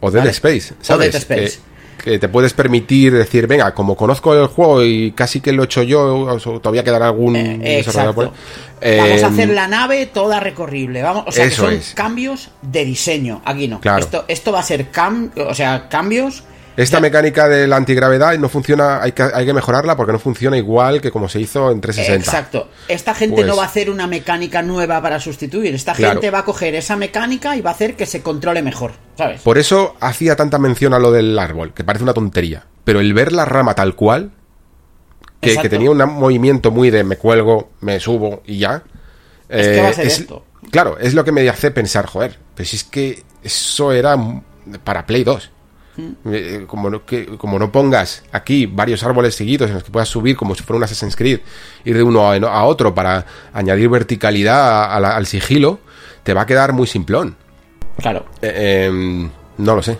[0.00, 0.30] O Dead Vale.
[0.30, 0.96] Space, O.
[0.96, 1.58] Dead Space.
[1.58, 1.71] Que,
[2.02, 5.66] que te puedes permitir decir, venga, como conozco el juego y casi que lo he
[5.66, 8.24] hecho yo, todavía quedará algún Eh, desarrollador por.
[8.26, 8.38] Vamos
[8.80, 11.02] a Eh, hacer la nave toda recorrible.
[11.02, 11.92] Vamos, o sea, que son es.
[11.94, 13.40] cambios de diseño.
[13.44, 13.80] Aquí no.
[13.80, 14.00] Claro.
[14.00, 16.42] Esto, esto va a ser cam, o sea, cambios.
[16.76, 20.56] Esta mecánica de la antigravedad no funciona, hay que, hay que mejorarla porque no funciona
[20.56, 22.24] igual que como se hizo en 360.
[22.24, 22.68] Exacto.
[22.88, 25.74] Esta gente Pues- no va a hacer una mecánica nueva para sustituir.
[25.74, 26.14] Esta Claro.
[26.14, 28.92] gente va a coger esa mecánica y va a hacer que se controle mejor.
[29.18, 29.42] ¿Sabes?
[29.42, 32.64] Por eso hacía tanta mención a lo del árbol, que parece una tontería.
[32.84, 34.32] Pero el ver la rama tal cual,
[35.40, 38.82] que, tenía un movimiento muy de me cuelgo, me subo y ya.
[39.48, 40.46] Es que va a ser esto.
[40.70, 44.16] Claro, es lo que me hace pensar, joder, pues si es que eso era
[44.84, 45.50] para Play 2.
[45.96, 46.10] Mm.
[46.32, 50.08] Eh, Como no, que, como no pongas aquí varios árboles seguidos en los que puedas
[50.08, 51.40] subir como si fuera un Assassin's Creed,
[51.84, 55.80] ir de uno a, a otro para añadir verticalidad a la- al sigilo,
[56.22, 57.36] te va a quedar muy simplón.
[57.98, 58.24] Claro.
[58.40, 59.28] Eh, em,
[59.58, 59.98] no lo sé.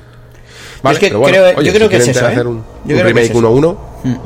[0.83, 2.33] es que creo- yo creo que es eso, ¿eh?
[2.33, 3.41] hacer un, Yo un creo que remake es eso.
[3.41, 3.55] Mm.
[3.55, 4.21] 1-1,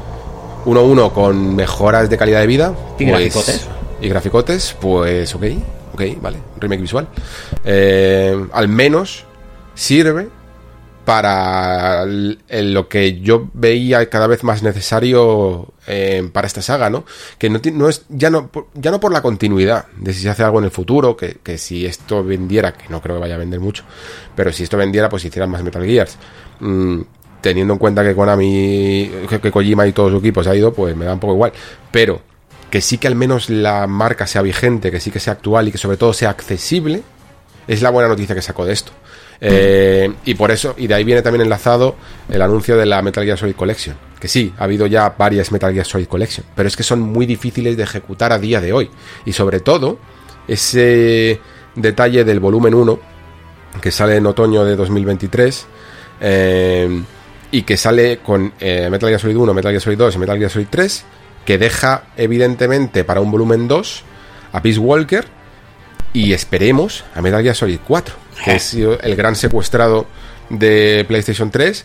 [0.67, 2.75] 1-1 con mejoras de calidad de vida.
[2.99, 3.69] Y pues- graficotes.
[4.01, 5.45] Y graficotes, pues ok,
[5.95, 7.09] ok, vale, remake visual.
[7.65, 9.25] Eh, al menos
[9.75, 10.29] sirve
[11.07, 17.05] para lo que yo veía cada vez más necesario eh, para esta saga, ¿no?
[17.39, 20.29] Que no, no es ya no por- ya no por la continuidad de si se
[20.29, 23.37] hace algo en el futuro, que, que si esto vendiera, que no creo que vaya
[23.37, 23.85] a vender mucho,
[24.35, 26.19] pero si esto vendiera, pues hicieran más Metal Gears.
[26.61, 27.01] Mm,
[27.41, 30.73] teniendo en cuenta que Konami, que, que Kojima y todo su equipo se ha ido,
[30.75, 31.53] pues me da un poco igual.
[31.93, 32.21] Pero
[32.69, 35.73] que sí que al menos la marca sea vigente, que sí que sea actual y
[35.73, 37.03] que sobre todo sea accesible,
[37.67, 38.93] es la buena noticia que saco de esto.
[39.41, 41.97] Eh, y por eso, y de ahí viene también enlazado
[42.29, 43.97] el anuncio de la Metal Gear Solid Collection.
[44.19, 47.27] Que sí, ha habido ya varias Metal Gear Solid Collection, pero es que son muy
[47.27, 48.91] difíciles de ejecutar a día de hoy.
[49.25, 49.99] Y sobre todo,
[50.49, 51.41] ese
[51.75, 52.99] detalle del volumen 1,
[53.81, 55.67] que sale en otoño de 2023,
[56.21, 57.03] eh,
[57.53, 60.39] y que sale con eh, Metal Gear Solid 1, Metal Gear Solid 2 y Metal
[60.39, 61.05] Gear Solid 3,
[61.45, 64.03] que deja evidentemente para un volumen 2
[64.53, 65.27] a Peace Walker
[66.17, 68.15] y esperemos a Metal Gear Solid 4,
[68.45, 70.07] que ha sido el gran secuestrado
[70.49, 71.85] de PlayStation 3,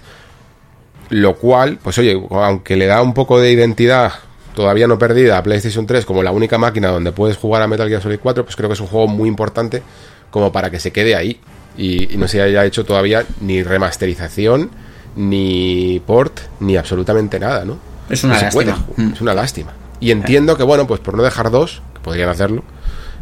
[1.10, 4.14] lo cual, pues oye, aunque le da un poco de identidad
[4.56, 7.88] todavía no perdida a PlayStation 3 como la única máquina donde puedes jugar a Metal
[7.88, 9.82] Gear Solid 4, pues creo que es un juego muy importante
[10.30, 11.40] como para que se quede ahí
[11.78, 14.70] y, y no se haya hecho todavía ni remasterización,
[15.16, 17.78] ni port, ni absolutamente nada, ¿no?
[18.10, 18.86] Es una No lástima.
[18.96, 19.14] puede, Mm.
[19.14, 19.72] es una lástima.
[20.02, 22.64] Y entiendo que, bueno, pues por no dejar dos, que podrían hacerlo,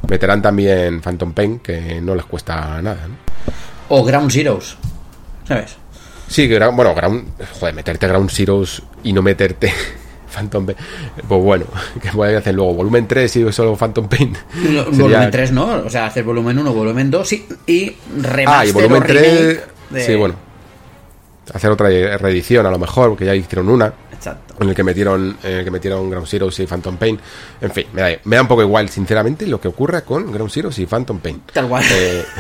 [0.07, 3.15] meterán también Phantom Pain, que no les cuesta nada, ¿no?
[3.89, 4.77] O Ground Zeroes.
[5.47, 5.77] ¿Sabes?
[6.27, 9.73] Sí, bueno, Ground, joder, meterte Ground Zeroes y no meterte
[10.34, 10.77] Phantom Pain,
[11.27, 11.65] pues bueno,
[12.01, 14.35] que pueden hacer luego volumen 3 y solo Phantom Pain.
[14.53, 15.65] Sería- Volumen 3, ¿no?
[15.85, 19.21] O sea, hacer volumen 1, volumen 2 y, y remaster Ah, y volumen o remake
[19.23, 19.61] 3,
[19.91, 20.35] de- sí, bueno.
[21.51, 23.91] hacer otra reedición a lo mejor, porque ya hicieron una.
[24.20, 24.56] Exacto.
[24.62, 27.18] En el que metieron, en el que metieron Ground Zero y Phantom Pain.
[27.62, 30.52] En fin, me da, me da un poco igual, sinceramente, lo que ocurra con Ground
[30.52, 31.41] Zero y Phantom Pain.
[31.54, 31.84] Tal cual.
[31.90, 32.26] Eh,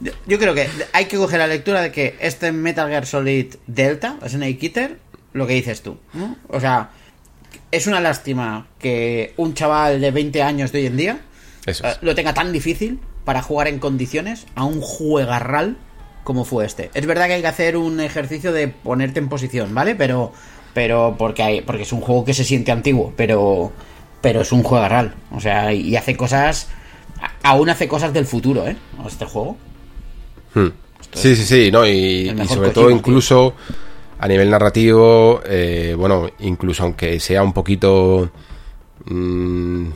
[0.00, 3.54] Yo- Yo creo que hay que coger la lectura de que este Metal Gear Solid
[3.66, 4.98] Delta, Snake Eater,
[5.32, 5.98] lo que dices tú.
[6.14, 6.36] ¿no?
[6.48, 6.90] O sea,
[7.70, 11.20] es una lástima que un chaval de 20 años de hoy en día
[11.66, 11.98] eso eh, es.
[12.02, 15.76] lo tenga tan difícil para jugar en condiciones a un juegarral
[16.24, 16.90] como fue este.
[16.94, 19.94] Es verdad que hay que hacer un ejercicio de ponerte en posición, ¿vale?
[19.94, 20.32] Pero
[20.74, 23.72] pero porque hay porque es un juego que se siente antiguo, pero
[24.20, 26.68] pero es un juegarral, o sea, y hace cosas
[27.42, 28.76] aún hace cosas del futuro, ¿eh?
[29.06, 29.56] Este juego.
[30.54, 30.68] Hmm.
[31.12, 31.86] Sí, sí, sí, ¿no?
[31.86, 32.96] Y, sobre todo tío.
[32.96, 33.54] incluso
[34.18, 38.30] a nivel narrativo, eh, bueno, incluso aunque sea un poquito,
[39.06, 39.88] mm,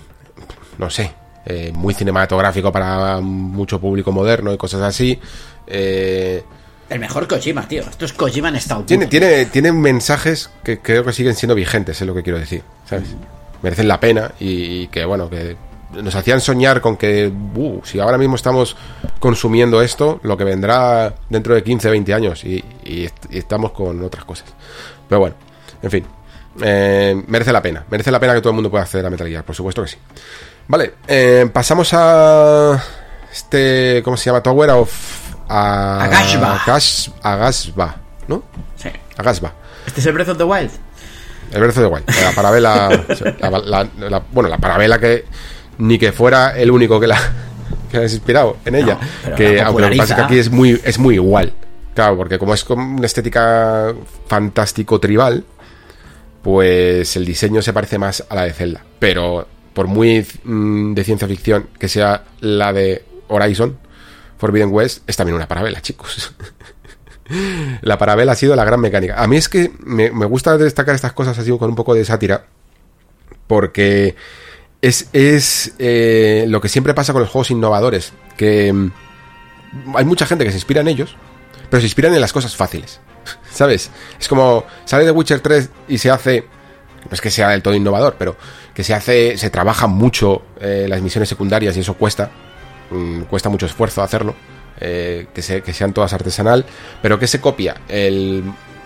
[0.78, 1.12] no sé,
[1.46, 5.18] eh, muy cinematográfico para mucho público moderno y cosas así,
[5.66, 6.42] eh,
[6.90, 7.82] El mejor Kojima, tío.
[7.82, 12.00] Esto es Kojima en estado tiene, tiene, tiene mensajes que creo que siguen siendo vigentes,
[12.00, 13.08] es lo que quiero decir, ¿sabes?
[13.62, 15.56] Merecen la pena y, y que, bueno, que
[16.02, 18.76] nos hacían soñar con que, uh, si ahora mismo estamos
[19.20, 23.70] consumiendo esto, lo que vendrá dentro de 15, 20 años y, y est- y estamos
[23.72, 24.46] con otras cosas.
[25.08, 25.36] Pero bueno,
[25.82, 26.04] en fin,
[26.62, 29.28] eh, merece la pena, merece la pena que todo el mundo pueda acceder a Metal
[29.28, 29.96] Gear, por supuesto que sí.
[30.68, 32.82] Vale, eh, pasamos a
[33.32, 34.42] este, ¿cómo se llama?
[34.42, 34.90] Tower of...
[35.48, 36.58] A, Agashba.
[36.64, 37.96] Agash- Agashba,
[38.28, 38.42] ¿no?
[38.76, 38.88] Sí.
[39.18, 39.52] Agashba.
[39.86, 40.70] Este es el Breath of the Wild.
[41.52, 42.04] El verso de Wild.
[42.22, 42.88] La parabela.
[43.40, 45.26] la- la- la- bueno, la parabela que
[45.78, 47.18] ni que fuera el único que la
[47.90, 48.98] que has inspirado en ella.
[49.36, 51.52] que aunque lo que pasa es que aquí es muy, es muy igual.
[51.94, 53.92] Claro, porque como es con una estética
[54.26, 55.44] fantástico tribal,
[56.42, 58.82] pues el diseño se parece más a la de Zelda.
[58.98, 63.76] Pero por muy mm, de ciencia ficción que sea la de Horizon,
[64.38, 66.34] Forbidden West, es también una parabela, chicos.
[67.80, 69.22] La parabela ha sido la gran mecánica.
[69.22, 72.46] A mí es que me, gusta destacar estas cosas así con un poco de sátira.
[73.46, 74.14] Porque
[74.82, 78.12] es, es eh, lo que siempre pasa con los juegos innovadores.
[78.36, 78.92] Que mm,
[79.94, 81.16] hay mucha gente que se inspira en ellos,
[81.70, 83.00] pero se inspiran en las cosas fáciles.
[83.50, 83.90] ¿Sabes?
[84.20, 86.44] Es como sale de Witcher 3 y se hace.
[87.04, 88.36] No es que sea del todo innovador, pero
[88.74, 89.36] que se hace.
[89.38, 92.30] Se trabaja mucho eh, las misiones secundarias y eso cuesta.
[92.90, 94.34] Mm, cuesta mucho esfuerzo hacerlo.
[94.80, 96.64] eh, que, se- que sean todas artesanal.
[97.02, 98.42] Pero que se copia el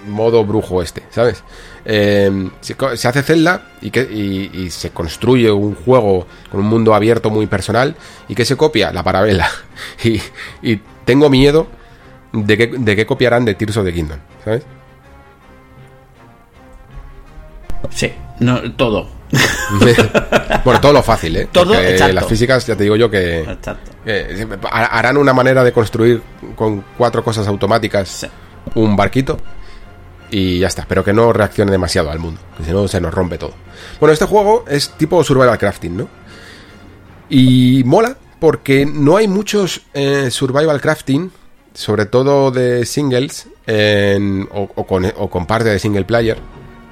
[0.06, 1.42] modo brujo este, ¿sabes?
[1.84, 2.76] Eh, se,
[3.08, 7.94] hace Zelda y, que, y se construye un juego con un mundo abierto muy personal.
[8.28, 8.92] ¿Y que se copia?
[8.92, 9.48] La parabela.
[10.04, 10.20] Y,
[10.62, 11.66] y tengo miedo
[12.32, 14.62] de que, de que copiarán de Tears of the Kingdom, ¿sabes?
[17.90, 18.12] Sí.
[18.40, 19.08] No, todo.
[20.64, 21.48] bueno, todo lo fácil, ¿eh?
[21.52, 23.44] Todo, las físicas, ya te digo yo que,
[24.70, 26.22] harán una manera de construir
[26.56, 28.26] con cuatro cosas automáticas Sí.
[28.74, 29.38] un barquito
[30.30, 30.86] y ya está.
[30.88, 33.52] Pero que no reaccione demasiado al mundo, que si no se nos rompe todo.
[34.00, 36.08] Bueno, este juego es tipo survival crafting, ¿no?
[37.28, 41.30] Y mola porque no hay muchos eh, survival crafting,
[41.74, 46.38] sobre todo de singles, en- o, o con, o con parte de single player,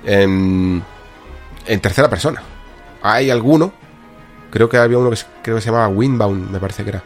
[0.05, 0.83] en,
[1.81, 2.43] tercera persona.
[3.03, 3.73] Hay alguno,
[4.51, 7.03] creo que había uno que creo que se llamaba Windbound, me parece que era,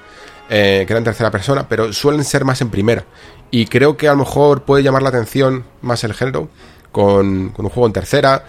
[0.49, 3.05] eh, que era en tercera persona, pero suelen ser más en primera.
[3.51, 6.49] Y creo que a lo mejor puede llamar la atención más el género
[6.93, 8.45] con, con un juego en tercera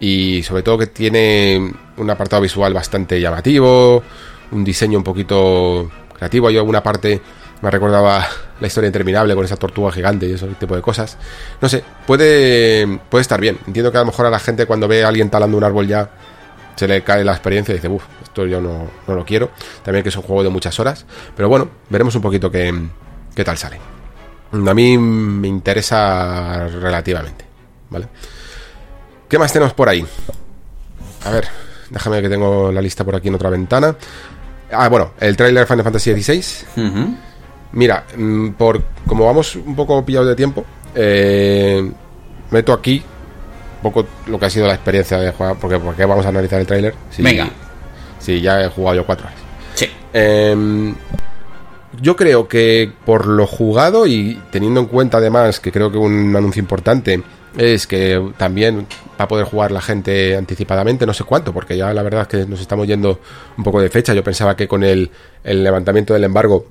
[0.00, 4.02] y sobre todo que tiene un apartado visual bastante llamativo,
[4.52, 6.48] un diseño un poquito creativo.
[6.48, 7.20] Hay alguna parte
[7.60, 8.26] me recordaba
[8.60, 11.16] la historia interminable con esa tortuga gigante y ese tipo de cosas.
[11.60, 13.58] No sé, puede, puede estar bien.
[13.66, 15.86] Entiendo que a lo mejor a la gente cuando ve a alguien talando un árbol
[15.86, 16.10] ya
[16.76, 19.50] se le cae la experiencia y dice, uff, esto yo no, no lo quiero.
[19.82, 21.04] También que es un juego de muchas horas.
[21.36, 22.72] Pero bueno, veremos un poquito qué,
[23.34, 23.78] qué tal sale.
[24.52, 27.44] A mí me interesa relativamente,
[27.90, 28.08] ¿vale?
[29.28, 30.06] ¿Qué más tenemos por ahí?
[31.24, 31.48] A ver,
[31.90, 33.94] déjame que tengo la lista por aquí en otra ventana.
[34.72, 36.86] Ah, bueno, el tráiler Final Fantasy XVI.
[36.86, 37.14] Ujú.
[37.72, 40.64] Mira, mm, por como vamos un poco pillados de tiempo,
[40.94, 41.90] eh,
[42.50, 43.02] meto aquí
[43.76, 46.60] un poco lo que ha sido la experiencia de jugar, porque, porque vamos a analizar
[46.60, 46.94] el tráiler.
[47.10, 47.48] Si- Venga.
[48.18, 49.38] Si ya he jugado yo cuatro horas.
[49.74, 49.86] Sí.
[50.12, 50.94] Em,
[52.02, 56.34] yo creo que por lo jugado y teniendo en cuenta además que creo que un
[56.34, 57.22] anuncio importante
[57.56, 58.86] es que también
[59.20, 62.28] va a poder jugar la gente anticipadamente, no sé cuánto, porque ya la verdad es
[62.28, 63.20] que nos estamos yendo
[63.56, 64.14] un poco de fecha.
[64.14, 65.10] Yo pensaba que con el,
[65.44, 66.66] el levantamiento del embargo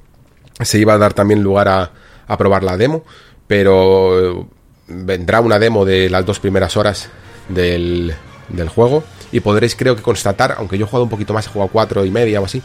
[0.62, 1.92] se iba a dar también lugar a,
[2.38, 3.04] probar la demo,
[3.48, 4.48] pero
[4.88, 7.10] vendrá una demo de las dos primeras horas
[7.48, 8.14] del,
[8.50, 11.50] del juego y podréis creo que constatar, aunque yo he jugado un poquito más, he
[11.50, 12.62] jugado cuatro y media o así,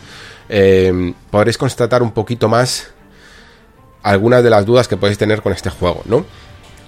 [0.48, 2.90] eh, podréis constatar un poquito más
[4.02, 6.24] algunas de las dudas que podéis tener con este juego, ¿no?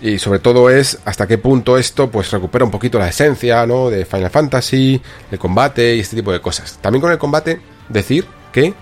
[0.01, 3.89] Y sobre todo es hasta qué punto esto pues recupera un poquito la esencia, ¿no?
[3.89, 5.01] De Final Fantasy,
[5.31, 6.79] el combate y este tipo de cosas.
[6.81, 8.75] También con el combate decir que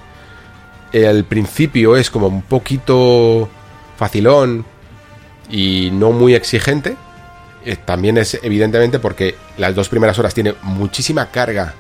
[0.93, 3.49] el principio es como un poquito
[3.97, 4.65] facilón
[5.51, 6.97] y no muy exigente.
[7.65, 11.75] Eh, también es evidentemente porque las dos primeras horas tiene muchísima carga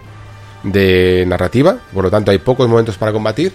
[0.62, 3.52] de narrativa, por lo tanto hay pocos momentos para combatir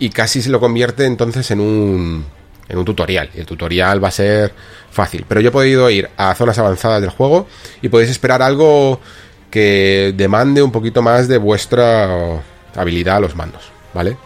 [0.00, 2.24] y casi se lo convierte entonces en un,
[2.68, 3.30] en un tutorial.
[3.34, 4.52] Y el tutorial va a ser
[4.90, 5.24] fácil.
[5.28, 7.46] Pero yo he podido ir a zonas avanzadas del juego
[7.82, 9.00] y podéis esperar algo
[9.50, 12.42] que demande un poquito más de vuestra
[12.74, 14.16] habilidad a los mandos, ¿vale?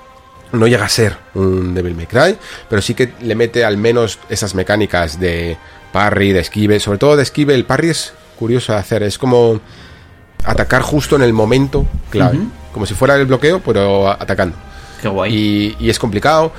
[0.55, 2.37] No llega a ser un Devil May Cry,
[2.69, 5.57] pero sí que le mete al menos esas mecánicas de
[5.93, 7.55] parry, de esquive, sobre todo de esquive.
[7.55, 9.61] El parry es curioso de hacer, es como
[10.45, 12.39] atacar justo en el momento clave,
[12.73, 14.57] como si fuera el bloqueo, pero atacando.
[15.01, 15.35] Qué guay.
[15.35, 16.53] Y, y es complicado,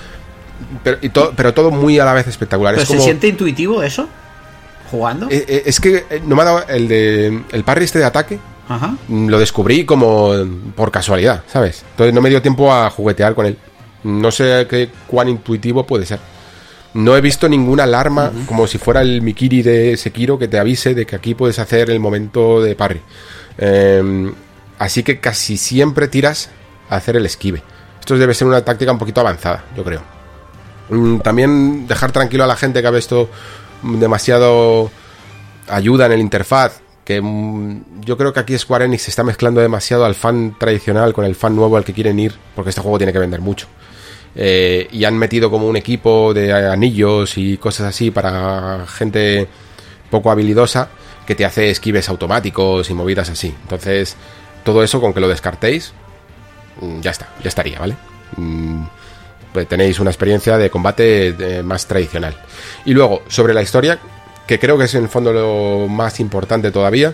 [0.84, 2.74] pero, y to- pero todo muy a la vez espectacular.
[2.76, 4.08] ¿Pero es se siente intuitivo eso?
[4.92, 5.28] ¿Jugando?
[5.32, 8.06] eh, eh, es que eh, no me ha dado el de el parry este de
[8.06, 8.40] ataque.
[8.68, 8.96] Ajá.
[9.10, 10.32] Lo descubrí como
[10.76, 11.84] por casualidad, ¿sabes?
[11.92, 13.58] Entonces no me dio tiempo a juguetear con él.
[14.06, 16.20] No sé qué cuán intuitivo puede ser.
[16.94, 20.94] No he visto ninguna alarma como si fuera el Mikiri de Sekiro que te avise
[20.94, 23.02] de que aquí puedes hacer el momento de parry.
[23.58, 24.32] Eh,
[24.78, 26.50] así que casi siempre tiras
[26.90, 27.64] a hacer el esquive.
[28.00, 30.02] Esto debe ser una táctica un poquito avanzada, yo creo.
[30.90, 33.30] Mm, También dejar tranquilo a la gente que ha visto
[33.82, 34.92] demasiado
[35.68, 36.80] ayuda en el interfaz.
[37.04, 41.12] Que mm, yo creo que aquí Square Enix se está mezclando demasiado al fan tradicional
[41.14, 43.68] con el fan nuevo al que quieren ir, porque este juego tiene que vender mucho.
[44.36, 49.48] Eh, y han metido como un equipo de anillos y cosas así para gente
[50.10, 50.90] poco habilidosa
[51.26, 53.56] que te hace esquives automáticos y movidas así.
[53.64, 54.16] Entonces,
[54.64, 55.94] todo eso con que lo descartéis,
[56.82, 57.96] mm, ya está, ya estaría, ¿vale?
[58.38, 58.84] Mm,
[59.54, 62.36] pues tenéis una experiencia de combate eh, más tradicional.
[62.84, 64.00] Y luego, sobre la historia,
[64.46, 67.14] que creo que es en el fondo lo más importante todavía,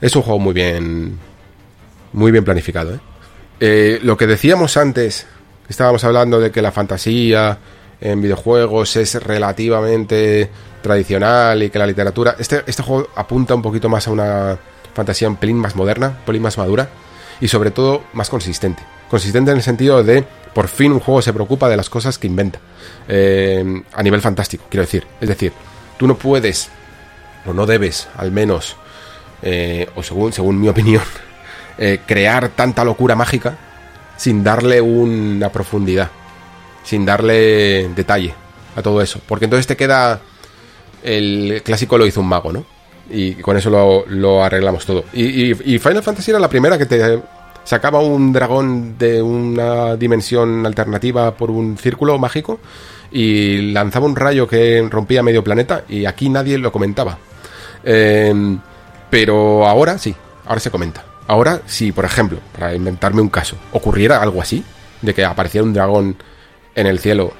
[0.00, 1.18] es un juego muy bien,
[2.12, 2.98] muy bien planificado.
[3.60, 4.00] ¿eh?
[4.02, 5.26] Lo que decíamos antes,
[5.72, 7.58] estábamos hablando de que la fantasía
[8.00, 10.50] en videojuegos es relativamente
[10.82, 14.58] tradicional y que la literatura, este, este juego apunta un poquito más a una
[14.92, 16.90] fantasía un pelín más moderna, un pelín más madura
[17.40, 18.82] y sobre todo más consistente.
[19.08, 22.26] Consistente en el sentido de por fin un juego se preocupa de las cosas que
[22.26, 22.58] inventa.
[23.08, 25.06] Eh, a nivel fantástico, quiero decir.
[25.20, 25.52] Es decir,
[25.96, 26.68] tú no puedes,
[27.46, 28.76] o no debes, al menos,
[29.40, 31.02] eh, o según, según mi opinión,
[31.78, 33.56] eh, crear tanta locura mágica
[34.22, 36.08] sin darle una profundidad,
[36.84, 38.32] sin darle detalle
[38.76, 39.20] a todo eso.
[39.26, 40.20] Porque entonces te queda
[41.02, 42.64] el clásico lo hizo un mago, ¿no?
[43.10, 45.02] Y con eso lo, arreglamos todo.
[45.12, 47.20] Y, y- Final Fantasy era la primera que te
[47.64, 52.60] sacaba un dragón de una dimensión alternativa por un círculo mágico
[53.10, 57.18] y lanzaba un rayo que rompía medio planeta y aquí nadie lo comentaba.
[57.82, 58.32] Eh,
[59.10, 60.14] pero ahora sí,
[60.46, 61.11] ahora se comenta.
[61.26, 64.64] Ahora, si por ejemplo, para inventarme un caso, ocurriera algo así,
[65.00, 66.16] de que apareciera un dragón
[66.74, 67.32] en el cielo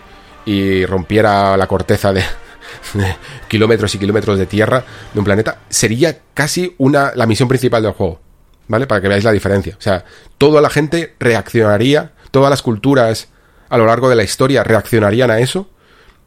[0.44, 2.22] y rompiera la corteza de,
[2.94, 3.16] de
[3.48, 7.92] kilómetros y kilómetros de tierra de un planeta, sería casi una la misión principal del
[7.92, 8.20] juego.
[8.68, 8.86] ¿Vale?
[8.86, 9.74] Para que veáis la diferencia.
[9.76, 10.04] O sea,
[10.38, 13.28] toda la gente reaccionaría, todas las culturas
[13.68, 15.68] a lo largo de la historia reaccionarían a eso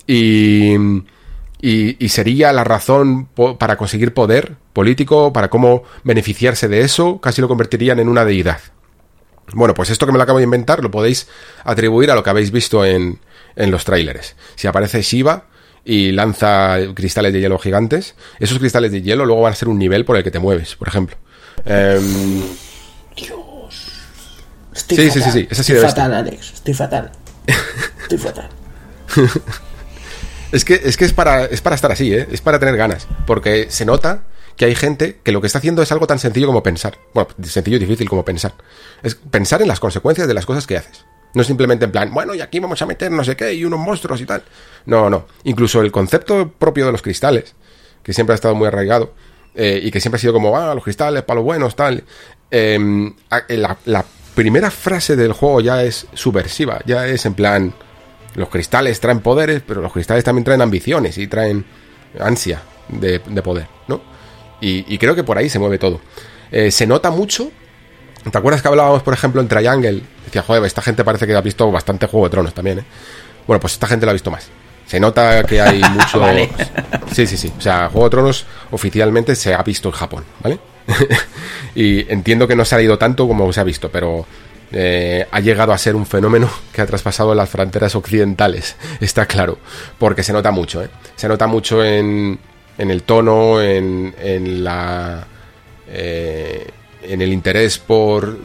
[0.05, 0.75] y,
[1.61, 3.27] y, y sería la razón
[3.57, 8.59] para conseguir poder político, para cómo beneficiarse de eso, casi lo convertirían en una deidad.
[9.53, 11.27] Bueno, pues esto que me lo acabo de inventar lo podéis
[11.63, 13.19] atribuir a lo que habéis visto en,
[13.55, 14.35] en los trailers.
[14.55, 15.45] Si aparece Shiva
[15.83, 19.77] y lanza cristales de hielo gigantes, esos cristales de hielo luego van a ser un
[19.77, 21.15] nivel por el que te mueves, por ejemplo.
[21.65, 22.41] Em,
[24.75, 26.53] Estoy Sí, sí, sí, sí, esa sí Estoy fatal, Alex.
[26.53, 27.11] Estoy fatal.
[28.01, 28.49] Estoy fatal.
[30.55, 32.27] Es que, es que es para, es para estar así, ¿eh?
[32.31, 33.07] Es para tener ganas.
[33.27, 34.23] Porque se nota
[34.55, 36.97] que hay gente que lo que está haciendo es algo tan sencillo como pensar.
[37.13, 38.53] Bueno, sencillo y difícil como pensar.
[39.03, 41.05] Es pensar en las consecuencias de las cosas que haces.
[41.33, 43.79] No simplemente en plan, bueno, y aquí vamos a meter no sé qué y unos
[43.79, 44.43] monstruos y tal.
[44.85, 45.27] No, no.
[45.43, 47.53] Incluso el concepto propio de los cristales,
[48.01, 49.13] que siempre ha estado muy arraigado,
[49.55, 52.05] eh, y que siempre ha sido como, ah, los cristales, para los buenos, tal.
[52.51, 52.79] eh,
[53.29, 54.05] a- la, la
[54.35, 57.73] primera frase del juego ya es subversiva, ya es en plan,
[58.35, 61.65] los cristales traen poderes, pero los cristales también traen ambiciones y traen
[62.19, 64.01] ansia de, de poder, ¿no?
[64.61, 65.99] Y, y creo que por ahí se mueve todo.
[66.51, 67.51] Eh, se nota mucho.
[68.29, 70.01] ¿Te acuerdas que hablábamos, por ejemplo, en Triangle?
[70.25, 72.85] Decía, joder, esta gente parece que ha visto bastante Juego de Tronos también, ¿eh?
[73.45, 74.47] Bueno, pues esta gente lo ha visto más.
[74.87, 76.19] Se nota que hay mucho.
[76.19, 76.49] Vale.
[77.11, 77.51] Sí, sí, sí.
[77.57, 80.59] O sea, Juego de Tronos oficialmente se ha visto en Japón, ¿vale?
[81.75, 84.25] y entiendo que no se ha ido tanto como se ha visto, pero
[84.71, 89.59] eh, ha llegado a ser un fenómeno que ha traspasado las fronteras occidentales, está claro,
[89.97, 90.89] porque se nota mucho, ¿eh?
[91.15, 92.39] se nota mucho en,
[92.77, 95.25] en el tono, en, la...
[95.87, 96.67] Eh,
[97.03, 98.37] en el interés por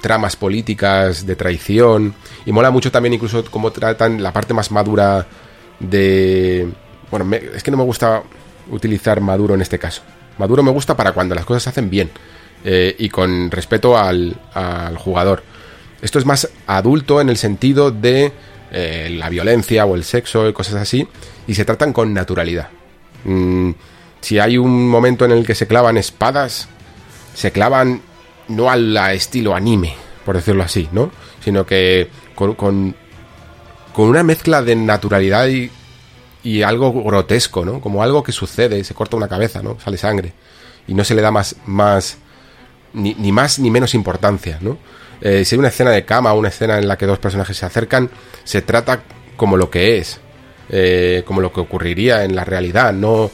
[0.00, 2.14] tramas políticas de traición
[2.44, 5.26] y mola mucho también incluso cómo tratan la parte más madura
[5.80, 6.68] de
[7.10, 8.22] bueno es que no me gusta
[8.70, 10.02] utilizar maduro en este caso
[10.36, 12.10] maduro me gusta para cuando las cosas se hacen bien
[12.64, 15.42] eh, y con respeto al, al, jugador
[16.00, 18.32] esto es más adulto en el sentido de
[18.72, 21.06] eh, la violencia o el sexo y cosas así
[21.46, 22.70] y se tratan con naturalidad
[23.24, 23.70] mm,
[24.20, 26.68] si hay un momento en el que se clavan espadas
[27.34, 28.00] se clavan
[28.48, 31.10] no al estilo anime, por decirlo así, ¿no?
[31.42, 32.94] Sino que con, con,
[33.96, 35.70] una mezcla de naturalidad y,
[36.42, 37.80] y, algo grotesco, ¿no?
[37.80, 39.78] Como algo que sucede, se corta una cabeza, ¿no?
[39.80, 40.32] Sale sangre.
[40.86, 42.18] Y no se le da más, más
[42.94, 44.78] ni, ni más ni menos importancia, ¿no?
[45.20, 47.66] Eh, si hay una escena de cama una escena en la que dos personajes se
[47.66, 48.10] acercan,
[48.44, 49.02] se trata
[49.36, 50.20] como lo que es,
[50.68, 53.30] eh, como lo que ocurriría en la realidad, no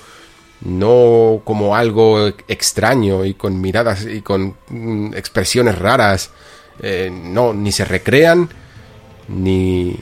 [0.63, 6.31] no como algo extraño y con miradas y con mm, expresiones raras.
[6.83, 8.49] Eh, no, ni se recrean,
[9.29, 9.97] ni,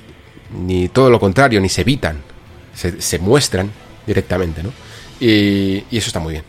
[0.65, 2.23] ni todo lo contrario, ni se evitan.
[2.75, 3.71] Se, se muestran
[4.07, 4.73] directamente, ¿no?
[5.21, 6.45] Y, y, eso está muy bien.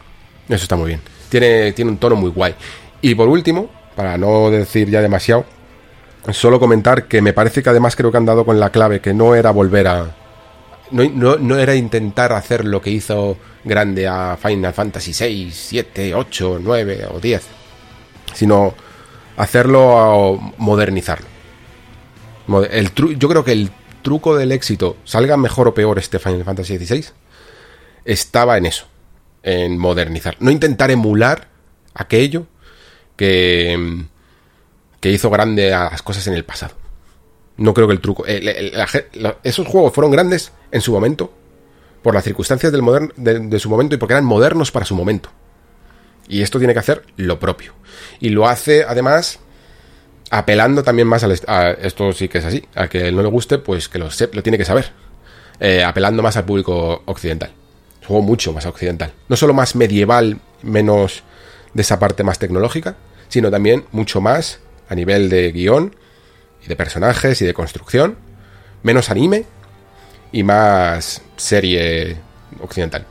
[0.48, 1.02] Eso está muy bien.
[1.30, 2.56] Tiene, tiene un tono muy guay.
[3.02, 5.46] Y por último, para no decir ya demasiado,
[6.32, 9.14] solo comentar que me parece que además creo que han dado con la clave que
[9.14, 10.16] no era volver a,
[10.92, 16.60] no, no, era intentar hacer lo que hizo grande a Final Fantasy 6, 7, 8,
[16.62, 17.48] 9 o 10,
[18.34, 18.74] sino
[19.38, 19.98] hacerlo
[20.38, 21.28] a modernizarlo.
[22.72, 23.72] El yo creo que el
[24.02, 27.06] truco del éxito, salga mejor o peor este Final Fantasy XVI,
[28.06, 28.86] estaba en eso,
[29.44, 30.36] en modernizar.
[30.40, 31.48] No intentar emular
[31.94, 32.48] aquello
[33.20, 34.06] que,
[35.02, 36.74] que hizo grande a las cosas en el pasado.
[37.58, 38.24] No creo que el truco.
[39.44, 41.34] esos juegos fueron grandes en su momento,
[42.02, 42.82] por las circunstancias del
[43.18, 45.30] de, su momento y porque eran modernos para su momento.
[46.30, 47.74] Y esto tiene que hacer lo propio.
[48.22, 49.40] Y lo hace, además,
[50.30, 53.58] apelando también más al, a esto sí que es así, a que no le guste,
[53.58, 54.94] pues que lo, lo tiene que saber.
[55.60, 57.52] Eh, apelando más al público occidental.
[58.08, 59.12] juego mucho más occidental.
[59.28, 61.24] No solo más medieval, menos
[61.74, 62.96] de esa parte más tecnológica,
[63.30, 65.96] sino también mucho más a nivel de guion
[66.64, 68.18] y de personajes y de construcción,
[68.84, 69.46] menos anime
[70.32, 72.18] y más serie
[72.62, 73.06] occidental.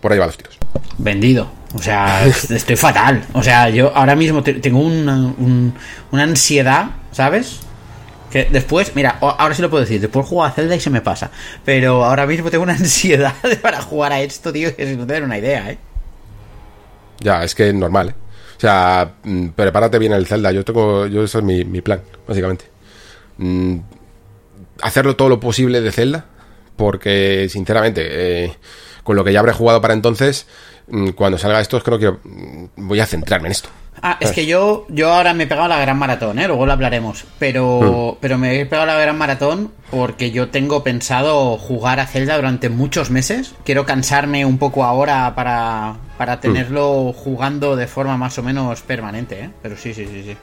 [0.00, 0.58] Por ahí va los tiros.
[0.98, 1.50] Vendido.
[1.74, 3.24] O sea, estoy fatal.
[3.32, 5.34] O sea, yo ahora mismo tengo una,
[6.10, 7.60] una ansiedad, ¿sabes?
[8.30, 11.00] Que después, mira, ahora sí lo puedo decir, después juego a Zelda y se me
[11.00, 11.30] pasa.
[11.64, 15.20] Pero ahora mismo tengo una ansiedad para jugar a esto, tío, que si no te
[15.22, 15.78] una idea, ¿eh?
[17.20, 18.14] Ya, es que es normal, ¿eh?
[18.60, 20.52] O sea, mm, prepárate bien el Zelda.
[20.52, 22.66] Yo tengo, yo eso es mi, mi plan, básicamente.
[23.38, 23.78] Mm,
[24.82, 26.26] hacerlo todo lo posible de Zelda,
[26.76, 28.02] porque sinceramente,
[28.44, 28.56] eh,
[29.02, 30.46] con lo que ya habré jugado para entonces,
[31.14, 32.12] cuando salga esto, creo que
[32.76, 33.68] voy a centrarme en esto.
[34.02, 36.46] Ah, es que yo, yo ahora me he pegado la gran maratón, ¿eh?
[36.46, 37.24] luego lo hablaremos.
[37.38, 42.36] Pero, pero me he pegado la gran maratón porque yo tengo pensado jugar a Zelda
[42.36, 43.54] durante muchos meses.
[43.64, 46.40] Quiero cansarme un poco ahora para, para mm.
[46.40, 49.50] tenerlo jugando de forma más o menos permanente, ¿eh?
[49.62, 50.36] Pero sí, sí, sí, sí.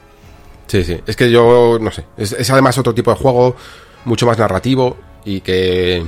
[0.68, 1.00] Sí, sí.
[1.06, 2.04] Es que yo, no sé.
[2.16, 3.56] Es, es además otro tipo de juego,
[4.04, 6.04] mucho más narrativo y que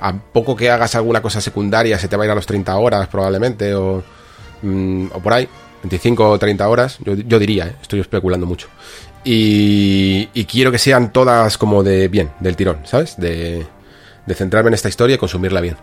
[0.00, 2.76] a poco que hagas alguna cosa secundaria se te va a ir a los 30
[2.76, 4.02] horas probablemente o,
[4.62, 5.48] mm, o por ahí.
[5.82, 7.74] 25 o 30 horas, yo, diría, ¿eh?
[7.80, 8.68] estoy especulando mucho.
[9.24, 13.16] Y, quiero que sean todas como de bien, del tirón, ¿sabes?
[13.16, 13.66] De,
[14.34, 15.76] centrarme en esta historia y consumirla bien.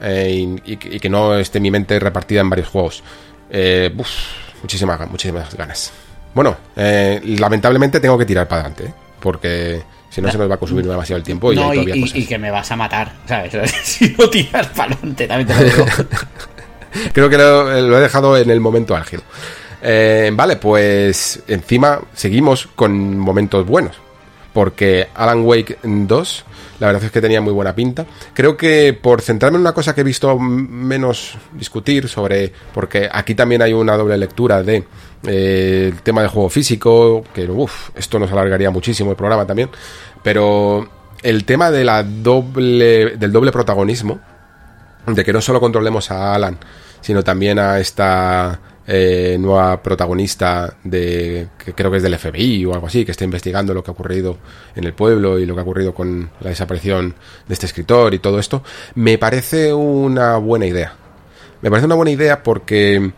[0.00, 3.02] Eh, y, que no esté mi mente repartida en varios juegos.
[3.50, 3.90] Eh,
[4.62, 5.92] muchísimas, muchísimas ganas.
[6.34, 10.86] Bueno, lamentablemente tengo que tirar para adelante, porque si no, se nos va a consumir
[10.86, 11.52] demasiado el tiempo.
[11.52, 11.58] Y,
[12.14, 13.52] y, que me vas a matar, ¿sabes?
[13.82, 15.86] si no tiras para adelante, también te lo digo.
[17.12, 19.22] Creo que lo, he dejado en el momento álgido.
[19.82, 23.96] Eh, vale, pues encima seguimos con momentos buenos.
[24.52, 26.44] Porque Alan Wake 2,
[26.80, 28.06] la verdad es que tenía muy buena pinta.
[28.34, 32.52] Creo que por centrarme en una cosa que he visto menos discutir sobre.
[32.72, 34.84] Porque aquí también hay una doble lectura de
[35.24, 37.24] eh, el tema del juego físico.
[37.34, 39.70] Que uff, esto nos alargaría muchísimo el programa también.
[40.22, 40.88] Pero
[41.22, 44.20] el tema de la doble, del doble protagonismo
[45.06, 46.58] de que no solo controlemos a Alan,
[47.00, 48.60] sino también a esta
[48.90, 53.22] eh, nueva protagonista de que creo que es del FBI o algo así, que está
[53.22, 54.38] investigando lo que ha ocurrido
[54.74, 57.14] en el pueblo y lo que ha ocurrido con la desaparición
[57.46, 58.62] de este escritor y todo esto,
[58.94, 60.94] me parece una buena idea.
[61.60, 63.12] Me parece una buena idea porque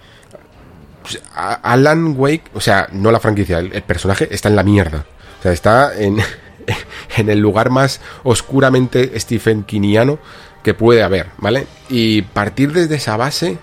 [1.03, 5.07] pues, Alan Wake, o sea, no la franquicia, el, personaje está en la mierda.
[5.39, 6.19] O sea, está en,
[7.17, 10.19] en el lugar más oscuramente Stephen Kiniano
[10.65, 11.69] que puede haber, ¿vale?
[11.89, 13.59] Y partir desde esa base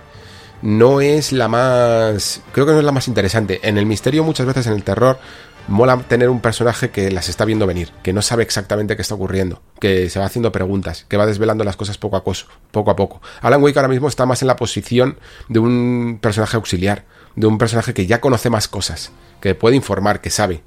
[0.61, 2.41] no es la más...
[2.51, 3.59] Creo que no es la más interesante.
[3.63, 5.19] En el misterio muchas veces en el terror
[5.67, 9.15] mola tener un personaje que las está viendo venir, que no sabe exactamente qué está
[9.15, 12.39] ocurriendo, que se va haciendo preguntas, que va desvelando las cosas poco a poco.
[12.71, 13.21] Poco a poco.
[13.41, 15.19] Alan Wake ahora mismo está más en la posición
[15.49, 17.05] de un personaje auxiliar,
[17.35, 19.11] de un personaje que ya conoce más cosas,
[19.41, 20.63] que puede informar, que sabe.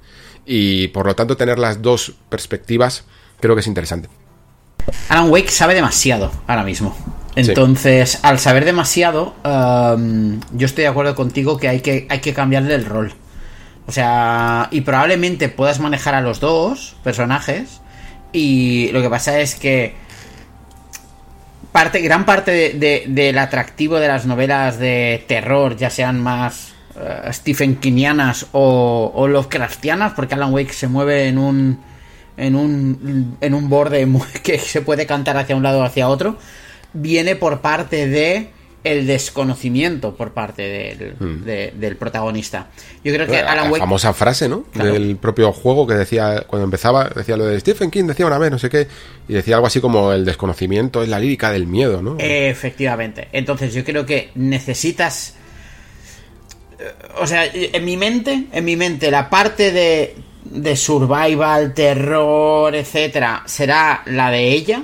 [0.47, 3.05] Y por lo tanto tener las dos perspectivas
[3.41, 4.09] creo que es interesante.
[5.09, 6.97] Alan Wake sabe demasiado ahora mismo.
[7.36, 12.35] Entonces, al saber demasiado, um, yo estoy de acuerdo contigo que hay, que hay que
[12.35, 13.15] cambiarle el rol.
[13.86, 17.81] O sea, y probablemente puedas manejar a los dos personajes.
[18.32, 19.94] Y lo que pasa es que
[21.73, 22.73] parte, gran parte
[23.09, 29.28] del atractivo de las novelas de terror, ya sean más uh, Stephen Kinianas o, o
[29.28, 31.90] Lovecraftianas, porque Alan Wake se mueve en un
[32.40, 34.09] en un, en un borde
[34.43, 36.39] que se puede cantar hacia un lado o hacia otro,
[36.93, 38.49] viene por parte de
[38.83, 41.79] el desconocimiento por parte del, hmm.
[41.79, 42.69] del protagonista.
[43.05, 43.79] Yo creo que Alan Wake...
[43.79, 44.65] La famosa frase, ¿no?
[44.73, 48.51] Del propio juego que decía, cuando empezaba, decía lo de Stephen King, decía una vez,
[48.51, 48.87] no sé qué,
[49.29, 52.17] y decía algo así como el desconocimiento es la lírica del miedo, ¿no?
[52.19, 53.29] Efectivamente.
[53.33, 55.35] Entonces yo creo que necesitas...
[57.21, 60.15] O sea, en mi mente, en mi mente, la parte de
[60.45, 64.83] de survival, terror, etcétera, será la de ella.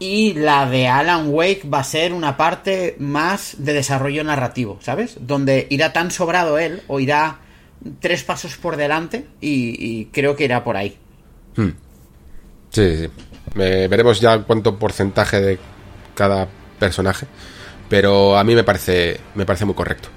[0.00, 5.18] Y la de Alan Wake va a ser una parte más de desarrollo narrativo, ¿sabes?
[5.20, 7.40] Donde irá tan sobrado él o irá
[8.00, 10.96] tres pasos por delante y, creo que irá por ahí.
[11.54, 11.70] Hmm.
[12.70, 13.10] Sí, sí.
[13.54, 15.58] veremos ya cuánto porcentaje de
[16.14, 16.48] cada
[16.78, 17.26] personaje,
[17.90, 20.08] pero a mí me parece, me parece muy correcto.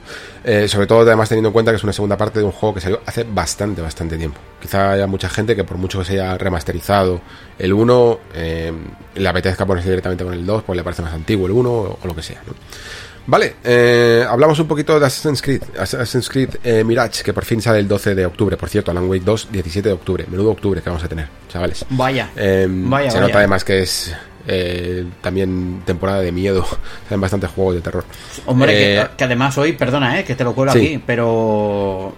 [0.43, 2.75] Eh, sobre todo, además, teniendo en cuenta que es una segunda parte de un juego
[2.75, 4.39] que salió hace bastante, bastante tiempo.
[4.61, 7.19] Quizá haya mucha gente que, por mucho que se haya remasterizado
[7.57, 8.71] el 1, eh,
[9.15, 11.99] le apetezca ponerse directamente con el 2, pues le parece más antiguo el 1 o,
[12.03, 12.41] lo que sea.
[13.25, 15.63] Vale, eh, hablamos un poquito de Assassin's Creed.
[15.79, 18.55] Assassin's Creed Mirage, que por fin sale el 12 de octubre.
[18.55, 20.25] Por cierto, Alan Wake 2, 17 de octubre.
[20.29, 21.83] Menudo octubre que vamos a tener, chavales.
[21.89, 22.29] Vaya.
[22.35, 24.13] vaya se nota además que es
[24.45, 26.65] eh, también temporada de miedo,
[27.07, 28.03] salen bastantes juegos de terror.
[28.45, 32.15] Hombre, eh, que, además hoy, perdona, eh, que te lo cuelo aquí, pero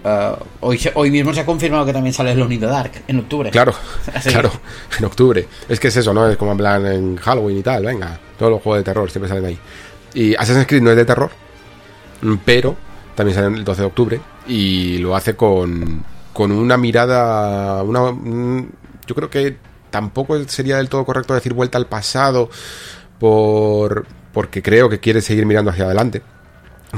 [0.60, 3.50] hoy, hoy mismo se ha confirmado que también sale el Unido Dark en octubre.
[3.50, 3.74] Claro,
[4.24, 4.50] claro,
[4.98, 5.46] en octubre.
[5.68, 6.28] Es que es eso, ¿no?
[6.28, 9.28] Es como en plan en Halloween y tal, venga, todos los juegos de terror siempre
[9.28, 9.58] salen ahí.
[10.14, 11.30] Y Assassin's Creed no es de terror,
[12.44, 12.76] pero
[13.14, 18.12] también sale el 12 de octubre y lo hace con, con una mirada, una,
[19.06, 19.56] yo creo que
[19.96, 22.50] tampoco sería del todo correcto decir vuelta al pasado
[23.18, 26.20] por, porque creo que quiere seguir mirando hacia adelante.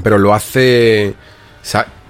[0.02, 1.14] Pero lo hace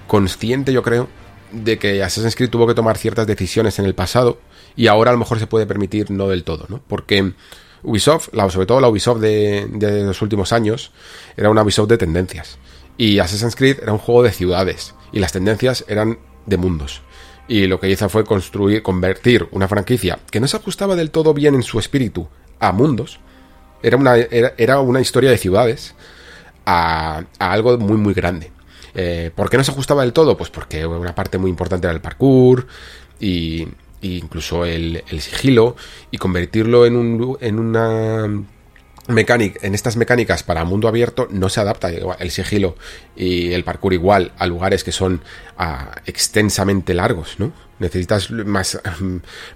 [0.06, 1.10] consciente, yo creo,
[1.52, 4.40] de que Assassin's Creed tuvo que tomar ciertas decisiones en el pasado
[4.76, 6.80] y ahora a lo mejor se puede permitir no del todo, ¿no?
[6.88, 7.34] Porque
[7.82, 10.92] Ubisoft, sobre todo la Ubisoft de, de los últimos años,
[11.36, 12.56] era una Ubisoft de tendencias.
[12.96, 17.02] Y Assassin's Creed era un juego de ciudades y las tendencias eran de mundos
[17.48, 21.32] y lo que hizo fue construir, convertir una franquicia que no se ajustaba del todo
[21.32, 22.28] bien en su espíritu
[22.60, 23.18] a mundos,
[23.82, 25.94] era una, era, una historia de ciudades,
[26.66, 28.52] a, algo muy muy grande.
[28.94, 30.36] Eh, ¿Por qué no se ajustaba del todo?
[30.36, 32.66] Pues porque una parte muy importante era el parkour
[33.20, 33.66] y,
[34.02, 35.76] incluso el, el, sigilo
[36.10, 38.28] y convertirlo en, un, en una
[39.08, 42.76] mecánica, en estas mecánicas para mundo abierto no se adapta el sigilo
[43.16, 45.22] y el parkour igual a lugares que son
[45.56, 47.52] ah, extensamente largos, ¿no?
[47.78, 48.80] Necesitas más,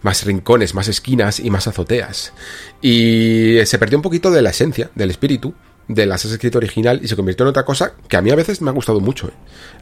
[0.02, 2.32] más rincones, más esquinas y más azoteas.
[2.80, 5.54] Y se perdió un poquito de la esencia, del espíritu
[5.88, 8.60] de las escrito original y se convirtió en otra cosa que a mí a veces
[8.62, 9.28] me ha gustado mucho.
[9.28, 9.32] ¿eh?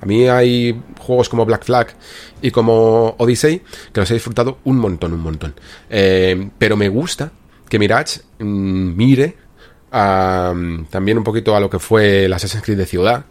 [0.00, 1.94] A mí hay juegos como Black Flag
[2.42, 5.54] y como Odyssey que los he disfrutado un montón, un montón.
[5.88, 7.32] Eh, pero me gusta
[7.68, 9.36] que Mirage mm, mire
[9.90, 13.24] también un poquito a lo que fue la Assassin's Creed de ciudad,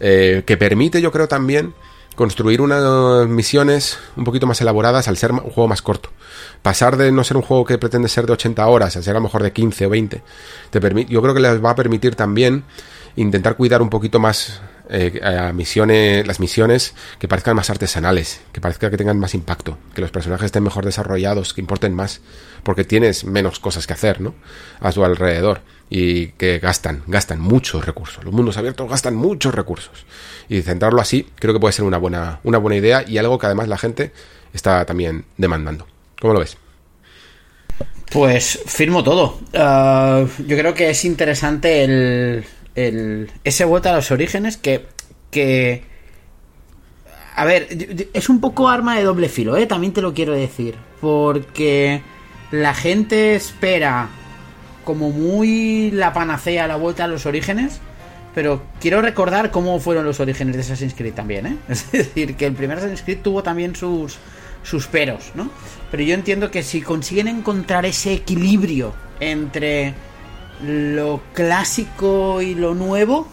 [0.00, 1.74] eh, que permite yo creo también
[2.14, 6.10] construir unas misiones un poquito más elaboradas al ser un juego más corto.
[6.62, 9.18] Pasar de no ser un juego que pretende ser de 80 horas a ser a
[9.18, 10.22] lo mejor de 15 o 20,
[10.70, 12.64] te yo creo que les va a permitir también
[13.16, 18.90] intentar cuidar un poquito más eh, misiones, las misiones que parezcan más artesanales, que parezca
[18.90, 22.20] que tengan más impacto, que los personajes estén mejor desarrollados, que importen más,
[22.62, 24.34] porque tienes menos cosas que hacer, ¿no?
[24.80, 28.24] A su alrededor y que gastan, gastan muchos recursos.
[28.24, 30.04] Los mundos abiertos gastan muchos recursos.
[30.48, 33.46] Y centrarlo así creo que puede ser una buena, una buena idea y algo que
[33.46, 34.12] además la gente
[34.52, 35.86] está también demandando.
[36.20, 36.56] ¿Cómo lo ves?
[38.10, 39.40] Pues firmo todo.
[39.54, 42.44] Ah, yo creo que es interesante el,
[42.74, 44.86] el, ese vuelta a los orígenes que,
[45.30, 45.84] que
[47.36, 47.68] A ver,
[48.12, 49.66] es un poco arma de doble filo, ¿eh?
[49.66, 50.74] También te lo quiero decir.
[51.00, 52.02] Porque
[52.50, 54.08] la gente espera
[54.84, 57.80] como muy la panacea, la vuelta a los orígenes.
[58.34, 61.56] Pero quiero recordar cómo fueron los orígenes de Assassin's Creed también, ¿eh?
[61.68, 64.18] Es decir, que el primer Assassin's Creed tuvo también sus,
[64.64, 65.50] sus peros, ¿no?
[65.90, 69.94] Pero yo entiendo que si consiguen encontrar ese equilibrio entre
[70.66, 73.28] lo clásico y lo nuevo,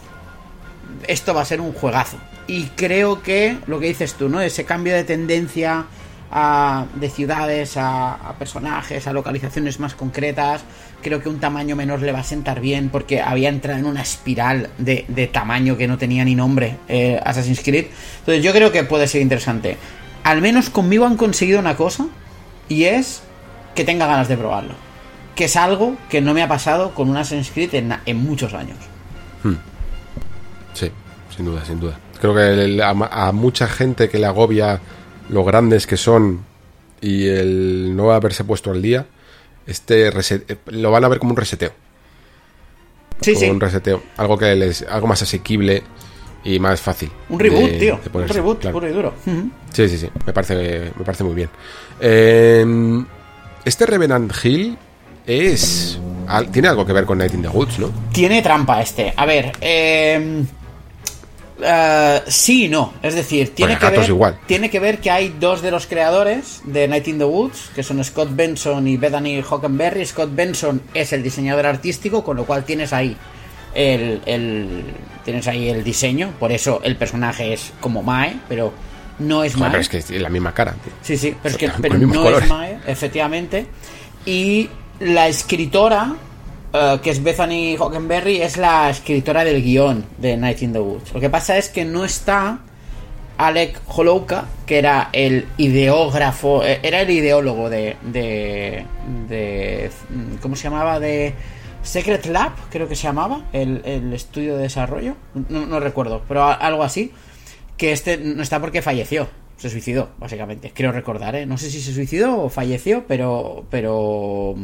[1.06, 2.18] esto va a ser un juegazo.
[2.46, 4.40] Y creo que lo que dices tú, ¿no?
[4.40, 5.86] Ese cambio de tendencia
[6.30, 10.62] a, de ciudades a, personajes, a localizaciones más concretas.
[11.02, 14.02] Creo que un tamaño menor le va a sentar bien porque había entrado en una
[14.02, 17.86] espiral de, de tamaño que no tenía ni nombre eh, Assassin's Creed.
[18.20, 19.76] Entonces yo creo que puede ser interesante.
[20.24, 22.06] Al menos conmigo han conseguido una cosa
[22.68, 23.22] y es
[23.74, 24.91] que tenga ganas de probarlo.
[25.34, 28.54] Que es algo que no me ha pasado con un Assassin's Creed en, en muchos
[28.54, 28.78] años.
[29.42, 29.54] Hmm.
[30.74, 30.90] Sí,
[31.34, 31.98] sin duda, sin duda.
[32.20, 34.80] Creo que el, a, a, mucha gente que le agobia
[35.28, 36.44] lo grandes que son
[37.00, 39.06] y el no haberse puesto al día,
[39.66, 41.72] este reset, lo van a ver como un reseteo.
[43.20, 43.50] Sí, como sí.
[43.50, 44.02] un reseteo.
[44.16, 45.82] Algo que les, algo más asequible
[46.44, 47.10] y más fácil.
[47.28, 48.00] Un reboot, de, tío.
[48.02, 48.74] de ponerse, un reboot claro.
[48.74, 49.14] puro y duro.
[49.26, 49.50] Uh -huh.
[49.72, 50.10] Sí, sí, sí.
[50.26, 51.48] Me parece, me parece muy bien.
[52.00, 53.04] Eh,
[53.64, 54.76] este Revenant Hill
[55.26, 55.98] es.
[56.52, 57.90] Tiene algo que ver con Night in the Woods, ¿no?
[58.12, 59.12] Tiene trampa este.
[59.16, 60.44] A ver, eh.
[61.62, 62.94] Uh, sí y no.
[63.02, 64.38] Es decir, tiene que, ver, igual.
[64.46, 67.84] tiene que ver que hay dos de los creadores de Night in the Woods, que
[67.84, 70.04] son Scott Benson y Bethany Hockenberry.
[70.04, 73.16] Scott Benson es el diseñador artístico, con lo cual tienes ahí
[73.74, 74.84] el, el
[75.24, 76.32] tienes ahí el diseño.
[76.40, 78.72] Por eso el personaje es como Mae, pero
[79.20, 79.70] no es Mae.
[79.70, 80.72] Pero es que es la misma cara.
[80.72, 80.92] Tío.
[81.02, 82.42] Sí, sí, pero, es que, pero no colores.
[82.42, 83.66] es Mae, efectivamente.
[84.26, 84.68] Y
[85.02, 86.16] la escritora
[86.74, 91.12] Uh, que es Bethany Hockenberry, es la escritora del guion de Night in the Woods.
[91.12, 92.60] Lo que pasa es que no está
[93.36, 98.86] Alec Holouka, que era el ideógrafo, era el ideólogo de, de,
[99.28, 99.90] de
[100.40, 100.98] ¿cómo se llamaba?
[100.98, 101.34] De
[101.82, 105.16] Secret Lab, creo que se llamaba, el, el estudio de desarrollo,
[105.50, 107.12] no, no, recuerdo, pero algo así,
[107.76, 109.28] que este no está porque falleció.
[109.56, 110.72] Se suicidó, básicamente.
[110.74, 111.46] Creo recordar, ¿eh?
[111.46, 113.64] No sé si se suicidó o falleció, pero.
[113.70, 114.54] Pero.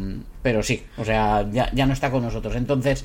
[0.42, 0.84] Pero sí.
[0.96, 2.56] O sea, ya, ya no está con nosotros.
[2.56, 3.04] Entonces,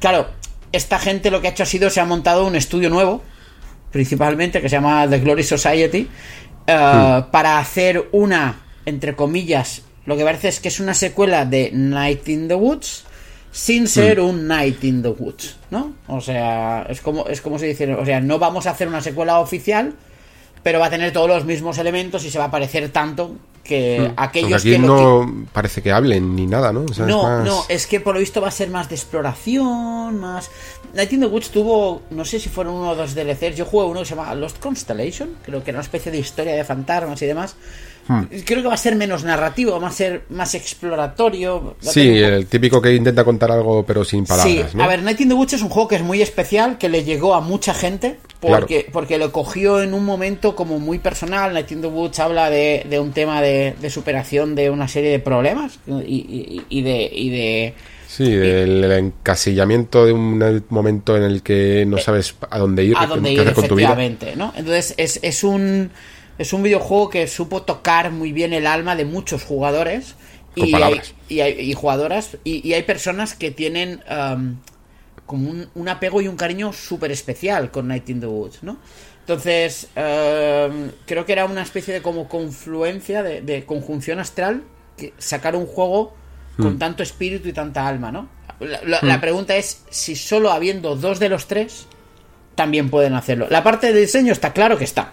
[0.00, 0.28] claro,
[0.72, 3.22] esta gente lo que ha hecho ha sido se ha montado un estudio nuevo,
[3.90, 6.08] principalmente, que se llama The Glory Society,
[6.68, 7.30] uh, hmm.
[7.30, 12.26] para hacer una, entre comillas, lo que parece es que es una secuela de Night
[12.28, 13.04] in the Woods,
[13.52, 14.24] sin ser mm.
[14.24, 15.96] un Night in the Woods, ¿no?
[16.06, 19.02] O sea, es como, es como se dice, o sea, no vamos a hacer una
[19.02, 19.94] secuela oficial,
[20.68, 24.10] pero va a tener todos los mismos elementos y se va a parecer tanto que
[24.10, 24.12] Hmm.
[24.18, 25.46] aquellos aquí que no que...
[25.50, 26.84] parece que hablen ni nada, ¿no?
[26.84, 27.44] O sea, no, es más...
[27.46, 30.50] no, es que por lo visto va a ser más de exploración, más...
[30.92, 33.86] Night in the Woods tuvo, no sé si fueron uno o dos DLCs, yo jugué
[33.86, 37.22] uno que se llama Lost Constellation, creo que era una especie de historia de fantasmas
[37.22, 37.56] y demás.
[38.08, 38.22] Hmm.
[38.44, 41.76] Creo que va a ser menos narrativo, va a ser más exploratorio.
[41.80, 44.70] Sí, el típico que intenta contar algo pero sin palabras.
[44.70, 44.82] Sí, ¿no?
[44.82, 47.04] a ver, Night in the Woods es un juego que es muy especial, que le
[47.04, 48.92] llegó a mucha gente, porque, claro.
[48.92, 51.52] porque lo cogió en un momento como muy personal.
[51.52, 55.10] Night in the Woods habla de, de un tema de, de, superación de una serie
[55.10, 57.10] de problemas y, y, y de...
[57.12, 57.74] Y de
[58.08, 62.96] Sí, del el encasillamiento de un momento en el que no sabes a dónde ir,
[62.96, 63.94] a dónde qué ir, hacer con tu vida.
[64.34, 64.52] ¿no?
[64.56, 65.90] Entonces es, es un
[66.38, 70.14] es un videojuego que supo tocar muy bien el alma de muchos jugadores
[70.54, 74.56] y, hay, y, hay, y, jugadoras y, y, hay personas que tienen um,
[75.26, 78.78] como un, un, apego y un cariño súper especial con Night in the Woods, ¿no?
[79.20, 84.62] Entonces um, creo que era una especie de como confluencia de, de conjunción astral
[84.96, 86.14] que sacar un juego
[86.56, 86.78] con mm.
[86.78, 88.28] tanto espíritu y tanta alma, ¿no?
[88.60, 89.06] La, la, mm.
[89.06, 91.86] la pregunta es si solo habiendo dos de los tres
[92.54, 93.46] también pueden hacerlo.
[93.50, 95.12] La parte de diseño está claro que está.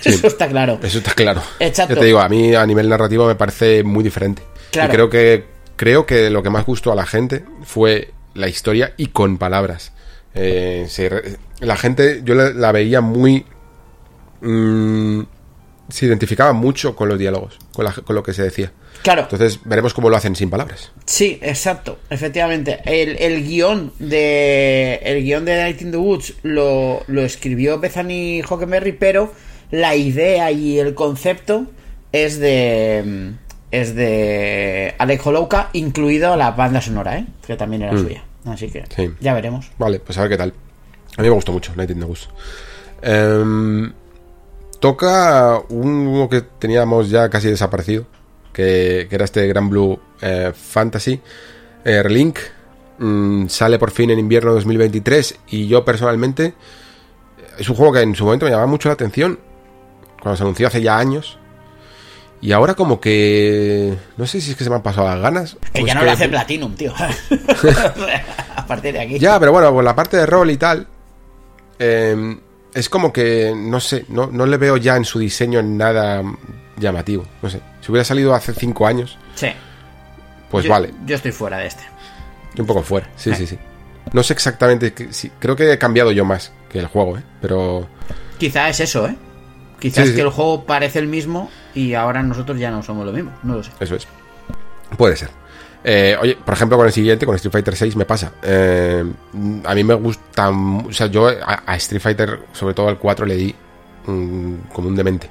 [0.00, 0.78] Sí, eso está claro.
[0.82, 1.42] Eso está claro.
[1.58, 1.94] Exacto.
[1.94, 4.42] Yo te digo, a mí a nivel narrativo me parece muy diferente.
[4.70, 4.92] Claro.
[4.92, 5.44] Y creo que
[5.76, 9.92] creo que lo que más gustó a la gente fue la historia y con palabras.
[10.34, 13.44] Eh, se, la gente, yo la, la veía muy.
[14.40, 15.22] Mmm,
[15.88, 18.72] se identificaba mucho con los diálogos, con, la, con, lo que se decía.
[19.02, 19.22] Claro.
[19.22, 20.92] Entonces veremos cómo lo hacen sin palabras.
[21.04, 22.80] Sí, exacto, efectivamente.
[22.84, 25.00] El, el guion de.
[25.02, 29.32] El guion de Night in the Woods lo, lo escribió Bethany Hockenberry, pero
[29.72, 31.66] la idea y el concepto
[32.12, 33.32] es de
[33.72, 37.26] es de Alec Holouka, incluido la banda sonora, ¿eh?
[37.44, 37.98] que también era mm.
[37.98, 38.22] suya.
[38.44, 39.10] Así que sí.
[39.18, 39.70] ya veremos.
[39.78, 40.52] Vale, pues a ver qué tal.
[41.16, 42.28] A mí me gustó mucho Night in the Woods.
[43.02, 43.92] Um,
[44.78, 48.04] toca uno que teníamos ya casi desaparecido,
[48.52, 51.18] que, que era este Gran Blue eh, Fantasy.
[51.82, 52.38] Eh, Relink
[52.98, 56.52] mmm, sale por fin en invierno 2023 y yo personalmente
[57.58, 59.38] es un juego que en su momento me llamaba mucho la atención
[60.22, 61.38] cuando se anunció hace ya años.
[62.40, 63.96] Y ahora como que...
[64.16, 65.56] No sé si es que se me han pasado las ganas.
[65.72, 66.92] Que o ya no lo hace Platinum, tío.
[68.56, 69.18] a partir de aquí.
[69.18, 70.86] Ya, pero bueno, por la parte de rol y tal...
[71.78, 72.36] eh,
[72.74, 76.22] es como que, no sé, no, no le veo ya en su diseño nada
[76.78, 77.26] llamativo.
[77.42, 79.48] No sé, si hubiera salido hace cinco años, Sí.
[80.50, 80.90] pues Yo- vale.
[81.04, 81.82] Yo estoy fuera de este.
[82.58, 83.34] Un poco fuera, sí, Eh.
[83.34, 83.58] sí, sí.
[84.14, 87.22] No sé exactamente, sí, creo que he cambiado yo más que el juego, ¿eh?
[87.42, 87.86] Pero
[88.38, 89.16] Quizá es eso, ¿eh?
[89.82, 93.12] Quizás Sí, que el juego parece el mismo y ahora nosotros ya no somos lo
[93.12, 93.32] mismo.
[93.42, 93.72] No lo sé.
[93.80, 94.06] eso es.
[94.96, 95.30] Puede ser.
[95.82, 98.30] Eh, oye, por ejemplo, con el siguiente, con Street Fighter 6 me pasa.
[98.44, 99.04] Eh,
[99.64, 103.26] a mí me gusta, o sea, yo a, a Street Fighter, sobre todo al 4,
[103.26, 103.52] le di
[104.06, 105.28] mm, como un demente.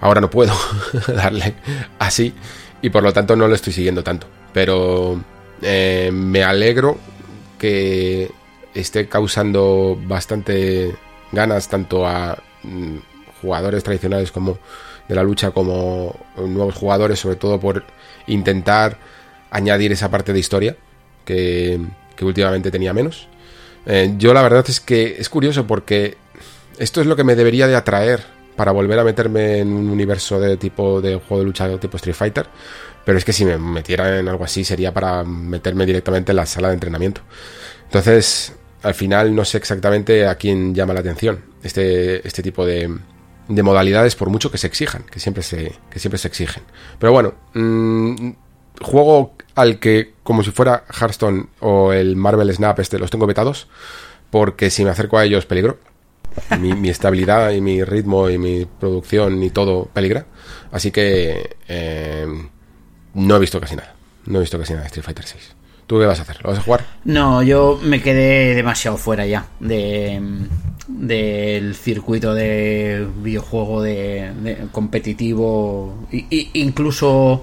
[0.00, 0.54] Ahora no puedo
[1.14, 1.54] darle
[1.98, 2.32] así
[2.80, 4.26] y por lo tanto no lo estoy siguiendo tanto.
[4.54, 5.20] Pero
[5.60, 6.96] eh, me alegro
[7.58, 8.30] que
[8.72, 10.94] esté causando bastante
[11.32, 12.96] ganas tanto a mm,
[13.44, 14.58] jugadores tradicionales como
[15.08, 17.84] de la lucha como nuevos jugadores, sobre todo por
[18.26, 18.96] intentar
[19.50, 20.76] añadir esa parte de historia
[21.24, 21.80] que,
[22.22, 23.28] últimamente tenía menos.
[23.86, 26.16] Eh, yo la verdad es que es curioso porque
[26.78, 28.24] esto es lo que me debería de atraer
[28.56, 32.16] para volver a meterme en un universo de tipo de juego de lucha tipo Street
[32.16, 32.46] Fighter.
[33.04, 36.46] Pero es que si me metiera en algo así sería para meterme directamente en la
[36.46, 37.20] sala de entrenamiento.
[37.84, 42.90] Entonces, al final no sé exactamente a quién llama la atención este, este tipo de,
[43.48, 46.62] de modalidades, por mucho que se exijan, que siempre se, que siempre se exigen.
[46.98, 48.30] Pero bueno, mm,
[48.80, 53.68] juego al que, como si fuera Hearthstone o el Marvel Snap, este, los tengo vetados,
[54.30, 55.78] porque si me acerco a ellos peligro.
[56.58, 60.26] Mi, estabilidad y mi ritmo y mi producción y todo peligra.
[60.72, 62.26] Así que eh,
[63.14, 63.94] no he visto casi nada.
[64.26, 65.54] No he visto casi nada de Street Fighter 6.
[65.86, 66.42] ¿Tú qué vas a hacer?
[66.42, 66.84] ¿Lo vas a jugar?
[67.04, 70.20] No, yo me quedé demasiado fuera ya de
[70.86, 77.42] del circuito de videojuego de, de competitivo y, y- incluso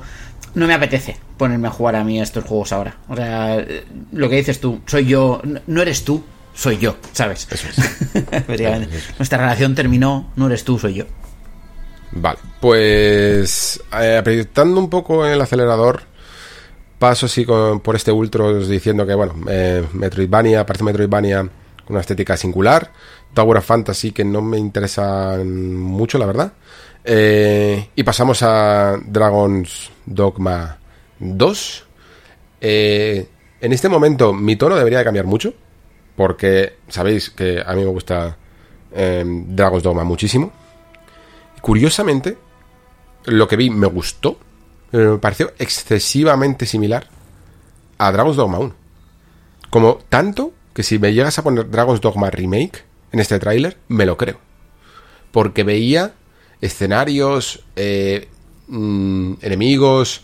[0.53, 2.97] no me apetece ponerme a jugar a mí a estos juegos ahora.
[3.07, 6.23] O sea, eh, lo que dices tú, soy yo, no- eres tú,
[6.53, 7.47] soy yo, ¿sabes?
[7.51, 8.37] Eso es.
[9.17, 11.05] Nuestra relación terminó, no eres tú, soy yo.
[12.11, 16.01] Vale, pues eh, apretando un poco el acelerador,
[16.99, 21.49] paso así con- por este Ultros diciendo que, bueno, eh, Metroidvania, parece Metroidvania
[21.91, 22.91] una estética singular,
[23.33, 26.53] Tower of Fantasy que no me interesan mucho, la verdad.
[27.03, 30.77] Eh, y pasamos a Dragon's Dogma
[31.19, 31.85] 2.
[32.61, 33.27] Eh,
[33.59, 35.53] en este momento mi tono debería de cambiar mucho,
[36.15, 38.37] porque sabéis que a mí me gusta
[38.93, 40.51] eh, Dragon's Dogma muchísimo.
[41.61, 42.37] Curiosamente,
[43.25, 44.37] lo que vi me gustó,
[44.89, 47.07] pero me pareció excesivamente similar
[47.97, 48.75] a Dragon's Dogma 1.
[49.69, 54.05] Como tanto que si me llegas a poner Dragon's Dogma Remake en este tráiler, me
[54.05, 54.39] lo creo.
[55.31, 56.13] Porque veía
[56.61, 58.27] escenarios, eh,
[58.67, 60.23] mm, enemigos,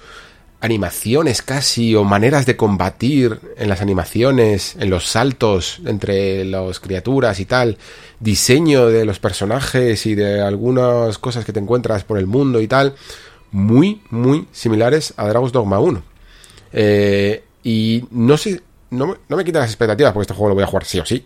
[0.59, 7.39] animaciones casi, o maneras de combatir en las animaciones, en los saltos entre las criaturas
[7.39, 7.77] y tal,
[8.19, 12.67] diseño de los personajes y de algunas cosas que te encuentras por el mundo y
[12.67, 12.95] tal,
[13.51, 16.01] muy, muy similares a Dragon's Dogma 1.
[16.73, 20.63] Eh, y no sé, no, no me quita las expectativas porque este juego lo voy
[20.63, 21.25] a jugar sí o sí.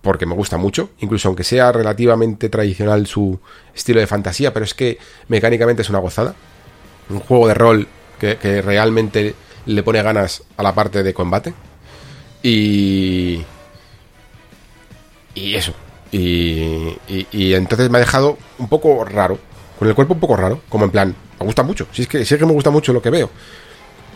[0.00, 3.40] Porque me gusta mucho, incluso aunque sea relativamente tradicional su
[3.74, 6.34] estilo de fantasía, pero es que mecánicamente es una gozada.
[7.10, 7.88] Un juego de rol
[8.18, 9.34] que, realmente
[9.66, 11.52] le pone ganas a la parte de combate.
[12.42, 13.42] Y.
[15.34, 15.72] Y eso.
[16.12, 19.38] Y, y, y entonces me ha dejado un poco raro.
[19.78, 20.60] Con el cuerpo un poco raro.
[20.68, 21.88] Como en plan, me gusta mucho.
[21.92, 23.30] Si es que, si es que me gusta mucho lo que veo.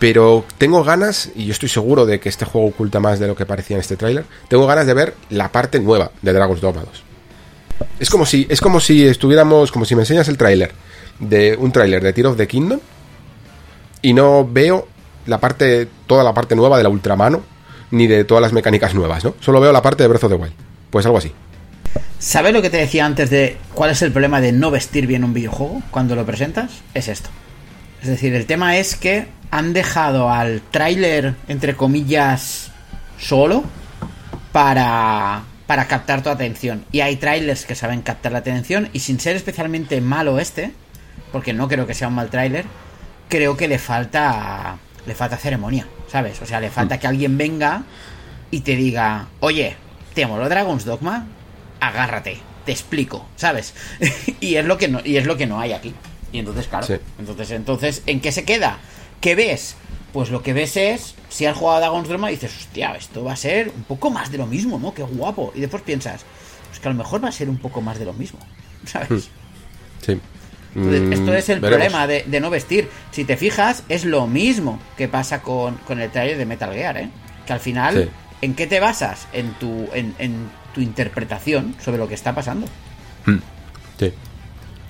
[0.02, 3.36] Pero tengo ganas, y yo estoy seguro de que este juego oculta más de lo
[3.36, 4.24] que parecía en este tráiler.
[4.48, 7.04] Tengo ganas de ver la parte nueva de Dragon's Dogma 2.
[8.00, 10.72] Es como si, es como si estuviéramos, como si me enseñas el tráiler
[11.20, 12.80] de un tráiler de Tear of the Kingdom
[14.02, 14.88] y no veo
[15.26, 17.40] la parte, toda la parte nueva de la Ultramano
[17.92, 19.36] ni de todas las mecánicas nuevas, ¿no?
[19.38, 20.54] Solo veo la parte de Breath of the Wild.
[20.90, 21.30] Pues algo así.
[22.18, 25.22] ¿Sabes lo que te decía antes de cuál es el problema de no vestir bien
[25.22, 26.72] un videojuego cuando lo presentas?
[26.92, 27.30] Es esto.
[28.02, 32.70] Es decir, el tema es que han dejado al tráiler, entre comillas,
[33.20, 33.62] solo
[34.50, 36.84] para, para captar tu atención.
[36.90, 40.72] Y hay trailers que saben captar la atención y sin ser especialmente malo este,
[41.30, 42.64] porque no creo que sea un mal tráiler,
[43.28, 46.40] creo que le falta le falta ceremonia, ¿sabes?
[46.40, 47.82] O sea, le falta que alguien venga
[48.50, 49.76] y te diga, oye,
[50.14, 51.26] ¿te moló Dragon's Dogma?
[51.80, 53.74] Agárrate, te explico, ¿sabes?
[54.40, 55.92] y es lo que no, y es lo que no hay aquí.
[56.32, 56.94] Y entonces, claro, Sí.
[57.18, 58.78] entonces, entonces, ¿en qué se queda?
[59.22, 59.76] ¿Qué ves?
[60.12, 63.32] Pues lo que ves es, si has jugado a Dragon's Dogma, dices, hostia, esto va
[63.32, 64.92] a ser un poco más de lo mismo, ¿no?
[64.92, 65.52] Qué guapo.
[65.54, 66.20] Y después piensas,
[66.68, 68.38] pues que a lo mejor va a ser un poco más de lo mismo,
[68.84, 69.30] ¿sabes?
[70.04, 70.20] Sí.
[70.74, 71.86] Entonces, Mm, Esto es el veremos.
[71.86, 72.88] problema de, de no vestir.
[73.10, 76.96] Si te fijas, es lo mismo que pasa con, con el trailer de Metal Gear,
[76.98, 77.10] ¿eh?
[77.46, 78.10] Que al final, Sí.
[78.40, 79.26] ¿en qué te basas?
[79.34, 82.66] En tu, en, en tu interpretación sobre lo que está pasando.
[83.26, 83.36] Mm,
[83.98, 84.12] Sí.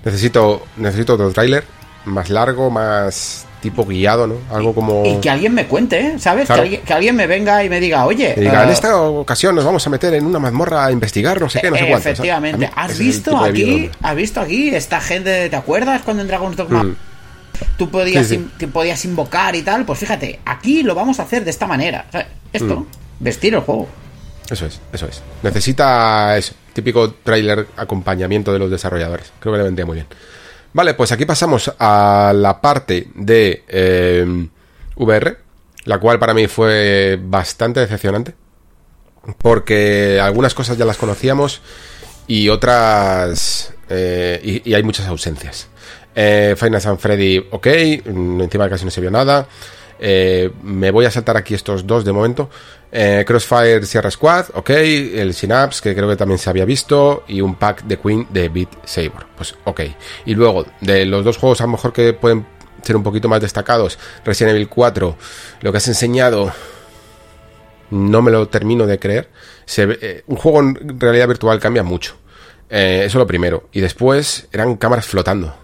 [0.05, 1.65] Necesito, necesito otro tráiler
[2.07, 4.35] más largo, más tipo guiado, ¿no?
[4.51, 5.07] Algo como...
[5.07, 6.19] Y que alguien me cuente, ¿eh?
[6.19, 6.47] ¿sabes?
[6.47, 6.63] Claro.
[6.63, 9.55] Que, alguien, que alguien me venga y me diga, oye, diga, eh, en esta ocasión
[9.55, 12.09] nos vamos a meter en una mazmorra a investigar, no sé qué, no sé cuánto.
[12.11, 12.71] efectivamente.
[12.77, 13.89] ¿Has visto aquí?
[14.03, 15.49] ¿Has visto aquí esta gente?
[15.49, 16.97] ¿Te acuerdas cuando en Dragon's Dogma Mm.
[17.79, 18.41] tú podías, Sí, sí.
[18.41, 19.85] in- te podías invocar y tal?
[19.87, 22.05] Pues fíjate, aquí lo vamos a hacer de esta manera.
[22.09, 22.87] O sea, esto, Mm.
[23.21, 23.89] vestir el juego.
[24.51, 25.23] Eso es, eso es.
[25.45, 29.33] Necesita eso, típico tráiler acompañamiento de los desarrolladores.
[29.39, 30.07] Creo que le vendría muy bien.
[30.75, 34.49] Vale, pues aquí pasamos a la parte de eh,
[34.97, 35.39] VR,
[35.85, 38.35] la cual para mí fue bastante decepcionante.
[39.39, 41.61] Porque algunas cosas ya las conocíamos
[42.27, 43.73] y otras...
[43.89, 45.69] eh, y, hay muchas ausencias.
[46.15, 49.47] Eh, Final San Freddy, ok, encima casi no se vio nada.
[50.05, 52.51] Eh, me voy a saltar aquí estos dos de momento.
[52.91, 54.71] Eh, Crossfire Sierra Squad, ok.
[54.71, 57.23] El Synapse, que creo que también se había visto.
[57.29, 59.27] Y un pack de Queen de Beat Saber.
[59.37, 59.81] Pues ok.
[60.27, 62.45] Y luego, de los dos juegos a lo mejor que pueden
[62.83, 65.17] ser un poquito más destacados, Resident Evil 4,
[65.61, 66.53] lo que has enseñado,
[67.91, 69.29] no me lo termino de creer.
[69.77, 72.17] Eh, un juego en realidad virtual cambia mucho.
[72.69, 73.69] Eso lo primero.
[73.71, 75.55] Y después eran cámaras flotando.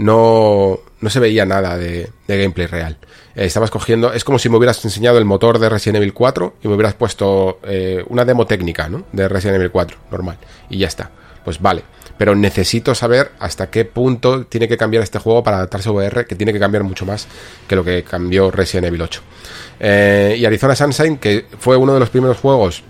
[0.00, 2.96] No, no se veía nada de, gameplay real.
[3.34, 4.14] Eh, estabas cogiendo.
[4.14, 6.94] Es como si me hubieras enseñado el motor de Resident Evil 4 y me hubieras
[6.94, 9.04] puesto eh, una demo técnica, ¿no?
[9.12, 10.38] De Resident Evil 4, normal.
[10.70, 11.10] Y ya está.
[11.44, 11.82] Pues vale.
[12.16, 16.24] Pero necesito saber hasta qué punto tiene que cambiar este juego para adaptarse a VR,
[16.24, 17.28] que tiene que cambiar mucho más
[17.68, 19.20] que lo que cambió Resident Evil 8.
[19.80, 22.84] Eh, y Arizona Sunshine, que fue uno de los primeros juegos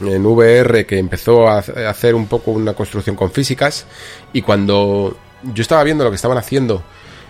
[0.00, 3.84] en VR que empezó a hacer un poco una construcción con físicas
[4.32, 6.82] y cuando yo estaba viendo lo que estaban haciendo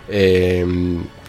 [0.09, 0.65] eh,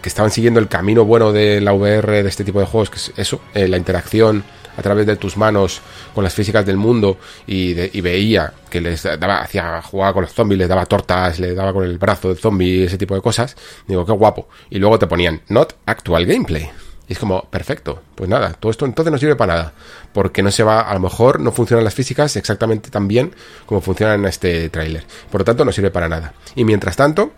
[0.02, 2.96] que estaban siguiendo el camino bueno de la VR de este tipo de juegos que
[2.96, 4.42] es eso eh, la interacción
[4.76, 5.82] a través de tus manos
[6.14, 10.22] con las físicas del mundo y, de- y veía que les daba hacía jugaba con
[10.22, 13.20] los zombies les daba tortas le daba con el brazo del zombie ese tipo de
[13.20, 13.56] cosas.
[13.86, 16.70] Digo qué guapo y luego te ponían not actual gameplay
[17.10, 19.72] y es como, perfecto, pues nada, todo esto entonces no sirve para nada,
[20.12, 23.34] porque no se va, a lo mejor no funcionan las físicas exactamente tan bien
[23.66, 25.04] como funcionan en este tráiler.
[25.28, 26.34] Por lo tanto, no sirve para nada.
[26.54, 27.32] Y mientras tanto,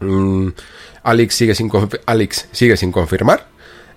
[0.00, 0.48] mm,
[1.04, 1.70] Alex, sigue sin
[2.06, 3.46] Alex sigue sin confirmar,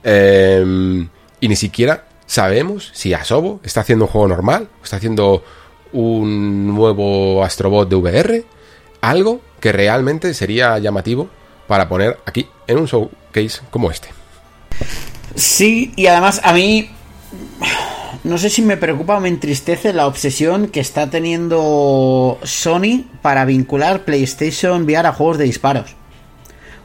[0.04, 1.08] eh,
[1.40, 5.44] y ni siquiera sabemos si Asobo está haciendo un juego normal, o está haciendo
[5.94, 8.46] un nuevo Astrobot de VR,
[9.02, 11.28] algo que realmente sería llamativo
[11.66, 14.17] para poner aquí en un showcase como este.
[15.36, 16.90] Sí, y además a mí
[18.24, 23.46] no sé si me preocupa o me entristece la obsesión que está teniendo Sony para
[23.46, 25.96] vincular PlayStation VR a juegos de disparos.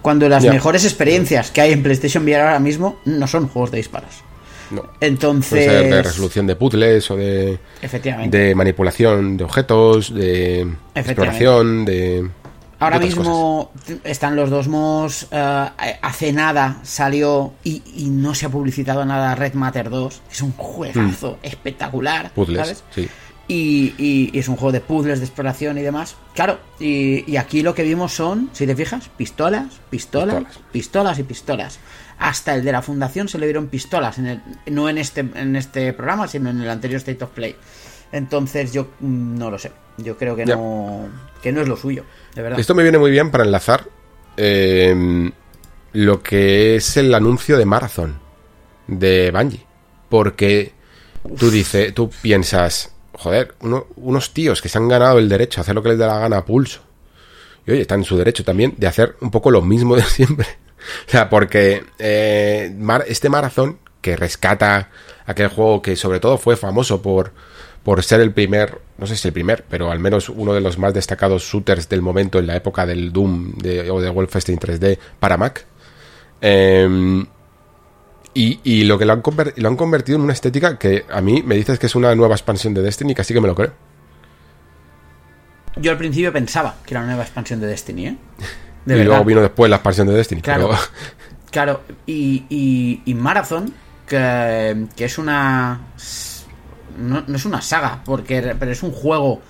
[0.02, 3.78] Cuando las mejores experiencias que hay en PlayStation VR ahora mismo no son juegos de
[3.78, 4.22] disparos.
[4.70, 4.84] No.
[5.00, 8.36] Entonces, Puede ser de resolución de puzzles o de, efectivamente.
[8.36, 12.28] de manipulación de objetos, de exploración, de.
[12.82, 13.70] Ahora mismo
[14.04, 15.28] están los dos mods.
[15.30, 15.68] eh,
[16.02, 20.22] hace nada salió y, y no se ha publicitado nada Red Matter 2.
[20.30, 22.22] Es un juegazo espectacular.
[22.22, 22.32] cosas.
[22.34, 22.84] Puzzles, ¿sabes?
[22.94, 23.08] sí.
[23.48, 26.16] Y, y- y es un juego de puzzles, de exploración y demás.
[26.34, 30.58] Claro, y, y aquí lo que vimos son, si te fijas, pistolas, pistolas, Pistolas.
[30.72, 31.78] pistolas, y pistolas.
[32.18, 35.56] Hasta el de la fundación se le dieron pistolas, en el, no en este, en
[35.56, 37.56] este programa, sino en el anterior State of Play.
[38.12, 39.72] Entonces yo mm, no lo sé.
[39.98, 41.08] Yo creo que no,
[41.42, 42.58] que no es lo suyo, de verdad.
[42.60, 43.84] Esto me viene muy bien para enlazar
[44.36, 45.30] eh,
[45.92, 48.18] lo que es el anuncio de Marathon
[48.86, 49.66] de Bungie.
[50.08, 50.72] Porque
[51.38, 55.62] tú dices, tú piensas, joder, uno- unos tíos que se han ganado el derecho a
[55.62, 56.80] hacer lo que les da la gana a pulso.
[57.66, 60.46] Y oye, están en su derecho también de hacer un poco lo mismo de siempre.
[61.06, 62.74] O sea, porque eh,
[63.06, 64.90] este maratón que rescata
[65.26, 67.32] aquel juego que sobre todo fue famoso por,
[67.84, 70.78] por ser el primer, no sé si el primer, pero al menos uno de los
[70.78, 74.98] más destacados shooters del momento en la época del Doom de, o de Wolfenstein 3D
[75.18, 75.64] para Mac.
[76.40, 77.24] Eh,
[78.34, 81.20] y, y lo que lo han, conver- lo han convertido en una estética que a
[81.20, 83.72] mí me dices que es una nueva expansión de Destiny, casi que me lo creo.
[85.76, 88.16] Yo al principio pensaba que era una nueva expansión de Destiny, ¿eh?
[88.84, 89.10] De y verdad.
[89.12, 90.42] luego vino después la expansión de Destiny.
[90.42, 90.68] Claro.
[90.70, 90.80] pero-
[91.52, 93.72] Claro, y, y, y Marathon,
[94.08, 95.80] que, que es una...
[96.98, 99.40] No, no es una saga, porque pero es un juego...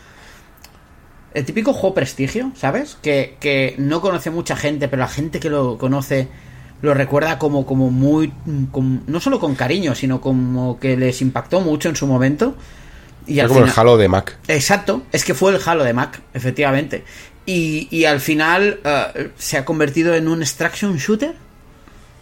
[1.35, 2.99] El típico juego prestigio, ¿sabes?
[3.01, 6.29] Que, que no conoce mucha gente, pero la gente que lo conoce
[6.83, 8.33] lo recuerda como, como muy...
[8.71, 12.55] como- no solo con cariño, sino como que les impactó mucho en su momento.
[13.27, 14.37] Y es al como el Halo de Mac.
[14.49, 17.05] Exacto, es que fue el Halo de Mac, efectivamente.
[17.47, 21.35] Y, y al final eh, se ha convertido en un extraction shooter.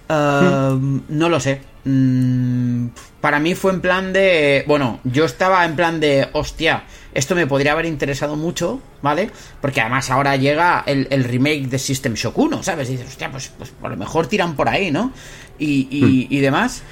[0.09, 0.78] Eh,
[1.09, 1.62] No lo sé.
[1.84, 2.86] Mm,
[3.20, 4.64] para mí fue en plan de.
[4.66, 6.28] Bueno, yo estaba en plan de.
[6.32, 9.30] Hostia, esto me podría haber interesado mucho, ¿vale?
[9.60, 12.88] Porque además ahora llega el, el remake de System Shock 1, ¿sabes?
[12.88, 15.12] Y dices, hostia, pues, pues a lo mejor tiran por ahí, ¿no?
[15.59, 16.82] Y, y, y demás.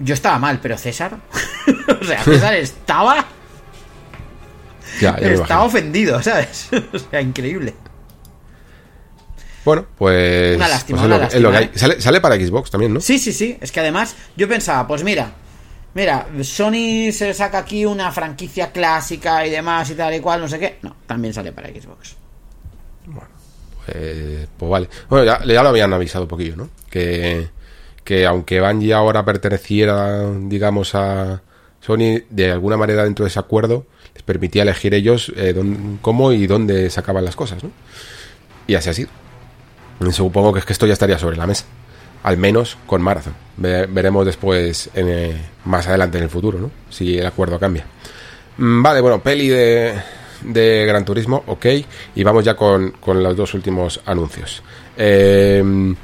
[0.00, 1.18] Yo estaba mal, pero César.
[2.00, 3.26] o sea, César estaba.
[5.00, 6.68] Ya, ya estaba ofendido, ¿sabes?
[6.92, 7.74] o sea, increíble.
[9.64, 10.56] Bueno, pues.
[10.56, 11.78] Una lástima, pues es lo, una es lo que lástima, hay.
[11.78, 13.00] Sale, sale para Xbox también, ¿no?
[13.00, 13.56] Sí, sí, sí.
[13.60, 15.34] Es que además yo pensaba, pues mira,
[15.94, 20.48] mira, Sony se saca aquí una franquicia clásica y demás y tal y cual, no
[20.48, 20.78] sé qué.
[20.82, 22.16] No, también sale para Xbox.
[23.86, 24.88] Pues, pues vale.
[25.08, 26.68] Bueno, ya, lo habían avisado un poquillo, ¿no?
[26.88, 27.48] Que,
[28.04, 31.42] que aunque Bungie ahora perteneciera, digamos, a
[31.80, 35.54] Sony, de alguna manera dentro de ese acuerdo, les permitía elegir ellos eh,
[36.02, 37.70] cómo y dónde sacaban las cosas, ¿no?
[38.66, 39.08] Y así ha sido.
[40.12, 41.64] Supongo que es que esto ya estaría sobre la mesa.
[42.22, 43.34] Al menos con Marathon.
[43.56, 46.70] Ve- veremos después, en, eh, más adelante en el futuro, ¿no?
[46.90, 47.86] Si el acuerdo cambia.
[48.58, 49.94] Mm, Vale, bueno, peli de,
[50.42, 51.66] de Gran Turismo, ok.
[52.14, 54.62] Y vamos ya con, los dos últimos anuncios.
[54.96, 55.94] Eh,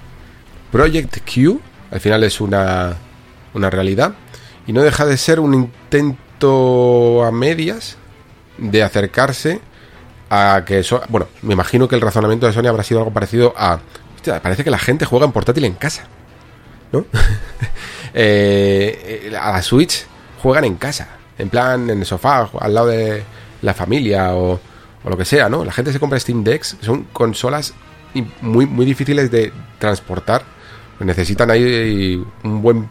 [0.72, 1.60] Project Q,
[1.90, 2.96] al final es una,
[3.54, 4.14] una realidad.
[4.66, 7.96] Y no deja de ser un intento a medias
[8.58, 9.60] de acercarse
[10.30, 10.82] a que...
[10.82, 13.78] so- bueno, me imagino que el razonamiento de Sony habrá sido algo parecido a...
[14.42, 16.04] Parece que la gente juega en portátil en casa.
[16.92, 17.04] ¿No?
[18.18, 20.06] Eh, a la Switch
[20.42, 21.06] juegan en casa.
[21.36, 23.22] En plan, en el sofá, al lado de
[23.60, 24.58] la familia o,
[25.04, 25.66] lo que sea, ¿no?
[25.66, 26.78] La gente se compra Steam Decks.
[26.80, 27.74] Son consolas
[28.40, 30.44] muy, muy difíciles de transportar.
[30.98, 32.88] Necesitan ahí un buen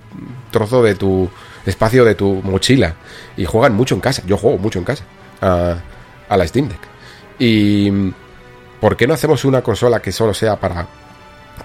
[0.52, 1.28] trozo de tu
[1.66, 2.94] espacio de tu mochila.
[3.36, 4.22] Y juegan mucho en casa.
[4.28, 5.06] Yo juego mucho en casa
[5.41, 5.78] a,
[6.30, 6.82] a la Steam Deck.
[7.40, 7.90] Y
[8.80, 10.88] ¿por qué no hacemos una consola que solo sea para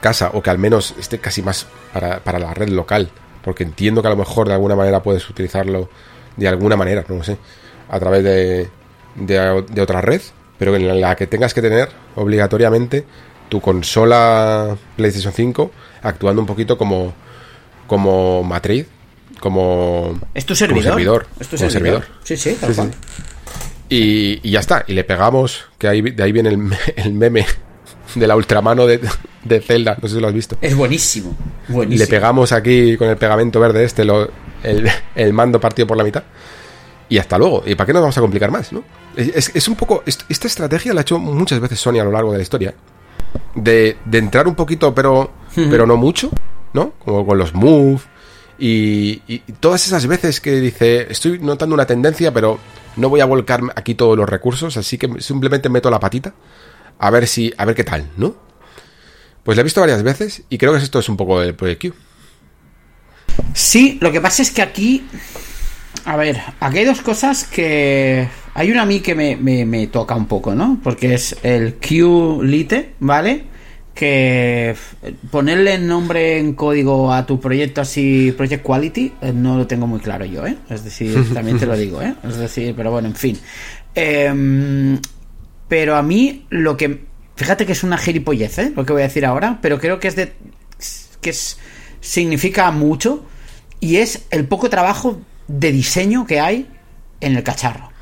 [0.01, 3.11] casa o que al menos esté casi más para, para la red local?
[3.43, 5.89] Porque entiendo que a lo mejor de alguna manera puedes utilizarlo
[6.37, 7.37] de alguna manera, no lo sé,
[7.89, 8.69] a través de,
[9.17, 10.21] de, de otra red,
[10.59, 13.05] pero en la que tengas que tener obligatoriamente
[13.49, 15.71] tu consola PlayStation 5
[16.03, 17.13] actuando un poquito como,
[17.87, 18.87] como matriz,
[19.41, 21.27] como, ¿Es tu como servidor?
[21.41, 22.03] ¿Es tu como servidor?
[22.03, 22.05] servidor.
[22.25, 22.81] Sí, sí, tal Sí, sí.
[22.81, 22.91] cual.
[23.89, 24.85] Y, y ya está.
[24.87, 27.45] Y le pegamos, que ahí, de ahí viene el, el meme
[28.15, 29.01] de la ultramano de,
[29.45, 30.57] de Zelda, no sé si lo has visto.
[30.61, 31.37] Es buenísimo.
[32.01, 34.31] Le pegamos aquí con el pegamento verde este, lo-
[34.63, 36.23] el, el mando partido por la mitad.
[37.09, 37.63] Y hasta luego.
[37.67, 38.85] ¿Y para qué nos vamos a complicar más, no?
[39.17, 40.03] Es, es- un poco...
[40.07, 42.75] est- Esta estrategia la ha hecho muchas veces Sony a lo largo de la historia.
[43.55, 46.31] De, de entrar un poquito, pero, pero no mucho,
[46.73, 46.93] ¿no?
[47.05, 48.01] Como con los Move.
[48.59, 52.59] Y, y todas esas veces que dice, estoy notando una tendencia, pero
[52.97, 56.35] no voy a volcar aquí todos los recursos, así que simplemente meto la patita
[57.01, 58.37] a ver si, a ver qué tal, ¿no?
[59.43, 61.83] Pues la he visto varias veces y creo que esto es un poco del Project
[61.89, 61.95] Q.
[63.55, 65.05] Sí, lo que pasa es que aquí.
[66.05, 68.29] A ver, aquí hay dos cosas que.
[68.55, 70.79] Hay una a mí que me, me- me toca un poco, ¿no?
[70.83, 73.45] Porque es el Q-Lite, ¿vale?
[73.95, 74.75] Que
[75.31, 80.01] ponerle nombre en código a tu proyecto así, Project Quality, eh, no lo tengo muy
[80.01, 80.57] claro yo, ¿eh?
[80.69, 82.15] Es decir, también te lo digo, ¿eh?
[82.25, 83.39] Es decir, pero bueno, en fin.
[83.95, 84.99] Em,
[85.71, 87.07] pero a mí lo que...
[87.37, 88.73] Fíjate que es una gilipollez, ¿eh?
[88.75, 90.35] Lo que voy a decir ahora, pero creo que es de...
[91.23, 91.59] que es,
[92.01, 93.25] significa mucho
[93.79, 96.69] y es el poco trabajo de diseño que hay
[97.21, 97.93] en el cacharro.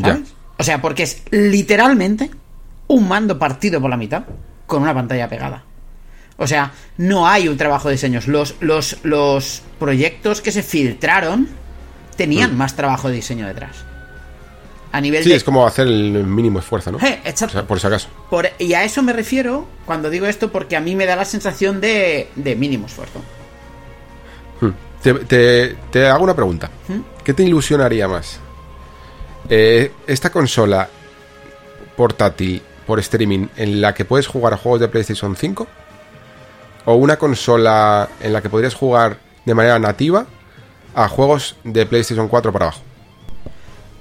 [0.00, 0.28] ¿sabes?
[0.28, 0.34] Ya.
[0.58, 2.30] O sea, porque es literalmente
[2.86, 4.22] un mando partido por la mitad
[4.66, 5.64] con una pantalla pegada.
[6.36, 8.28] O sea, no hay un trabajo de diseños.
[8.28, 11.48] Los, los, los proyectos que se filtraron
[12.16, 13.84] tenían más trabajo de diseño detrás.
[14.92, 15.22] A nivel.
[15.22, 15.36] Sí, de...
[15.36, 16.98] es como hacer el mínimo esfuerzo, ¿no?
[16.98, 17.52] Eh, O exacto.
[17.54, 18.08] sea, por si acaso.
[18.30, 21.24] Por- y a eso me refiero cuando digo esto porque a mí me da la
[21.24, 23.20] sensación de, de mínimo esfuerzo.
[24.60, 24.70] Hmm.
[25.02, 26.70] Te, te- te hago una pregunta.
[26.88, 27.00] ¿Mm?
[27.24, 28.38] ¿Qué te ilusionaría más?
[29.48, 30.88] Eh, ¿Esta consola
[31.96, 35.66] portátil por streaming en la que puedes jugar a juegos de PlayStation 5?
[36.86, 40.26] ¿O una consola en la que podrías jugar de manera nativa
[40.94, 42.80] a juegos de PlayStation 4 para abajo?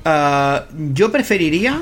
[0.06, 1.82] Ah, yo preferiría.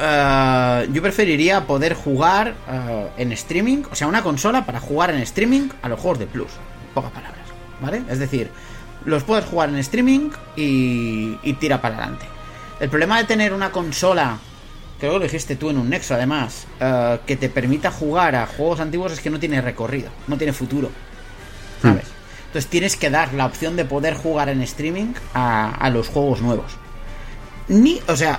[0.00, 5.18] ah, yo preferiría poder jugar ah, en streaming, o sea, una consola para jugar en
[5.18, 6.50] streaming a los juegos de Plus.
[6.94, 7.44] Pocas palabras,
[7.82, 8.02] ¿vale?
[8.08, 8.50] Es decir,
[9.04, 12.24] los puedes jugar en streaming y, y tira para adelante.
[12.80, 14.38] El problema de tener una consola,
[14.98, 16.66] creo que lo dijiste tú en un Nexo además,
[17.26, 20.90] que te permita jugar a juegos antiguos es que no tiene recorrido, no tiene futuro,
[21.82, 22.06] ¿sabes?
[22.46, 26.40] Entonces tienes que dar la opción de poder jugar en streaming a, a los juegos
[26.40, 26.72] nuevos
[27.70, 28.38] ni, o sea,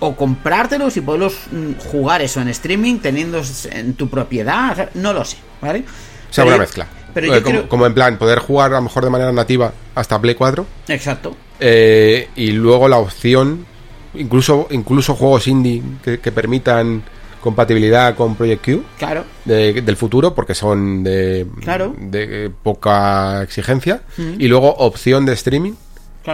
[0.00, 3.40] o comprártelos y poderlos mm, jugar eso en streaming teniendo
[3.70, 5.80] en tu propiedad, o sea, no lo sé, ¿vale?
[5.80, 6.86] O sea, Pero una yo- mezcla.
[7.12, 9.32] Pero Eh, yo como, creo- como en plan, poder jugar a lo mejor de manera
[9.32, 10.66] nativa hasta Play 4.
[10.88, 11.36] Exacto.
[11.62, 13.66] eh, y luego la opción,
[14.14, 17.02] incluso, incluso juegos indie que, que permitan
[17.42, 19.24] compatibilidad con Project Q Claro.
[19.44, 21.94] de- del futuro, porque son de, Claro.
[21.98, 24.00] de poca exigencia.
[24.16, 24.34] Mm.
[24.40, 25.72] Y luego opción de streaming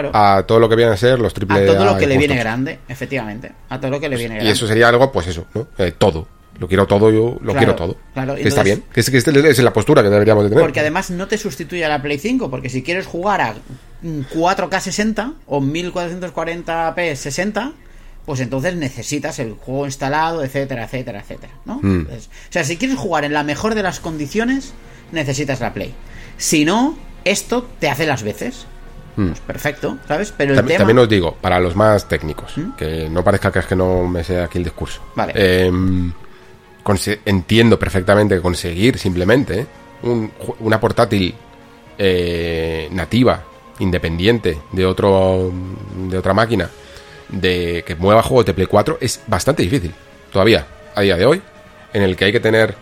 [0.01, 0.11] Claro.
[0.15, 2.19] A, a todo lo que vienen a ser los triple todo lo A que le
[2.19, 3.53] viene grande, efectivamente.
[3.69, 4.53] A todo lo que le viene Y grande.
[4.53, 5.67] eso sería algo, pues eso, ¿no?
[5.79, 6.27] Eh, todo.
[6.59, 7.97] Lo quiero todo, yo lo Claro, quiero todo.
[8.15, 8.83] claro, está bien.
[8.93, 10.65] Que es, que es la postura que deberíamos de tener.
[10.65, 13.55] Porque además no te sustituye a la Play 5, porque si quieres jugar a
[14.01, 17.73] mm, 4K 60 o 1440p 60,
[18.25, 21.79] pues entonces necesitas el juego instalado, etcétera, etcétera, etcétera, ¿no?
[21.83, 22.01] Mm.
[22.01, 24.73] Entonces, o sea, si quieres jugar en la mejor de las condiciones,
[25.13, 25.93] necesitas la Play.
[26.39, 28.67] Si no, esto te hace las veces.
[29.17, 29.29] Mm.
[29.29, 30.33] Pues perfecto, ¿sabes?
[30.37, 30.87] Pero el También, tema...
[30.87, 32.73] también os digo, para los más técnicos, ¿Mm?
[32.77, 35.01] que no parezca que es que no me sé aquí el discurso.
[35.15, 35.33] Vale.
[35.35, 36.13] Em,
[37.25, 39.67] entiendo perfectamente que conseguir simplemente
[40.03, 40.31] un
[40.61, 41.35] una portátil
[41.99, 43.43] eh, nativa,
[43.79, 45.51] independiente de otro
[46.09, 46.71] de otra máquina,
[47.29, 49.93] de que mueva juegos de Play 4 es bastante difícil
[50.31, 51.43] todavía a día de hoy,
[51.93, 52.75] en el que hay que tener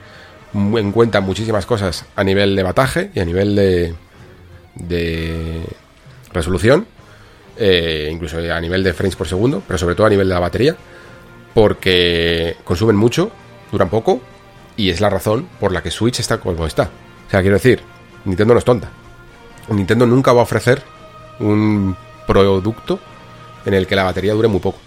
[0.53, 3.95] en cuenta muchísimas cosas a nivel de bataje y a nivel de
[4.75, 5.63] de
[6.35, 6.87] resolución,
[7.57, 10.41] eh, incluso a nivel de frames por segundo, pero sobre todo a nivel de la
[10.41, 10.77] batería,
[11.55, 13.31] porque consumen mucho,
[13.71, 14.21] duran poco,
[14.77, 16.91] y es la razón por la que Switch está como está.
[17.27, 17.81] O sea, quiero decir,
[18.25, 18.91] Nintendo no es tonta.
[19.69, 20.83] Nintendo nunca va a ofrecer
[21.41, 21.97] un
[22.27, 22.99] producto
[23.65, 24.79] en el que la batería dure muy poco.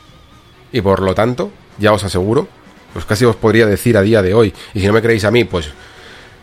[0.71, 2.47] Y por lo tanto, ya os aseguro,
[2.93, 5.31] pues casi os podría decir a día de hoy, y si no me creéis a
[5.31, 5.69] mí, pues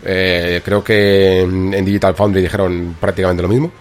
[0.05, 3.73] eh, creo que en Digital Foundry dijeron prácticamente lo mismo.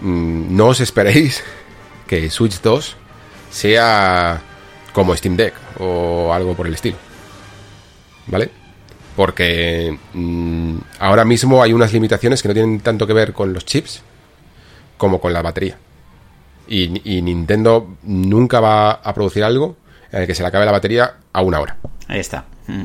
[0.00, 1.42] Mm, No os esperéis
[2.06, 2.96] que Switch 2
[3.50, 4.40] sea
[4.92, 6.96] como Steam Deck o algo por el estilo.
[8.28, 8.50] ¿Vale?
[9.14, 13.64] Porque mm, ahora mismo hay unas limitaciones que no tienen tanto que ver con los
[13.64, 14.02] chips
[14.98, 15.78] como con la batería.
[16.68, 19.76] Y, y Nintendo nunca va a producir algo
[20.12, 21.76] en el que se le acabe la batería a una hora.
[22.08, 22.44] Ahí está.
[22.66, 22.84] Mm.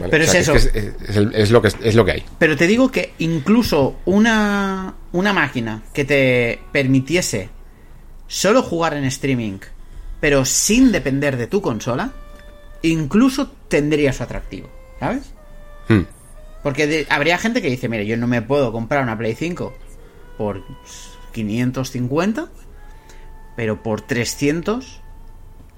[0.00, 0.10] ¿vale?
[0.10, 0.54] Pero O sea, es eso.
[0.54, 2.24] Es, que es- es el- es lo que, es lo que hay.
[2.38, 7.48] Pero te digo que incluso una, una máquina que te permitiese
[8.26, 9.58] solo jugar en streaming,
[10.20, 12.12] pero sin depender de tu consola,
[12.82, 14.68] incluso tendría su atractivo,
[15.00, 15.32] ¿sabes?
[15.88, 16.02] Hmm.
[16.62, 19.72] Porque de- habría gente que dice, mire, yo no me puedo comprar una Play 5
[20.36, 20.62] por
[21.32, 22.48] 550,
[23.56, 25.00] pero por 300,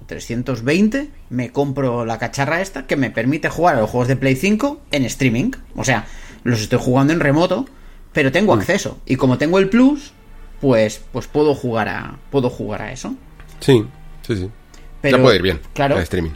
[0.07, 4.37] 320 me compro la cacharra esta que me permite jugar a los juegos de Play
[4.37, 5.53] 5 en streaming.
[5.77, 6.07] O sea,
[6.43, 7.67] los estoy jugando en remoto,
[8.13, 8.99] pero tengo acceso.
[9.07, 10.13] Y como tengo el Plus,
[10.61, 13.15] pues, pues puedo jugar a, puedo jugar a eso.
[13.61, 13.85] Sí,
[14.27, 14.51] sí, sí.
[15.01, 15.97] Pero- ya puede ir bien claro.
[15.97, 16.33] el streaming.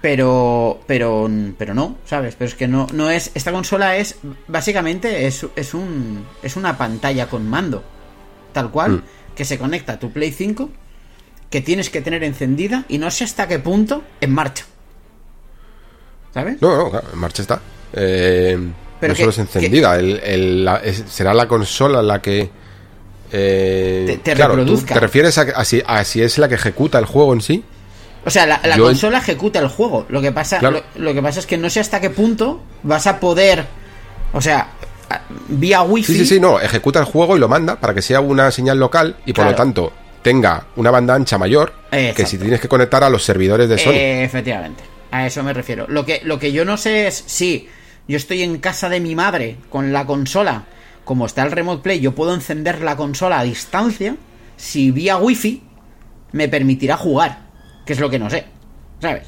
[0.00, 1.28] pero pero
[1.58, 4.16] pero no sabes pero es que no no es esta consola es
[4.48, 7.82] básicamente es, es un es una pantalla con mando
[8.52, 9.02] tal cual Mm.
[9.34, 10.70] que se conecta a tu Play 5
[11.50, 14.64] que tienes que tener encendida y no sé hasta qué punto en marcha
[16.32, 16.60] ¿sabes?
[16.62, 17.60] No, no, claro, en marcha está.
[17.92, 18.58] Eh,
[19.00, 22.48] Pero no que- solo es encendida, el- el- la- es- será la consola la que...
[23.32, 24.94] eh, Te- te claro, ¿tú reproduzca.
[24.94, 27.64] ¿Te refieres a, a si, a si es la que ejecuta el juego en sí?
[28.24, 30.06] O sea, la, la Yo en- consola ejecuta el juego.
[30.08, 30.82] Lo que pasa, Claro.
[30.96, 33.64] lo, lo que pasa es que no sé hasta qué punto vas a poder,
[34.32, 34.68] o sea,
[35.48, 36.12] vía wifi.
[36.12, 38.78] Sí, sí, sí, no, ejecuta el juego y lo manda para que sea una señal
[38.78, 39.50] local y por Claro.
[39.50, 39.92] lo tanto
[40.22, 43.92] tenga una banda ancha mayor que si tienes que conectar a los servidores de Sony.
[43.92, 44.82] Eh, efectivamente,
[45.12, 45.86] a eso me refiero.
[45.88, 47.68] Lo que, lo que yo no sé es si
[48.08, 50.64] yo estoy en casa de mi madre con la consola,
[51.04, 54.16] como está el Remote Play, yo puedo encender la consola a distancia,
[54.56, 55.62] si vía wifi
[56.32, 57.46] me permitirá jugar,
[57.84, 58.44] que es lo que no sé,
[59.00, 59.24] ¿sabes?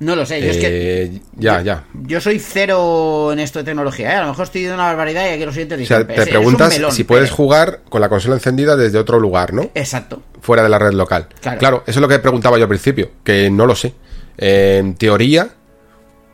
[0.00, 1.84] No lo sé, yo es que Eh, ya, ya.
[1.92, 4.16] yo soy cero en esto de tecnología, ¿eh?
[4.16, 6.18] A lo mejor estoy diciendo una barbaridad y aquí los siguientes O sea, te "Eres-
[6.18, 7.36] eres un preguntas melón, si puedes Pere".
[7.36, 9.70] jugar con la consola encendida desde otro lugar, ¿no?
[9.74, 10.22] Exacto.
[10.40, 11.26] fuera de la red local.
[11.58, 11.82] Claro.
[11.84, 13.92] eso es lo que preguntaba yo al principio, que no lo sé.
[14.38, 15.48] Eh, en teoría,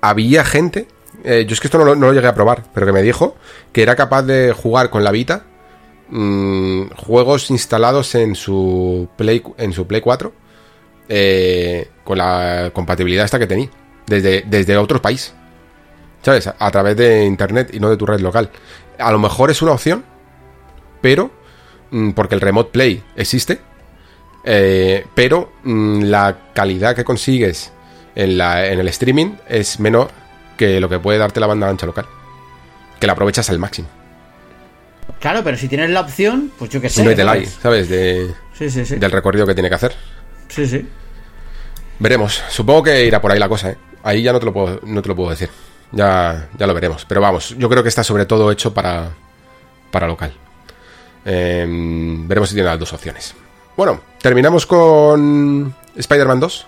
[0.02, 0.86] había gente,
[1.24, 3.02] eh, yo es que esto no lo, no lo llegué a probar, pero que me
[3.02, 3.34] dijo
[3.72, 5.44] que era capaz de jugar con la Vita
[6.10, 10.32] mm, juegos instalados en su Play, en su Play 4
[11.08, 13.68] eh, con la compatibilidad esta que tenía,
[14.06, 15.34] desde, desde otro país.
[16.22, 16.48] ¿Sabes?
[16.58, 18.50] A, través de internet y no de tu red local.
[18.98, 20.04] A lo mejor es una opción,
[21.02, 21.30] pero
[21.90, 23.60] mm, porque el Remote Play existe,
[24.44, 27.72] eh, pero mm, la calidad que consigues
[28.14, 30.23] en, la, en el streaming es menor
[30.56, 32.06] que lo que puede darte la banda ancha local.
[33.00, 33.88] Que la aprovechas al máximo.
[35.20, 37.04] Claro, pero si tienes la opción, pues yo qué sé.
[37.04, 37.60] Métela ahí, ¿sabes?
[37.62, 37.88] ¿sabes?
[37.88, 38.96] De, Sí, sí, sí.
[38.96, 39.94] Del recorrido que tiene que hacer.
[40.48, 40.86] Sí, sí.
[41.98, 42.42] Veremos.
[42.48, 43.78] Supongo que irá por ahí la cosa, ¿eh?
[44.02, 45.50] Ahí ya no te lo puedo, no te lo puedo decir.
[45.92, 47.04] Ya, ya lo veremos.
[47.04, 49.10] Pero vamos, yo creo que está sobre todo hecho para,
[49.90, 50.32] para local.
[51.24, 53.34] Em, veremos si tiene las dos opciones.
[53.76, 56.66] Bueno, terminamos con Spider-Man 2.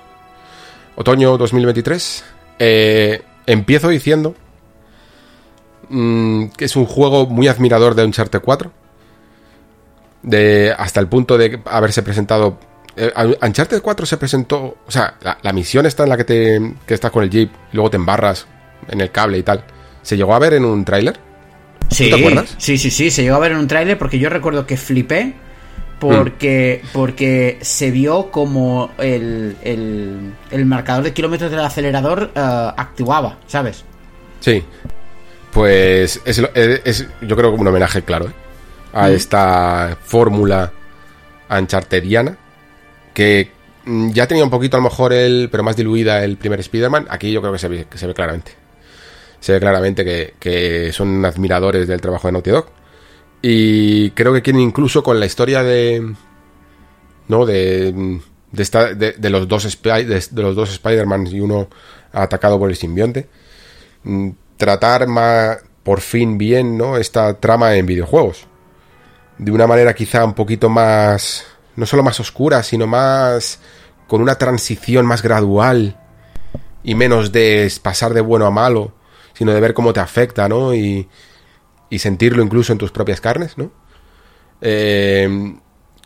[0.97, 2.25] Otoño 2023.
[2.59, 4.35] Eh, empiezo diciendo
[5.89, 8.73] mm, que es un juego muy admirador de Uncharted 4.
[10.23, 12.59] De, hasta el punto de haberse presentado
[12.97, 13.13] eh,
[13.43, 17.11] Uncharted 4 se presentó, o sea, la, misión está en la que te que estás
[17.11, 18.47] con el jeep, luego te embarras
[18.89, 19.65] en el cable y tal.
[20.03, 21.19] ¿Se llegó a ver en un tráiler?
[21.91, 22.55] Sí, ¿Te acuerdas?
[22.59, 25.35] Sí, sí, sí, se llegó a ver en un tráiler porque yo recuerdo que flipé
[25.99, 26.87] porque, mm.
[26.93, 32.39] porque se vio como el, el, marcador de kilómetros del acelerador uh,
[32.77, 33.85] actuaba, ¿sabes?
[34.41, 34.63] Sí.
[35.53, 38.33] Pues es, es, yo creo que un homenaje claro ¿eh?
[38.93, 39.13] a mm.
[39.13, 40.73] esta fórmula
[41.49, 42.37] ancharteriana
[43.15, 43.51] que
[43.87, 47.07] mm, ya tenía un poquito a lo mejor el, pero más diluida el primer Spider-Man,
[47.09, 48.53] aquí yo creo que se ve, se ve claramente.
[49.41, 52.67] Se ve claramente que, son admiradores del trabajo de Naughty Dog.
[53.43, 56.15] Y creo que quieren incluso con la historia de...
[57.29, 57.47] ¿No?
[57.47, 58.21] De...
[58.53, 61.69] De, esta, de, los dos de, los dos Spider-Man y uno
[62.13, 63.29] atacado por el simbionte.
[64.05, 66.97] Mm, tratar más, por fin bien, ¿no?
[66.97, 68.47] Esta trama en videojuegos.
[69.37, 71.45] De una manera quizá un poquito más
[71.77, 73.61] no solo más oscura, sino más
[74.09, 75.97] con una transición más gradual
[76.83, 78.95] y menos de pasar de bueno a malo,
[79.35, 80.75] sino de ver cómo te afecta, ¿no?
[80.75, 81.09] Y,
[81.91, 83.71] y sentirlo incluso en tus propias carnes, ¿no?
[84.61, 85.57] Eh,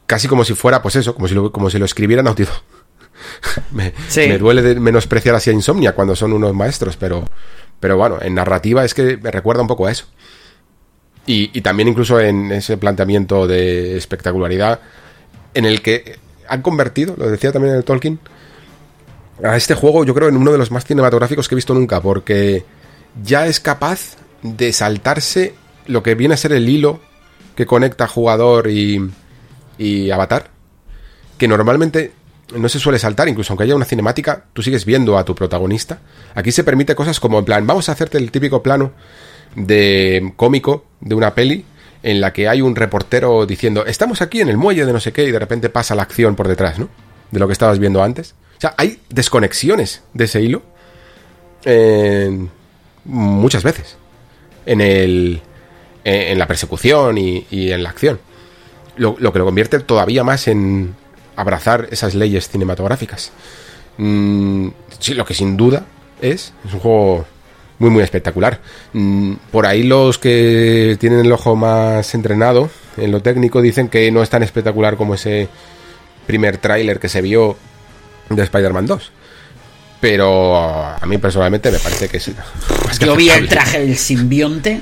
[0.06, 2.44] casi como si fuera, pues eso, como si lo, como si lo escribieran Naughty
[3.70, 7.24] me, me, duele de menospreciar así a Insomnia cuando son unos maestros, pero,
[7.78, 10.06] pero bueno, en narrativa es que me recuerda un poco a eso.
[11.26, 14.80] Y, y también incluso en ese planteamiento de espectacularidad,
[15.54, 18.18] en el que han convertido, lo decía también en el Tolkien,
[19.44, 22.00] a este juego yo creo en uno de los más cinematográficos que he visto nunca,
[22.00, 22.64] porque
[23.22, 25.54] ya es capaz de saltarse
[25.90, 27.00] lo que viene a ser el hilo
[27.54, 29.10] que conecta jugador y,
[29.78, 30.50] y avatar,
[31.36, 32.12] que normalmente
[32.56, 36.00] no se suele saltar, incluso aunque haya una cinemática, tú sigues viendo a tu protagonista.
[36.34, 38.92] Aquí se permite cosas como en plan, vamos a hacerte el típico plano
[39.54, 41.64] de cómico de una peli
[42.02, 45.12] en la que hay un reportero diciendo, estamos aquí en el muelle de no sé
[45.12, 46.88] qué, y de repente pasa la acción por detrás, ¿no?
[47.30, 48.34] De lo que estabas viendo antes.
[48.56, 50.62] O sea, hay desconexiones de ese hilo
[53.04, 53.96] muchas veces
[54.66, 55.42] en, el,
[56.04, 58.20] en la persecución y, en la acción.
[58.96, 60.94] Lo, que lo convierte todavía más en
[61.36, 63.32] abrazar esas leyes cinematográficas.
[63.96, 64.68] Mm,
[64.98, 65.84] sí, lo que sin duda
[66.20, 67.26] es, es un juego
[67.78, 68.60] muy muy espectacular.
[68.92, 74.10] Mm, por ahí los que tienen el ojo más entrenado en lo técnico dicen que
[74.10, 75.48] no es tan espectacular como ese
[76.26, 77.56] primer tráiler que se vio
[78.28, 79.12] de Spider-Man 2.
[80.00, 82.30] Pero a mí personalmente me parece que es
[83.00, 84.80] Yo vi el traje del simbionte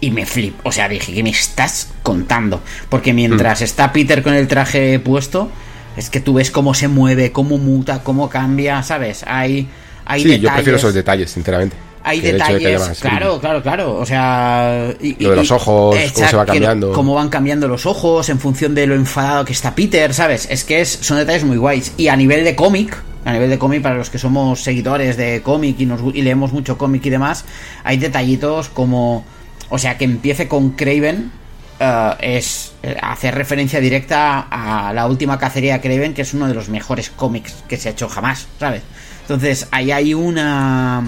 [0.00, 0.54] y me flip.
[0.64, 2.60] O sea, dije, ¿qué me estás contando?
[2.88, 3.64] Porque mientras mm.
[3.64, 5.50] está Peter con el traje puesto,
[5.96, 9.24] es que tú ves cómo se mueve, cómo muta, cómo cambia, ¿sabes?
[9.26, 9.68] Hay,
[10.04, 14.94] hay sí, yo prefiero esos detalles, sinceramente hay detalles, claro, claro, claro, o sea...
[15.18, 16.92] lo de los ojos, cómo se va cambiando.
[16.92, 20.48] Cómo van cambiando los ojos en función de lo enfadado que está Peter, ¿sabes?
[20.50, 21.92] Es que es, son detalles muy guays.
[21.96, 25.42] Y a nivel de cómic, a nivel de cómic, para los que somos seguidores de
[25.42, 27.44] cómic y, nos, y leemos mucho cómic y demás,
[27.84, 29.24] hay detallitos como...
[29.70, 31.32] O sea, que empiece con Craven
[31.78, 36.46] eh, es eh, hacer referencia directa a la última cacería de Craven, que es uno
[36.46, 38.82] de los mejores cómics que se ha hecho jamás, ¿sabes?
[39.22, 41.02] Entonces, ahí hay una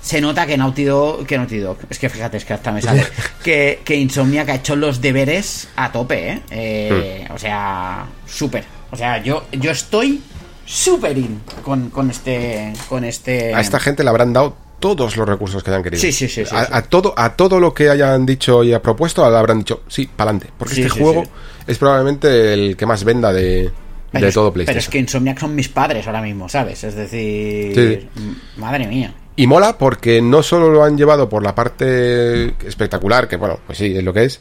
[0.00, 2.80] se nota que Naughty Dog, que Naughty Dog, es que fíjate, es que hasta me
[2.80, 3.06] sale,
[3.44, 6.42] que, que Insomnia que ha hecho los deberes a tope, ¿eh?
[6.50, 7.34] eh hmm.
[7.34, 8.64] O sea, súper.
[8.90, 10.22] O sea, yo, yo estoy
[10.64, 13.54] súper in con, con, este, con este...
[13.54, 16.00] A esta gente le habrán dado todos los recursos que hayan querido.
[16.00, 16.42] Sí, sí, sí.
[16.50, 20.30] a, todo, a todo lo que hayan dicho y ha propuesto, habrán dicho, sí, para
[20.30, 20.52] adelante.
[20.58, 21.22] Porque este juego
[21.66, 23.70] es probablemente el que más venda de,
[24.12, 24.66] de todo PlayStation.
[24.66, 26.82] Pero es que Insomniac son mis padres ahora mismo, ¿sabes?
[26.82, 28.08] Es decir,
[28.56, 29.14] madre mía.
[29.36, 33.78] Y mola porque no solo lo han llevado por la parte espectacular, que bueno, pues
[33.78, 34.40] sí, es lo que es,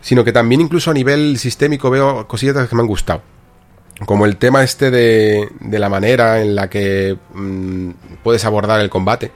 [0.00, 3.22] sino que también incluso a nivel sistémico veo cosillas que me han gustado.
[4.04, 7.90] Como el tema este de, de la manera en la que mm,
[8.22, 9.30] puedes abordar el combate,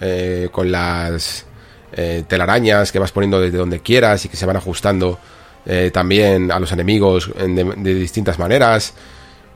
[0.00, 1.46] eh, con las
[1.92, 5.18] eh, telarañas que vas poniendo desde donde quieras y que se van ajustando
[5.66, 8.94] eh, también a los enemigos de distintas maneras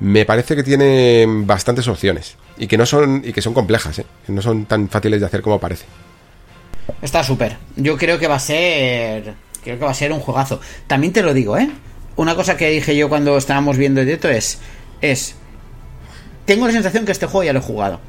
[0.01, 4.43] me parece que tiene bastantes opciones y que no son y que son complejas, no
[4.43, 5.87] son tan fáciles de hacer como parece.
[7.03, 7.57] Está súper.
[7.77, 10.61] Yo creo que va a ser creo que va a ser un juegazo.
[10.87, 11.69] También te lo digo, ¿eh?
[12.17, 14.59] Una cosa que dije yo cuando estábamos viendo el directo es
[15.01, 15.35] es...
[16.45, 18.01] Tengo la sensación que este juego ya lo he jugado.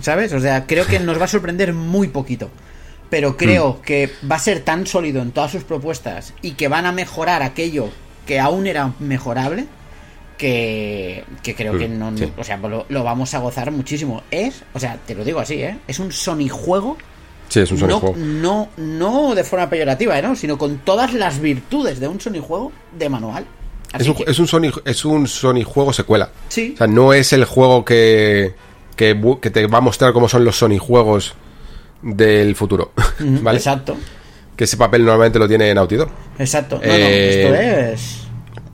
[0.00, 0.32] ¿Sabes?
[0.32, 2.50] O sea, creo que nos va a sorprender muy poquito.
[3.10, 3.82] Pero creo Hmm.
[3.84, 7.42] que va a ser tan sólido en todas sus propuestas y que van a mejorar
[7.42, 7.88] aquello
[8.26, 9.66] que aún era mejorable
[10.38, 12.32] que, que creo que Hmm, no, sí.
[12.36, 14.22] o sea, lo, lo vamos a gozar muchísimo.
[14.30, 15.78] Es, o sea, te lo digo así, ¿eh?
[15.86, 16.96] Es un Sony juego
[17.48, 18.16] Sí, es un Sony no, juego.
[18.16, 20.22] no, no de forma peyorativa, ¿eh?
[20.22, 20.34] ¿no?
[20.34, 23.44] Sino con todas las virtudes de un Sony juego de manual.
[23.98, 26.30] Es un, que- es un Sony, es un Sony juego secuela.
[26.48, 26.72] Sí.
[26.74, 28.54] O sea, no es el juego que,
[28.96, 31.34] que, que te va a mostrar cómo son los Sony juegos
[32.02, 32.92] del futuro.
[33.52, 33.96] Exacto,
[34.56, 36.10] Que ese papel normalmente lo tiene Naughty Dog.
[36.38, 36.76] exacto.
[36.76, 38.18] No, Eh, no, esto es...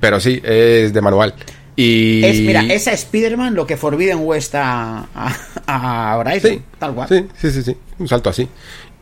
[0.01, 1.35] Pero sí, es de manual.
[1.77, 2.25] Y...
[2.25, 5.35] Es, mira, es a Spider-Man lo que Forbidden West a, a,
[5.67, 7.09] a Horizon, Sí, tal cual.
[7.09, 7.77] Sí, sí, sí, sí.
[7.99, 8.49] Un salto así.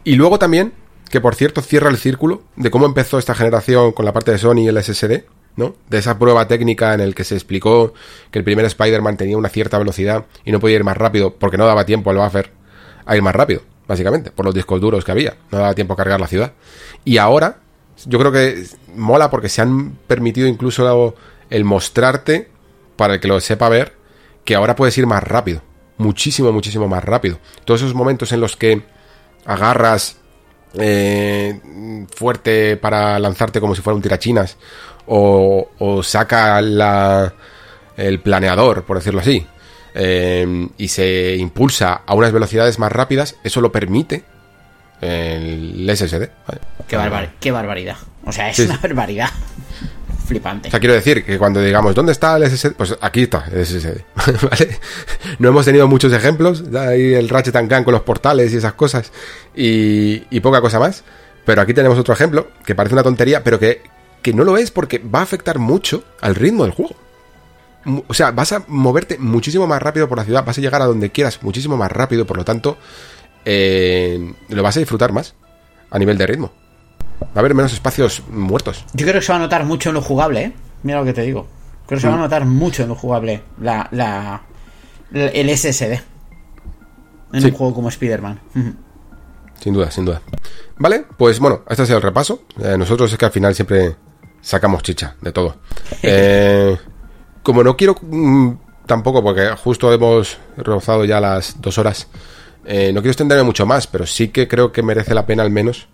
[0.04, 0.72] Y luego también,
[1.10, 4.38] que por cierto cierra el círculo de cómo empezó esta generación con la parte de
[4.38, 5.24] Sony y el SSD,
[5.56, 5.74] ¿no?
[5.88, 7.94] De esa prueba técnica en el que se explicó
[8.30, 11.56] que el primer Spider-Man tenía una cierta velocidad y no podía ir más rápido porque
[11.56, 12.50] no daba tiempo al buffer
[13.06, 15.36] a ir más rápido, básicamente, por los discos duros que había.
[15.50, 16.52] No daba tiempo a cargar la ciudad.
[17.04, 17.58] Y ahora,
[18.04, 18.64] yo creo que
[18.94, 21.14] mola porque se han permitido incluso
[21.48, 22.50] el mostrarte,
[22.96, 23.94] para el que lo sepa ver,
[24.44, 25.62] que ahora puedes ir más rápido.
[25.98, 27.38] Muchísimo, muchísimo más rápido.
[27.64, 28.82] Todos esos momentos en los que
[29.46, 30.18] agarras
[30.74, 31.60] eh,
[32.14, 34.58] fuerte para lanzarte como si fuera un tirachinas
[35.06, 37.32] o, o saca la,
[37.96, 39.46] el planeador, por decirlo así,
[39.94, 44.24] eh, y se impulsa a unas velocidades más rápidas, eso lo permite
[45.00, 46.28] el SSD.
[46.46, 46.60] ¿vale?
[46.88, 47.96] Qué, barbar- qué barbaridad.
[48.24, 49.30] O sea, es Sí, una barbaridad.
[50.26, 50.66] Flipante.
[50.66, 52.72] O sea, quiero decir que cuando digamos, ¿dónde está el SSD?
[52.72, 54.00] Pues aquí está el SSD,
[54.50, 54.78] ¿vale?
[55.38, 58.72] No hemos tenido muchos ejemplos, ahí el Ratchet and Clank con los portales y esas
[58.72, 59.12] cosas,
[59.54, 61.04] y, y poca cosa más,
[61.44, 63.82] pero aquí tenemos otro ejemplo, que parece una tontería, pero que,
[64.26, 66.96] que no lo es porque va a afectar mucho al ritmo del juego.
[68.08, 70.86] O sea, vas a moverte muchísimo más rápido por la ciudad, vas a llegar a
[70.86, 72.76] donde quieras muchísimo más rápido, por lo tanto,
[73.44, 75.36] eh, lo vas a disfrutar más
[75.92, 76.50] a nivel de ritmo.
[77.22, 78.84] Va a haber menos espacios muertos.
[78.94, 80.52] Yo creo que se va a notar mucho en lo jugable, ¿eh?
[80.82, 81.46] Mira lo que te digo.
[81.86, 84.42] Creo que se va a notar mucho en lo jugable la, la,
[85.12, 86.00] la- el SSD.
[87.32, 87.46] En Sí.
[87.46, 88.40] un juego como Spider-Man.
[89.60, 90.20] Sin duda, sin duda.
[90.78, 92.42] Vale, pues bueno, este ha sido el repaso.
[92.60, 93.94] Eh, nosotros es que al final siempre
[94.40, 95.56] sacamos chicha de todo.
[96.02, 96.76] Eh,
[97.42, 98.50] como no quiero mm,
[98.86, 102.08] tampoco, porque justo hemos rozado ya las dos horas,
[102.64, 105.50] eh, no quiero extenderme mucho más, pero sí que creo que merece la pena al
[105.50, 105.86] menos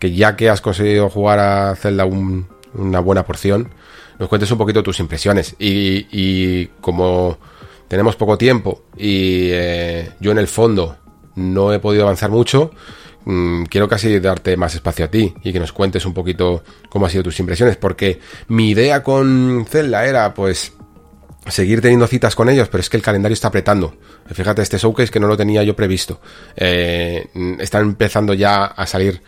[0.00, 3.70] que ya que has conseguido jugar a Zelda un- una buena porción,
[4.18, 5.54] nos cuentes un poquito tus impresiones.
[5.58, 7.38] Y, y como
[7.88, 10.96] tenemos poco tiempo y eh, yo en el fondo
[11.36, 12.72] no he podido avanzar mucho,
[13.26, 17.04] mm, quiero casi darte más espacio a ti y que nos cuentes un poquito cómo
[17.04, 20.72] han sido tus impresiones, porque mi idea con Zelda era pues
[21.48, 23.94] seguir teniendo citas con ellos, pero es que el calendario está apretando.
[24.32, 26.20] Fíjate, este showcase que no lo tenía yo previsto.
[26.56, 27.28] Eh,
[27.60, 29.20] están empezando ya a salir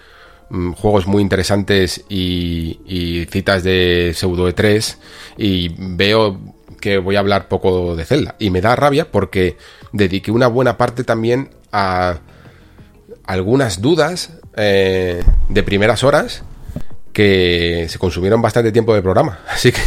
[0.50, 4.96] mm, juegos muy interesantes y, y citas de pseudo E3
[5.36, 9.56] y veo que voy a hablar poco de Zelda y me da rabia porque
[9.92, 12.20] dediqué una buena parte también a
[13.28, 16.42] algunas dudas eh, de primeras horas
[17.12, 19.40] que se consumieron bastante tiempo de programa.
[19.48, 19.80] Así que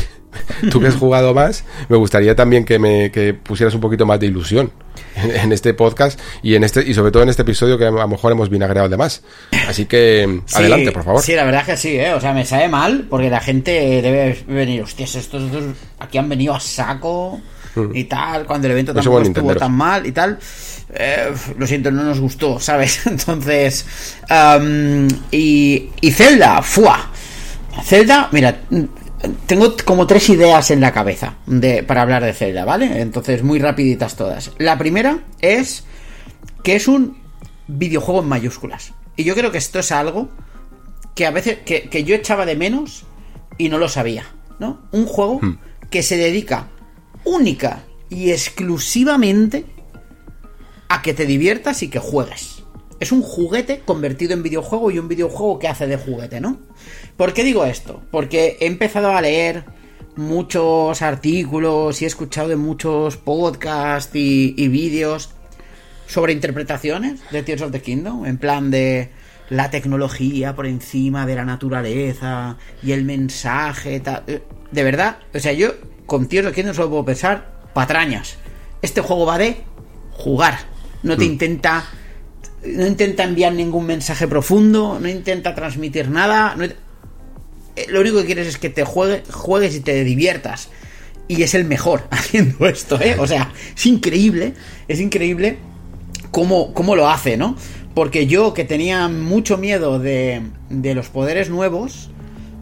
[0.70, 4.20] tú que has jugado más, me gustaría también que me que pusieras un poquito más
[4.20, 4.72] de ilusión
[5.16, 7.92] en, en este podcast y en este y sobre todo en este episodio que a
[7.92, 9.24] lo mejor hemos vinagreado de más.
[9.68, 11.22] Así que Sí, adelante, por favor.
[11.24, 12.14] Sí, la verdad es que sí, ¿eh?
[12.14, 13.72] O sea, me sabe mal porque la gente
[14.04, 15.64] debe venir, hostias, estos, estos
[16.00, 17.42] aquí han venido a saco
[17.94, 18.94] y tal, cuando el evento.
[18.94, 20.40] No tampoco estuvo tan mal y tal.
[20.94, 23.06] Eh, lo siento, no nos gustó, ¿sabes?
[23.08, 23.86] Entonces,
[25.32, 27.10] y, y Zelda, ¡fua!
[27.84, 28.60] Zelda, mira,
[29.46, 33.02] tengo como tres ideas en la cabeza de, para hablar de Zelda, ¿vale?
[33.02, 34.52] Entonces, muy rapiditas todas.
[34.58, 35.86] La primera es
[36.64, 37.18] que es un
[37.68, 38.94] videojuego en mayúsculas.
[39.16, 40.30] Y yo creo que esto es algo
[41.16, 43.06] que a veces que, que yo echaba de menos
[43.58, 44.26] y no lo sabía,
[44.60, 44.82] ¿no?
[44.92, 45.40] Un juego
[45.90, 46.68] que se dedica
[47.24, 49.66] única y exclusivamente
[50.90, 52.64] a que te diviertas y que juegues.
[53.00, 56.60] Es un juguete convertido en videojuego y un videojuego que hace de juguete, ¿no?
[57.18, 58.02] ¿Por qué digo esto?
[58.12, 59.66] Porque he empezado a leer
[60.16, 65.30] muchos artículos y he escuchado de muchos podcasts y, y vídeos
[66.06, 69.10] sobre interpretaciones de Tears of the Kingdom, en plan de
[69.50, 74.24] la tecnología por encima de la naturaleza y el mensaje, tal.
[74.28, 74.42] Eh,
[74.72, 75.74] De verdad, o sea, yo
[76.12, 78.36] con Tears of the Kingdom solo puedo pensar patrañas.
[78.82, 79.62] Este juego va de
[80.12, 80.60] jugar,
[81.04, 81.86] no te intenta
[82.66, 86.76] no intenta enviar ningún mensaje profundo, no intenta transmitir nada, no- eh,
[87.88, 90.68] lo único que quieres es que te juegue, juegues y te diviertas.
[91.30, 93.16] y es el mejor haciendo esto, ¿eh?
[93.18, 94.54] O sea, es increíble,
[94.90, 95.60] es increíble
[96.32, 97.56] cómo, cómo lo hace, ¿no?
[97.96, 102.10] Porque yo que tenía mucho miedo de, de los poderes nuevos,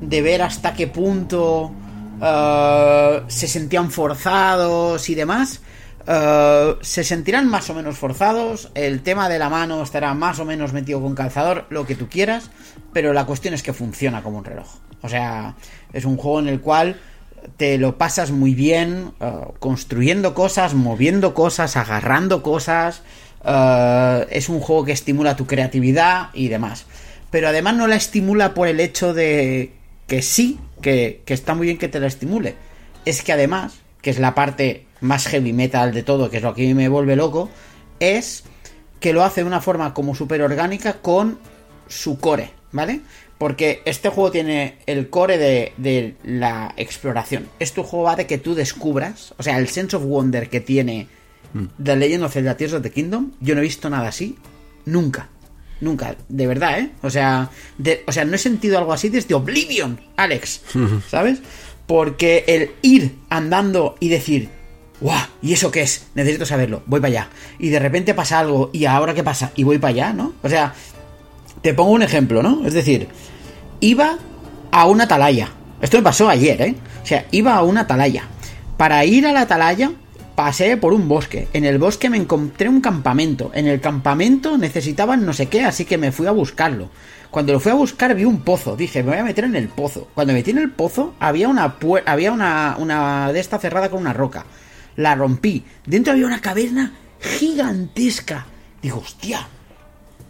[0.01, 1.71] de ver hasta qué punto
[2.21, 5.61] uh, se sentían forzados y demás,
[6.07, 10.45] uh, se sentirán más o menos forzados, el tema de la mano estará más o
[10.45, 12.51] menos metido con calzador, lo que tú quieras,
[12.93, 14.67] pero la cuestión es que funciona como un reloj.
[15.01, 15.55] O sea,
[15.93, 16.99] es un juego en el cual
[17.57, 23.01] te lo pasas muy bien, uh, construyendo cosas, moviendo cosas, agarrando cosas.
[24.29, 26.85] Es un juego que estimula tu creatividad y demás.
[27.31, 29.78] Pero además no la estimula por el hecho de
[30.09, 32.55] que sí, que, que está muy bien que te la estimule.
[33.05, 36.53] Es que además, que es la parte más heavy metal de todo, que es lo
[36.53, 37.49] que a mí me vuelve loco,
[38.01, 38.43] es
[38.99, 41.39] que lo hace de una forma como súper orgánica con
[41.87, 43.01] su core, ¿vale?
[43.37, 47.47] Porque este juego tiene el core de, de, la exploración.
[47.59, 51.07] Este juego va de que tú descubras, o sea, el sense of wonder que tiene
[51.81, 54.37] The Legend of Zelda Tears of the Kingdom, yo no he visto nada así,
[54.85, 55.29] nunca.
[55.81, 56.91] Nunca, de verdad, ¿eh?
[57.01, 60.61] O sea, de, o sea, no he sentido algo así desde Oblivion, Alex,
[61.09, 61.39] ¿sabes?
[61.87, 64.49] Porque el ir andando y decir,
[64.99, 65.25] ¡guau!
[65.41, 66.07] ¿Y eso qué es?
[66.15, 67.29] Necesito saberlo, voy para allá.
[67.59, 69.51] Y de repente pasa algo, ¿y ahora qué pasa?
[69.55, 70.33] Y voy para allá, ¿no?
[70.43, 70.73] O sea,
[71.61, 72.65] te pongo un ejemplo, ¿no?
[72.65, 73.07] Es decir,
[73.79, 74.17] iba
[74.71, 75.49] a una atalaya.
[75.81, 76.75] Esto me pasó ayer, ¿eh?
[77.01, 78.27] O sea, iba a una atalaya.
[78.77, 79.91] Para ir a la atalaya,
[80.39, 81.49] pasé por un bosque.
[81.51, 83.51] En el bosque me encontré un campamento.
[83.53, 86.89] En el campamento necesitaban no sé qué, así que me fui a buscarlo.
[87.29, 88.77] Cuando lo fui a buscar vi un pozo.
[88.77, 90.07] Dije, me voy a meter en el pozo.
[90.15, 91.75] Cuando me metí en el pozo, había una
[92.05, 94.45] había una, una de esta cerrada con una roca.
[94.95, 95.65] La rompí.
[95.85, 98.45] Dentro había una caverna gigantesca.
[98.81, 99.45] Digo, hostia,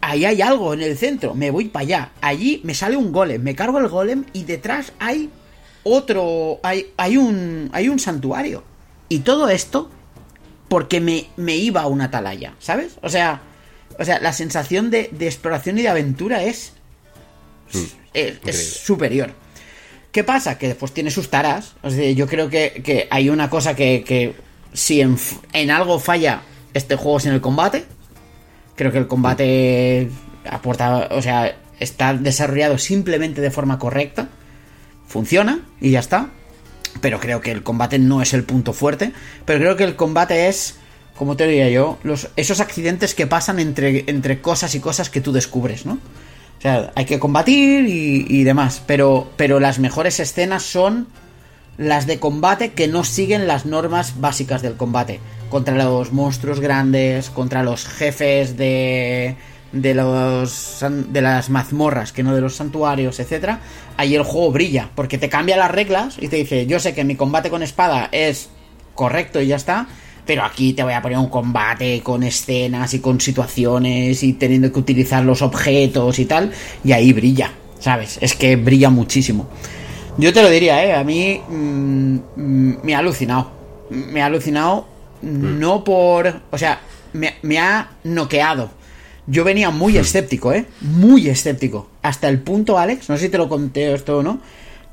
[0.00, 2.10] ahí hay algo en el centro, me voy para allá.
[2.20, 5.30] Allí me sale un golem, me cargo el golem y detrás hay
[5.84, 8.64] otro, hay, hay, un, hay un santuario.
[9.08, 9.88] Y todo esto
[10.70, 12.96] porque me, me iba a una atalaya, ¿sabes?
[13.02, 13.42] O sea,
[13.98, 16.74] o sea la sensación de, de exploración y de aventura es,
[18.14, 19.32] es, es, superior.
[20.12, 20.58] ¿Qué pasa?
[20.58, 21.74] Que después tiene sus taras.
[21.82, 24.36] O sea, yo creo que, que hay una cosa que, que
[24.72, 25.18] si en,
[25.52, 26.42] en algo falla
[26.72, 27.84] este juego es en el combate,
[28.76, 30.08] creo que el combate
[30.48, 34.28] aporta, o sea, está desarrollado simplemente de forma correcta,
[35.08, 36.30] funciona y ya está.
[37.00, 39.12] Pero creo que el combate no es el punto fuerte.
[39.44, 40.76] Pero creo que el combate es,
[41.16, 41.98] como te diría yo,
[42.36, 45.94] esos accidentes que pasan entre, entre cosas y cosas que tú descubres, ¿no?
[45.94, 48.82] O sea, hay que combatir y, y demás.
[48.86, 51.06] Pero, pero las mejores escenas son
[51.78, 55.20] las de combate que no siguen las normas básicas del combate.
[55.48, 59.36] Contra los monstruos grandes, contra los jefes de.
[59.72, 60.84] De los.
[61.08, 63.60] de las mazmorras, que no de los santuarios, etcétera.
[63.96, 67.04] Ahí el juego brilla, porque te cambia las reglas y te dice, yo sé que
[67.04, 68.50] mi combate con espada es
[68.94, 69.86] correcto y ya está.
[70.26, 74.70] Pero aquí te voy a poner un combate con escenas y con situaciones y teniendo
[74.72, 76.52] que utilizar los objetos y tal.
[76.84, 78.18] Y ahí brilla, ¿sabes?
[78.20, 79.48] Es que brilla muchísimo.
[80.18, 80.92] Yo te lo diría, ¿eh?
[80.94, 82.18] A mí mmm,
[82.82, 83.50] me ha alucinado.
[83.90, 84.86] Me ha alucinado
[85.22, 85.58] mm.
[85.58, 86.42] no por...
[86.50, 86.80] O sea,
[87.12, 88.70] me, me, ha noqueado.
[89.30, 90.66] Yo venía muy escéptico, ¿eh?
[90.80, 91.88] Muy escéptico.
[92.02, 94.40] Hasta el punto, Alex, no sé si te lo conté esto o no,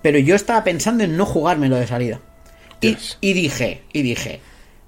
[0.04, 2.20] pero yo estaba pensando en no jugármelo de salida.
[2.80, 4.40] Y, dije, y dije,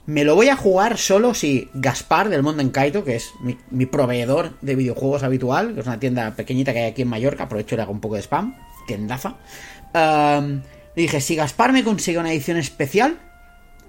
[0.05, 3.57] me lo voy a jugar solo si Gaspar del Mundo en Kaito, que es mi,
[3.71, 7.45] mi, proveedor de videojuegos habitual, que es una tienda pequeñita que hay aquí en Mallorca,
[7.45, 8.55] aprovecho y le hago un poco de spam,
[8.85, 9.37] tiendaza.
[9.95, 10.61] Um,
[10.95, 13.17] dije, si Gaspar me consigue una edición especial,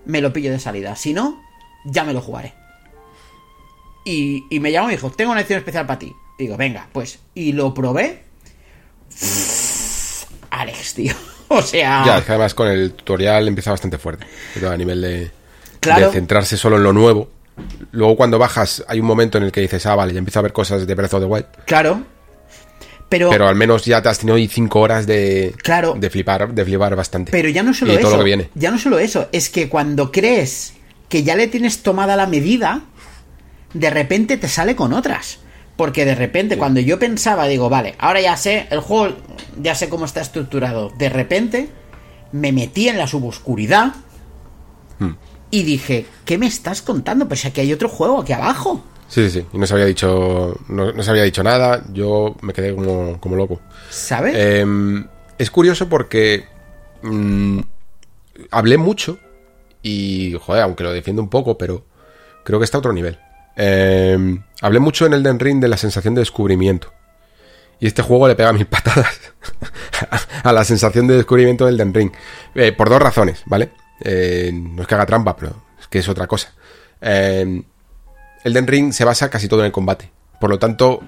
[0.06, 0.96] me lo pillo de salida.
[0.96, 1.38] Si no,
[1.84, 2.59] ya me lo jugaré.
[4.04, 6.12] Y, y me llamó y me dijo, tengo una edición especial para ti.
[6.38, 7.18] Digo, venga, pues.
[7.34, 8.22] Y lo probé.
[10.50, 11.14] Alex, tío.
[11.52, 12.04] O sea.
[12.06, 14.24] Ya, es que además con el tutorial empieza bastante fuerte.
[14.54, 15.32] Pero a nivel de,
[15.80, 16.06] claro.
[16.06, 17.28] de centrarse solo en lo nuevo.
[17.90, 20.42] Luego cuando bajas hay un momento en el que dices, ah, vale, ya empiezo a
[20.42, 21.46] ver cosas de Breath of the Wild.
[21.66, 22.04] Claro.
[23.08, 26.64] Pero, pero, al menos ya te has tenido cinco horas de, claro, de flipar, de
[26.64, 27.32] flipar bastante.
[27.32, 28.02] Pero ya no solo y eso.
[28.02, 28.50] Todo lo que viene.
[28.54, 30.74] Ya no solo eso, es que cuando crees
[31.08, 32.84] que ya le tienes tomada la medida,
[33.72, 35.38] de repente te sale con otras.
[35.76, 36.58] Porque de repente, sí.
[36.58, 39.16] cuando yo pensaba, digo, vale, ahora ya sé, el juego
[39.60, 40.90] ya sé cómo está estructurado.
[40.98, 41.70] De repente
[42.32, 43.94] me metí en la suboscuridad
[44.98, 45.12] hmm.
[45.50, 47.26] y dije, ¿qué me estás contando?
[47.28, 48.84] Pues aquí hay otro juego aquí abajo.
[49.08, 49.46] Sí, sí, sí.
[49.52, 51.82] Y no se había dicho, no, no se había dicho nada.
[51.92, 53.60] Yo me quedé como, como loco.
[53.88, 54.34] ¿Sabes?
[54.36, 54.64] Eh,
[55.38, 56.44] es curioso porque
[57.02, 57.60] mmm,
[58.50, 59.18] hablé mucho
[59.82, 61.84] y, joder, aunque lo defiendo un poco, pero
[62.44, 63.18] creo que está a otro nivel.
[63.62, 66.92] Eh, hablé mucho en el Den Ring de la sensación de descubrimiento.
[67.78, 69.20] Y este juego le pega mil patadas
[70.42, 72.10] a la sensación de descubrimiento del Den Ring.
[72.54, 73.70] Eh, por dos razones, ¿vale?
[74.02, 76.54] Eh, no es que haga trampa, pero es que es otra cosa.
[77.02, 77.62] Eh,
[78.44, 80.10] Elden Ring se basa casi todo en el combate.
[80.40, 81.02] Por lo tanto,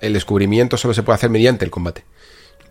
[0.00, 2.04] el descubrimiento solo se puede hacer mediante el combate.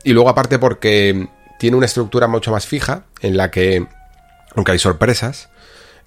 [0.03, 1.27] Y luego aparte porque
[1.59, 3.85] tiene una estructura mucho más fija en la que,
[4.55, 5.49] aunque hay sorpresas,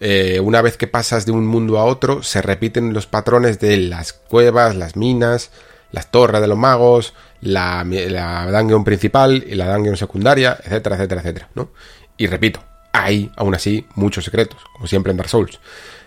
[0.00, 3.76] eh, una vez que pasas de un mundo a otro, se repiten los patrones de
[3.76, 5.50] las cuevas, las minas,
[5.92, 11.20] las torres de los magos, la, la dungeon principal y la dungeon secundaria, etcétera, etcétera,
[11.20, 11.70] etcétera, ¿no?
[12.16, 12.62] Y repito,
[12.92, 15.60] hay aún así muchos secretos, como siempre en Dark Souls.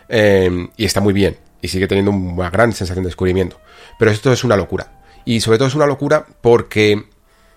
[0.10, 3.60] Eh, y está muy bien, y sigue teniendo una gran sensación de descubrimiento.
[4.00, 5.02] Pero esto es una locura.
[5.26, 7.06] Y sobre todo es una locura porque,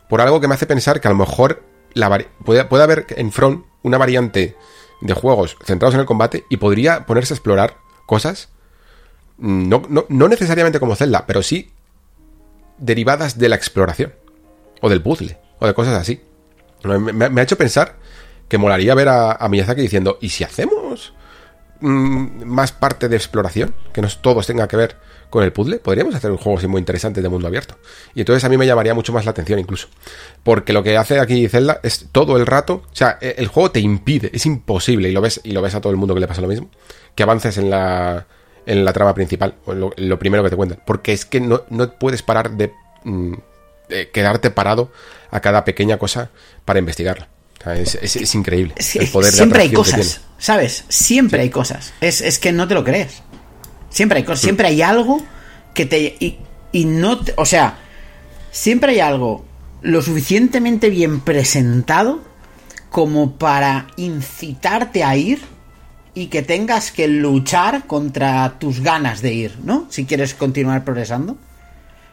[0.09, 1.63] por algo que me hace pensar que a lo mejor
[2.45, 4.57] puede, puede haber en Front una variante
[5.01, 8.49] de juegos centrados en el combate y podría ponerse a explorar cosas,
[9.39, 11.71] no, no, necesariamente como Zelda, pero sí
[12.79, 14.15] derivadas de la exploración,
[14.81, 16.21] o del puzzle, o de cosas así.
[16.85, 17.97] Me, ha hecho pensar
[18.49, 21.15] que molaría ver a, a Miyazaki diciendo, ¿y si hacemos
[21.81, 23.75] mm, más parte de exploración?
[23.93, 24.97] Que no todos tenga que ver
[25.31, 27.77] con el puzzle, podríamos hacer un juego así muy interesante de mundo abierto.
[28.15, 29.89] Y entonces a mí me llamaría mucho más la atención incluso.
[30.43, 33.71] Porque lo que hace aquí Zelda es todo el rato, o sea, e, el juego
[33.71, 36.21] te impide, es imposible, y lo ves, y lo ves a todo el mundo que
[36.21, 36.71] le pasa lo mismo,
[37.15, 38.27] que avances en la,
[38.67, 40.81] en la trama principal, o en lo, primero que te cuentan.
[40.87, 41.65] Porque es que no,
[41.99, 43.35] puedes parar mm,
[43.89, 44.91] de, quedarte parado
[45.31, 46.31] a cada pequeña cosa
[46.65, 47.29] para investigarla.
[47.75, 48.75] es, increíble.
[48.95, 50.85] el poder siempre hay cosas, ¿sabes?
[50.89, 51.93] Siempre hay cosas.
[52.01, 53.23] Es, es que no te lo crees.
[53.97, 55.23] Siempre hay siempre hay algo
[55.73, 56.17] que te.
[56.71, 57.19] Y, no.
[57.37, 57.79] o sea,
[58.51, 59.47] siempre hay algo
[59.81, 62.23] lo suficientemente bien presentado
[62.91, 65.41] como para incitarte a ir
[66.13, 69.87] y que tengas que luchar contra tus ganas de ir, ¿no?
[69.89, 71.39] Si quieres continuar progresando.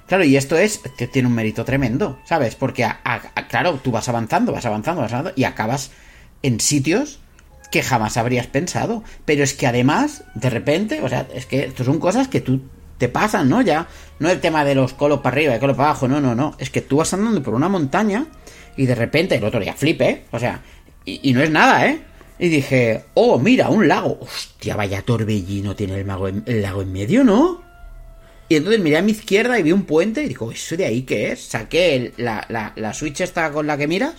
[0.08, 2.56] Claro, y esto es que tiene un mérito tremendo, ¿sabes?
[2.56, 2.88] Porque,
[3.50, 5.92] claro, tú vas avanzando, vas avanzando, vas avanzando y acabas
[6.44, 7.20] en sitios
[7.74, 9.04] que jamás habrías pensado.
[9.26, 12.62] Pero es que además, de repente, o sea, es que esto son cosas que tú
[13.00, 13.64] te pasan, ¿no?
[13.64, 13.88] Ya,
[14.20, 16.56] no el tema de los colos para arriba y colos para abajo, no, no, no.
[16.60, 18.28] Es que tú vas andando por una montaña
[18.78, 20.62] y de repente el otro día flipe, o sea,
[21.04, 22.00] y, no es nada, ¿eh?
[22.38, 24.20] Y dije, oh, mira, un lago.
[24.22, 27.64] Hostia, vaya torbellino tiene el, mago el lago en medio, ¿no?
[28.50, 31.02] Y entonces miré a mi izquierda y vi un puente y digo, ¿eso de ahí
[31.02, 31.44] qué es?
[31.44, 34.14] Saqué la, la, la Switch esta con la que miras.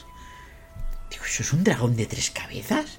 [1.09, 2.99] Digo, ¿eso es un dragón de tres cabezas?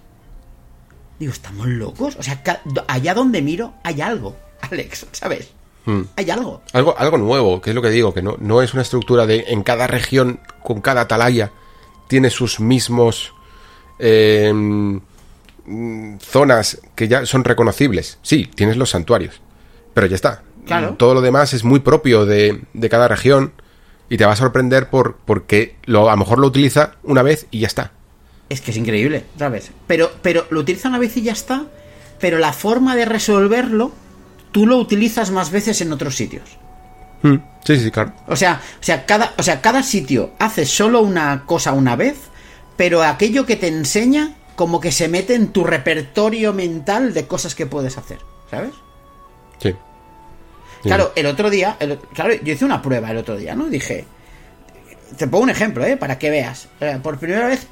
[1.20, 2.16] Digo, ¿estamos locos?
[2.20, 2.42] O sea,
[2.88, 5.50] allá donde miro hay algo, Alex, ¿sabes?
[5.86, 6.02] Hmm.
[6.16, 6.62] Hay algo.
[6.74, 6.98] algo.
[6.98, 9.64] Algo nuevo, que es lo que digo, que no, no es una estructura de en
[9.64, 11.52] cada región, con cada atalaya,
[12.08, 13.34] tiene sus mismos
[14.00, 15.00] em,
[16.20, 18.18] zonas que ya son reconocibles.
[18.24, 19.42] Sí, tienes los santuarios,
[19.94, 20.44] pero ya está.
[20.66, 20.96] Claro.
[20.98, 23.54] Todo lo demás es muy propio de, de cada región
[24.10, 27.48] y te va a sorprender por, porque lo, a lo mejor lo utiliza una vez
[27.52, 27.92] y ya está.
[28.50, 29.72] Es que es increíble, ¿sabes?
[29.88, 31.66] Pero, pero lo utiliza una vez y ya está.
[32.20, 33.92] Pero la forma de resolverlo,
[34.52, 36.58] tú lo utilizas más veces en otros sitios.
[37.24, 37.38] Hmm.
[37.64, 38.14] Sí, sí, claro.
[38.28, 42.18] O sea, o sea, cada, o sea, cada sitio hace solo una cosa una vez,
[42.78, 47.56] pero aquello que te enseña, como que se mete en tu repertorio mental de cosas
[47.56, 48.20] que puedes hacer,
[48.52, 48.72] ¿sabes?
[49.60, 49.74] Sí.
[50.84, 51.78] Claro, el otro día,
[52.14, 53.66] claro, yo hice una prueba el otro día, ¿no?
[53.66, 54.06] Dije,
[55.18, 55.98] te pongo un ejemplo, ¿eh?
[55.98, 56.68] Para que veas.
[56.80, 57.68] Eh, por primera vez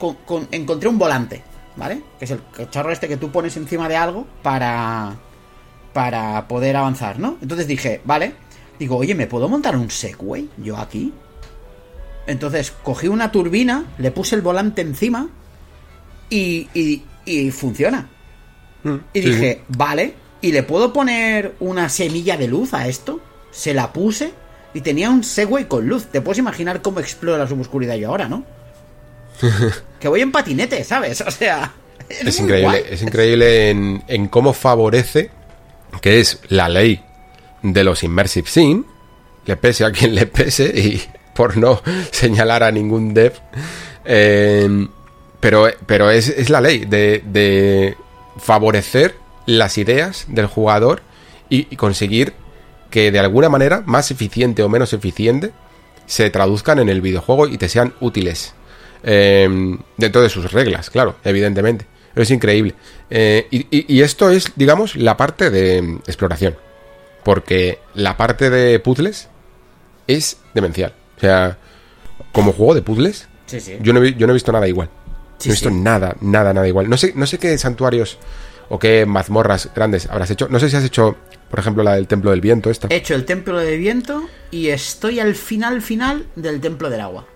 [0.51, 1.43] encontré un volante,
[1.75, 2.01] ¿vale?
[2.19, 5.15] Que es el cacharro este que tú pones encima de algo para.
[5.93, 7.37] para poder avanzar, ¿no?
[7.41, 8.33] Entonces dije, vale.
[8.79, 11.13] Digo, oye, ¿me puedo montar un Segway yo aquí?
[12.25, 15.29] Entonces cogí una turbina, le puse el volante encima
[16.29, 16.67] y,
[17.25, 18.09] y, funciona.
[18.83, 23.21] Mm, y dije, vale, ¿y le puedo poner una semilla de luz a esto?
[23.51, 24.33] Se la puse
[24.73, 26.07] y tenía un Segway con luz.
[26.07, 28.43] Te puedes imaginar cómo explora la suboscuridad yo ahora, ¿no?
[29.99, 31.21] que voy en patinete, ¿sabes?
[31.21, 31.73] O sea.
[32.09, 35.31] Es, increíble, es increíble en, cómo favorece,
[36.01, 37.01] que es la ley
[37.61, 38.83] de los immersive sim,
[39.45, 41.01] le pese a quien le pese, y
[41.33, 41.81] por no
[42.11, 43.33] señalar a ningún dev,
[44.05, 44.87] eh,
[45.39, 47.95] pero, pero es, la ley de,
[48.37, 51.01] favorecer las ideas del jugador
[51.49, 52.33] y conseguir
[52.93, 55.49] que de alguna manera, más eficiente o menos eficiente,
[56.05, 58.53] se traduzcan en el videojuego y te sean útiles.
[59.01, 61.87] Em, dentro de sus reglas, claro, evidentemente.
[62.15, 62.75] es increíble.
[63.09, 66.55] Eh, y, esto es, digamos, la parte de exploración.
[67.23, 69.27] Porque la parte de puzzles
[70.05, 70.93] es demencial.
[71.17, 71.57] O sea,
[72.31, 73.27] como juego de puzzles,
[73.81, 74.89] Yo, no he, yo no he visto nada igual.
[74.89, 76.87] no he visto nada, nada, nada igual.
[76.87, 78.19] No sé, no sé qué santuarios
[78.69, 80.47] o qué mazmorras grandes habrás hecho.
[80.47, 81.17] No sé si has hecho
[81.53, 82.87] por ejemplo, la del Templo del Viento, esta.
[82.89, 87.27] He hecho el Templo del Viento y estoy al final, final del Templo del Agua.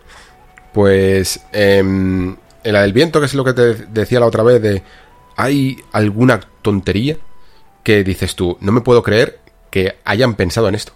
[0.74, 4.82] Pues en la del Viento, que es lo que te decía la otra vez, de
[5.36, 7.18] hay alguna tontería
[7.84, 9.40] que dices tú, no me puedo creer
[9.70, 10.94] que hayan pensado en esto.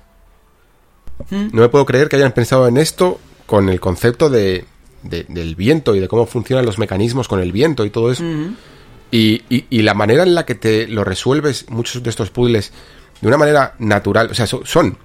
[1.30, 1.49] Hmm.
[1.53, 4.65] No me puedo creer que hayan pensado en esto con el concepto de,
[5.03, 8.23] de- del viento y de cómo funcionan los mecanismos con el viento y todo eso.
[9.11, 12.72] Y, y- y la manera en la que te lo resuelves, muchos de estos puzzles,
[13.22, 14.98] de una manera natural, o sea, so- son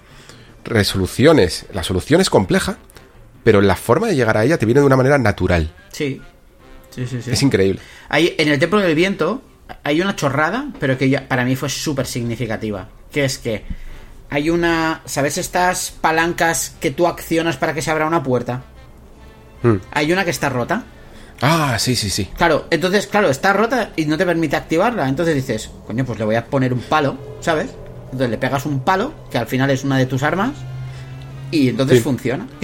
[0.65, 2.79] resoluciones, la solución es compleja,
[3.45, 5.73] pero la forma de llegar a ella te viene de una manera natural.
[5.93, 6.21] Sí.
[6.91, 7.31] Sí, sí, sí.
[7.31, 7.81] Es increíble.
[8.09, 9.43] Hay, en el Templo del Viento
[9.85, 12.89] hay una chorrada, pero que ya- para mí fue súper significativa.
[13.13, 13.65] Que es que
[14.31, 15.03] hay una...
[15.05, 18.63] ¿Sabes estas palancas que tú accionas para que se abra una puerta?
[19.63, 19.77] Hmm.
[19.93, 20.85] Hay una que está rota.
[21.43, 22.31] Ah, sí, sí, sí.
[22.37, 25.09] Claro, entonces, claro, está rota y no te permite activarla.
[25.09, 27.71] Entonces dices, coño, pues le voy a poner un palo, ¿sabes?
[28.07, 30.53] Entonces le pegas un palo, que al final es una de tus armas,
[31.51, 32.05] y entonces Sí.
[32.05, 32.47] funciona.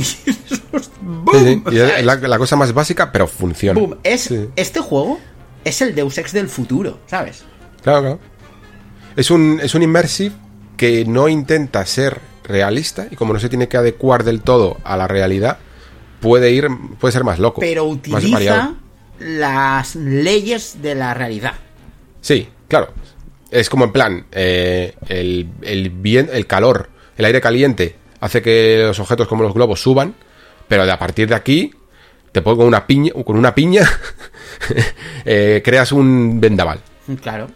[1.33, 1.63] Sí.
[1.71, 3.81] Y es la, la cosa más básica, pero funciona.
[4.03, 4.33] Es.
[4.57, 5.19] Este juego
[5.65, 7.45] es el Deus Ex del futuro, ¿sabes?
[7.83, 8.21] Claro, claro.
[9.17, 10.35] Es un, es un immersive
[10.77, 14.97] que no intenta ser realista y como no se tiene que adecuar del todo a
[14.97, 15.59] la realidad,
[16.21, 17.61] puede ir, puede ser más loco.
[17.61, 18.75] Pero utiliza
[19.19, 21.55] las leyes de la realidad.
[22.21, 22.93] Sí, claro.
[23.53, 28.83] Es como en plan, eh, el, el, bien, el calor, el aire caliente hace que
[28.87, 30.15] los objetos como los globos suban,
[30.69, 31.73] pero de a partir de aquí
[32.33, 33.83] te pongo una piña, con una piña
[35.25, 36.81] eh, creas un vendaval.
[37.21, 37.49] Claro.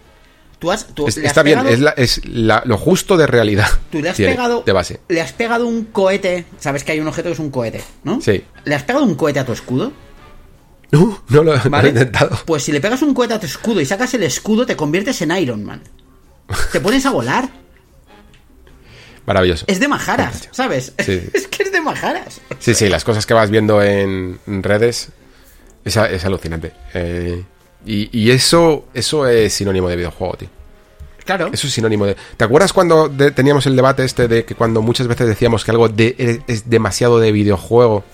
[0.58, 3.16] Tú has, tú Es- le has está bien, pegado- es, la- es la- lo justo
[3.16, 3.66] de realidad.
[3.90, 4.62] Tú le has tiene, pegado.
[4.64, 5.00] de base.
[5.08, 6.46] Le has pegado un cohete.
[6.58, 8.20] Sabes que hay un objeto que es un cohete, ¿no?
[8.22, 8.42] Sí.
[8.64, 9.92] ¿Le has pegado un cohete a tu escudo?
[10.92, 12.38] No, no lo, no lo he intentado.
[12.46, 15.20] Pues si le pegas un cohete a tu escudo y sacas el escudo, te conviertes
[15.22, 15.82] en Iron Man.
[16.72, 17.48] Te pones a volar.
[19.26, 19.64] Maravilloso.
[19.68, 20.92] Es de majaras, ¿sabes?
[21.04, 21.22] Sí.
[21.34, 22.40] Es que es de majaras.
[22.60, 25.10] Sí, sí, las cosas que vas viendo en redes
[25.86, 26.72] es, alucinante.
[26.94, 27.44] Eh,
[27.86, 30.48] y, y eso, eso es sinónimo de videojuego, tío.
[31.26, 31.50] Claro.
[31.52, 32.16] Eso es sinónimo de.
[32.38, 35.72] ¿Te acuerdas cuando de- teníamos el debate este de que cuando muchas veces decíamos que
[35.72, 38.04] algo de- es- demasiado de videojuego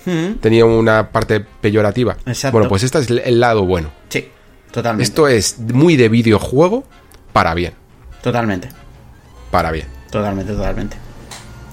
[0.41, 2.17] tenía una parte peyorativa?
[2.25, 2.57] Exacto.
[2.57, 3.91] Bueno, pues este es el- el lado bueno.
[4.09, 4.27] Sí,
[4.71, 5.03] totalmente.
[5.03, 6.83] Esto es muy de videojuego
[7.31, 7.73] para bien.
[8.21, 8.69] Totalmente.
[9.51, 9.85] Para bien.
[10.11, 10.97] Totalmente, totalmente.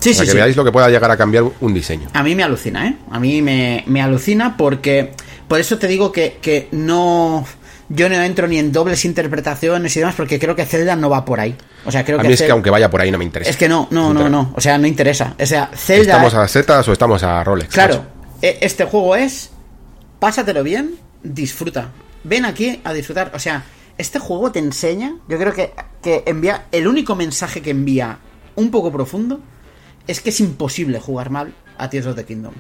[0.00, 0.36] Sí, Para sí, que sí.
[0.36, 2.08] veáis lo que pueda llegar a cambiar un diseño.
[2.14, 2.96] A mí me alucina, ¿eh?
[3.10, 5.12] A mí me, me alucina porque...
[5.48, 7.44] Por eso te digo que, que no...
[7.92, 11.24] Yo no entro ni en dobles interpretaciones y demás porque creo que Zelda no va
[11.24, 11.56] por ahí.
[11.84, 13.50] O sea, creo A que mí es que aunque vaya por ahí no me interesa.
[13.50, 14.52] Es que no, no, no, no.
[14.54, 15.34] O sea, no interesa.
[15.40, 16.02] O sea, Zelda...
[16.12, 17.74] ¿Estamos a setas o estamos a Rolex?
[17.74, 18.06] Claro, macho?
[18.42, 19.50] e- este juego es...
[20.20, 20.94] Pásatelo bien,
[21.24, 21.90] disfruta.
[22.22, 23.32] Ven aquí a disfrutar.
[23.34, 23.64] O sea,
[23.98, 25.16] este juego te enseña...
[25.28, 26.66] Yo creo que, que envía...
[26.70, 28.18] El único mensaje que envía
[28.54, 29.40] un poco profundo
[30.06, 32.54] es que es imposible jugar mal a Tears of the Kingdom.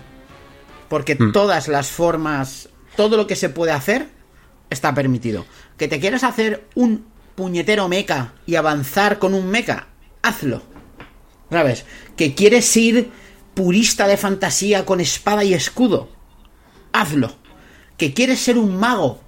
[0.88, 1.30] Porque Hmm.
[1.30, 4.08] todas las formas, todo lo que se puede hacer
[4.70, 5.44] está permitido.
[5.76, 9.88] Que te quieras hacer un puñetero mecha y avanzar con un mecha,
[10.22, 10.62] hazlo.
[11.50, 11.84] ¿Sabes?
[12.16, 13.10] Que quieres ir
[13.54, 16.08] purista de fantasía con espada y escudo,
[16.92, 17.34] hazlo.
[17.96, 19.20] Que quieres ser un mago,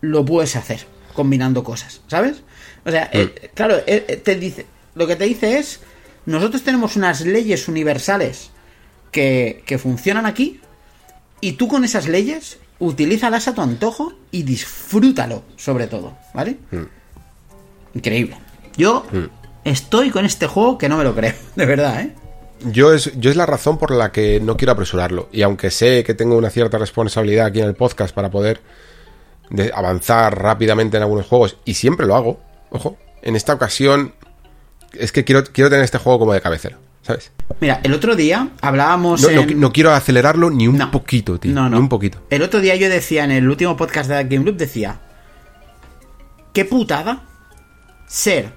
[0.00, 2.42] lo puedes hacer combinando cosas, ¿sabes?
[2.84, 5.80] O sea, eh, claro, eh, eh, te dice, lo que te dice es,
[6.26, 8.50] nosotros tenemos unas leyes universales
[9.10, 10.60] que, que funcionan aquí
[11.40, 16.56] y tú con esas leyes utilízalas a tu antojo y disfrútalo, sobre todo, ¿vale?
[17.94, 18.36] Increíble.
[18.76, 19.04] Yo
[19.64, 22.14] estoy con este juego que no me lo creo, de verdad, ¿eh?
[22.64, 25.28] Yo es, yo es la razón por la que no quiero apresurarlo.
[25.32, 28.60] Y aunque sé que tengo una cierta responsabilidad aquí en el podcast para poder
[29.48, 32.38] de- avanzar rápidamente en algunos juegos, y siempre lo hago,
[32.70, 34.12] ojo, en esta ocasión
[34.92, 37.32] es que quiero, quiero tener este juego como de cabecera, ¿sabes?
[37.60, 39.60] Mira, el otro día hablábamos No, no- en...
[39.60, 40.90] no quiero acelerarlo ni un No.
[40.90, 41.52] poquito, tío.
[41.52, 41.76] No, no.
[41.76, 42.22] Ni un poquito.
[42.30, 45.00] El otro día yo decía en el último podcast de Game Loop, decía,
[46.52, 47.22] qué putada
[48.06, 48.52] ser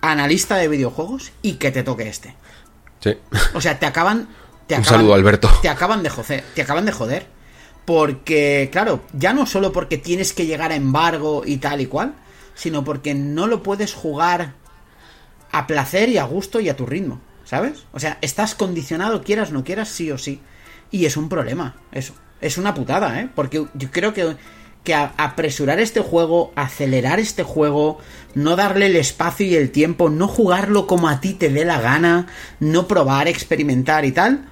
[0.00, 2.34] analista de videojuegos y que te toque este.
[3.00, 3.16] Sí.
[3.54, 4.28] O sea, te acaban...
[4.66, 5.50] Te Un acaban- saludo, Alberto.
[5.62, 7.26] Te acaban de joder, te acaban de joder.
[7.84, 12.14] Porque, claro, ya no solo porque tienes que llegar a embargo y tal y cual,
[12.54, 14.52] sino porque no lo puedes jugar
[15.52, 17.84] a placer y a gusto y a tu ritmo, ¿sabes?
[17.92, 20.40] O sea, estás condicionado, quieras no quieras, sí o sí.
[20.90, 22.12] Y es un problema, eso.
[22.42, 23.28] Es una putada, ¿eh?
[23.34, 24.36] Porque yo creo que,
[24.84, 27.98] que apresurar este juego, acelerar este juego,
[28.34, 31.80] no darle el espacio y el tiempo, no jugarlo como a ti te dé la
[31.80, 32.26] gana,
[32.60, 34.44] no probar, experimentar y tal,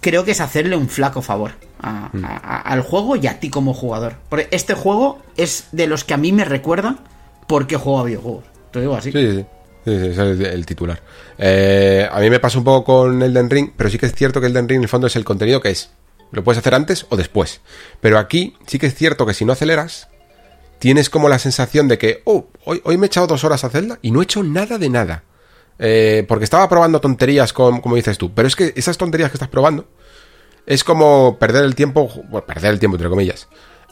[0.00, 3.48] creo que es hacerle un flaco favor a- a- a- al juego y a ti
[3.50, 4.16] como jugador.
[4.28, 6.96] Porque este juego es de los que a mí me recuerda
[7.46, 8.44] porque juego a videojuegos.
[8.70, 9.12] Te digo así.
[9.12, 9.44] Sí, sí,
[9.84, 11.02] es el, titular.
[11.38, 14.40] Eh, a mí me pasa un poco con Elden Ring, pero sí que es cierto
[14.40, 15.90] que Elden Ring en el fondo es el contenido que es.
[16.30, 17.60] Lo puedes hacer antes o después.
[18.00, 20.08] Pero aquí sí que es cierto que si no aceleras,
[20.78, 23.70] tienes como la sensación de que, oh, hoy, hoy me he echado dos horas a
[23.70, 25.24] Zelda y no he hecho nada de nada.
[25.78, 28.32] Eh, porque estaba probando tonterías, con, como dices tú.
[28.34, 29.86] Pero es que esas tonterías que estás probando
[30.66, 33.48] es como perder el tiempo, bueno, perder el tiempo entre comillas,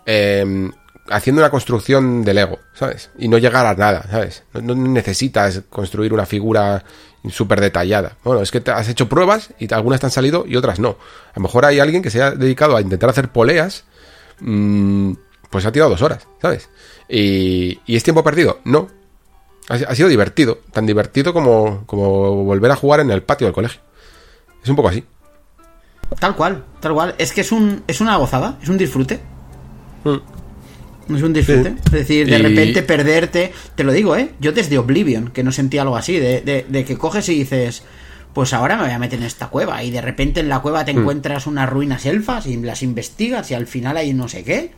[0.07, 0.71] eh,
[1.09, 3.11] haciendo una construcción de Lego, ¿sabes?
[3.19, 4.45] Y no llegar a nada, ¿sabes?
[4.55, 6.85] No, necesitas construir una figura
[7.31, 8.17] súper detallada.
[8.25, 10.91] Bueno, es que te has hecho pruebas y algunas te han salido y otras no.
[11.31, 13.85] A lo mejor hay alguien que se ha dedicado a intentar hacer poleas,
[14.41, 15.13] mmm,
[15.51, 16.69] pues ha tirado dos horas, ¿sabes?
[17.09, 18.61] Y, y es tiempo perdido.
[18.65, 18.89] No,
[19.69, 23.81] ha, sido divertido, tan divertido como, como volver a jugar en el patio del colegio.
[24.63, 25.05] Es un poco así.
[26.19, 27.15] Tal cual, tal cual.
[27.19, 29.21] Es que es, un, es una gozada, es un disfrute.
[30.05, 30.42] Mm.
[31.09, 31.75] Es un disfrute.
[31.87, 33.53] Es decir, de repente perderte.
[33.75, 34.31] Te lo digo, ¿eh?
[34.41, 37.83] Yo desde Oblivion, que no sentía algo así, de, de, que coges y dices,
[38.33, 39.83] pues ahora me voy a meter en esta cueva.
[39.83, 40.99] Y de repente en la cueva te mm.
[40.99, 44.73] encuentras unas ruinas elfas y las investigas y al final hay no sé qué.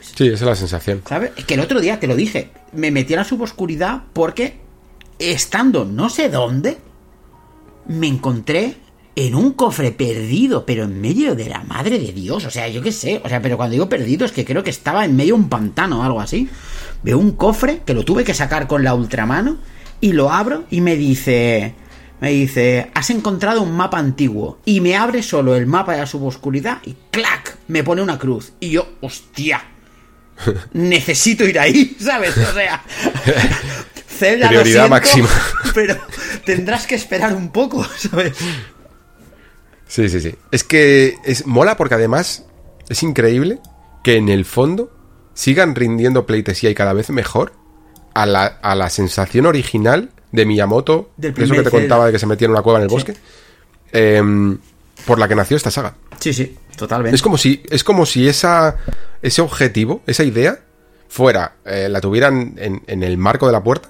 [0.00, 1.02] Sí, esa es la sensación.
[1.08, 1.30] ¿Sabes?
[1.46, 4.58] Que el otro día, te lo dije, me metí a la suboscuridad porque
[5.18, 6.78] estando no sé dónde,
[7.86, 8.76] me encontré
[9.16, 12.44] en un cofre perdido, pero en medio de la madre de Dios.
[12.44, 13.22] O sea, yo qué sé.
[13.24, 15.48] O sea, pero cuando digo perdido es que creo que estaba en medio de un
[15.48, 16.48] pantano o algo así.
[17.02, 19.56] Veo un cofre que lo tuve que sacar con la ultramano
[20.00, 21.74] y lo abro y me dice...
[22.18, 26.06] Me dice, has encontrado un mapa antiguo y me abre solo el mapa de la
[26.06, 27.58] suboscuridad y ¡clac!
[27.68, 28.54] Me pone una cruz.
[28.58, 29.62] Y yo, hostia,
[30.72, 32.36] necesito ir ahí, ¿sabes?
[32.38, 32.82] O sea,
[34.08, 35.28] Zelda Prioridad máxima.
[35.74, 35.94] Pero
[36.46, 38.32] tendrás que esperar un poco, ¿sabes?
[39.96, 40.34] Sí, sí, sí.
[40.50, 42.44] Es que es mola porque además
[42.90, 43.60] es increíble
[44.04, 44.94] que en el fondo
[45.32, 47.54] sigan rindiendo pleitesía y cada vez mejor
[48.12, 52.18] a la, a la sensación original de Miyamoto, de eso que te contaba de que
[52.18, 53.14] se metía en una cueva en el bosque,
[53.90, 54.58] em,
[55.06, 55.94] por la que nació esta saga.
[56.20, 57.16] Sí, sí, totalmente.
[57.16, 58.76] Es como si, es como si esa,
[59.22, 60.60] ese objetivo, esa idea,
[61.08, 63.88] fuera, eh, la tuvieran en, en, el marco de la puerta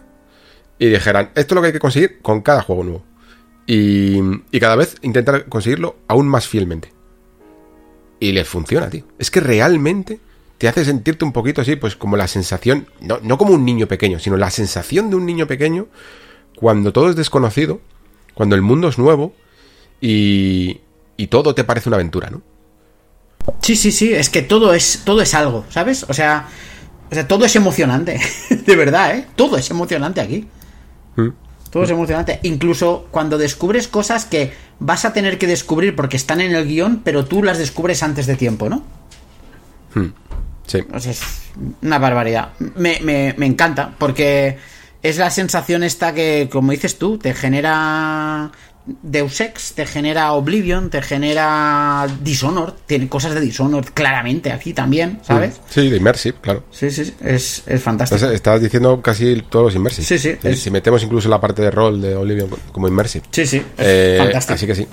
[0.79, 3.16] y dijeran, esto es lo que hay que conseguir con cada juego nuevo.
[3.67, 4.19] Y,
[4.51, 6.93] y cada vez intentar conseguirlo aún más fielmente.
[8.21, 9.05] Y le funciona, tío.
[9.19, 10.21] Es que realmente
[10.59, 13.87] te hace sentirte un poquito así, pues como la sensación, no, no como un niño
[13.87, 15.89] pequeño, sino la sensación de un niño pequeño
[16.57, 17.81] cuando todo es desconocido,
[18.35, 19.35] cuando el mundo es nuevo
[20.01, 20.81] y,
[21.17, 22.43] y todo te parece una aventura, ¿no?
[23.61, 26.05] Sí, sí, sí, es que todo es, todo es algo, ¿sabes?
[26.09, 26.49] O sea,
[27.11, 28.19] o sea, todo es emocionante,
[28.51, 29.27] de verdad, ¿eh?
[29.37, 30.49] Todo es emocionante aquí.
[31.17, 31.29] Mm.
[31.77, 32.41] Todo es emocionante.
[32.43, 37.03] Incluso cuando descubres cosas que vas a tener que descubrir porque están en el guion,
[37.05, 38.83] pero tú las descubres antes de tiempo, ¿no?
[39.93, 40.07] Mm.
[40.67, 40.79] Sí.
[40.91, 41.21] O sea, es
[41.83, 42.53] una barbaridad.
[42.77, 44.57] Me, me, me encanta, porque
[45.03, 48.53] es la sensación esta que, como dices tú, te genera
[48.87, 55.19] Deus Ex, te genera Oblivion, te genera Dishonored, tiene cosas de Dishonored claramente aquí también,
[55.23, 55.59] ¿sabes?
[55.59, 56.65] Mm, sí, de Immersive, claro.
[56.71, 58.25] Sí, sí, es, es fantástico.
[58.27, 60.07] Estás diciendo casi todos los Immersive.
[60.07, 60.57] Sí, sí.
[60.57, 63.25] Si metemos incluso la parte de rol de Oblivion como Immersive.
[63.33, 64.55] Sí, sí, es eh, fantástico.
[64.55, 64.87] Así que sí.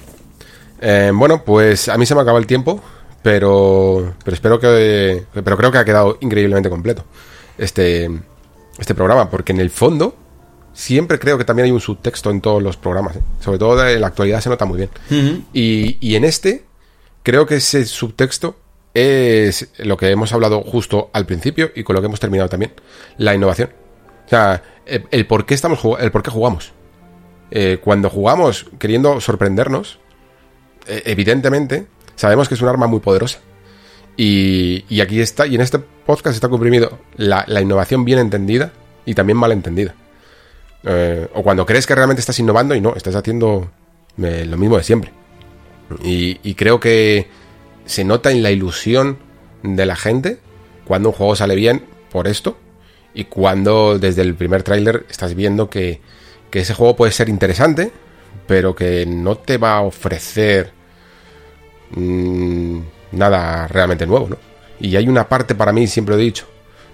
[0.81, 2.81] Eh, bueno, pues a mí se me acaba el tiempo,
[3.21, 5.23] pero, pero espero que...
[5.33, 7.05] Pero creo que ha quedado increíblemente completo
[7.57, 8.09] este,
[8.77, 10.17] este programa, porque en el fondo
[10.73, 13.15] siempre creo que también hay un subtexto en todos los programas.
[13.15, 13.21] ¿eh?
[13.39, 15.45] Sobre todo en la actualidad se nota muy bien.
[15.53, 16.65] y, en este,
[17.21, 18.57] creo que ese subtexto
[18.93, 22.73] es lo que hemos hablado justo al principio y con lo que hemos terminado también.
[23.17, 23.69] La innovación.
[24.25, 26.73] O sea, el, por qué estamos el por qué jugamos.
[27.51, 29.99] Eh, cuando jugamos queriendo sorprendernos,
[30.87, 31.85] eh, evidentemente,
[32.15, 33.39] sabemos que es un arma muy poderosa.
[34.15, 38.71] Y, y, aquí está, y en este podcast está comprimido la, la innovación bien entendida
[39.05, 39.95] y también mal entendida.
[40.85, 43.71] Eh, o cuando crees que realmente estás innovando y no, estás haciendo
[44.21, 45.11] eh, lo mismo de siempre.
[46.03, 47.27] Y, creo que
[47.85, 49.19] se nota en la ilusión
[49.61, 50.39] de la gente
[50.85, 52.57] cuando un juego sale bien por esto
[53.13, 56.01] y cuando desde el primer tráiler estás viendo que,
[56.51, 57.91] ese juego puede ser interesante,
[58.47, 60.71] pero que no te va a ofrecer
[61.91, 62.79] mm,
[63.11, 64.37] nada realmente nuevo, ¿no?
[64.79, 66.45] Y hay una parte para mí, siempre he dicho,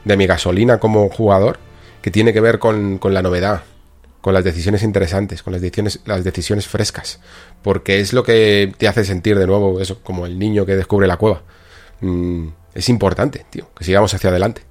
[0.05, 1.59] de mi gasolina como jugador
[2.01, 3.63] que tiene que ver con la novedad,
[4.21, 7.19] con las decisiones interesantes, con las decisiones, las decisiones frescas,
[7.61, 11.07] porque es lo que te hace sentir de nuevo eso, como el niño que descubre
[11.07, 11.41] la cueva.
[12.01, 14.63] Mm, es importante, tío, que sigamos hacia adelante.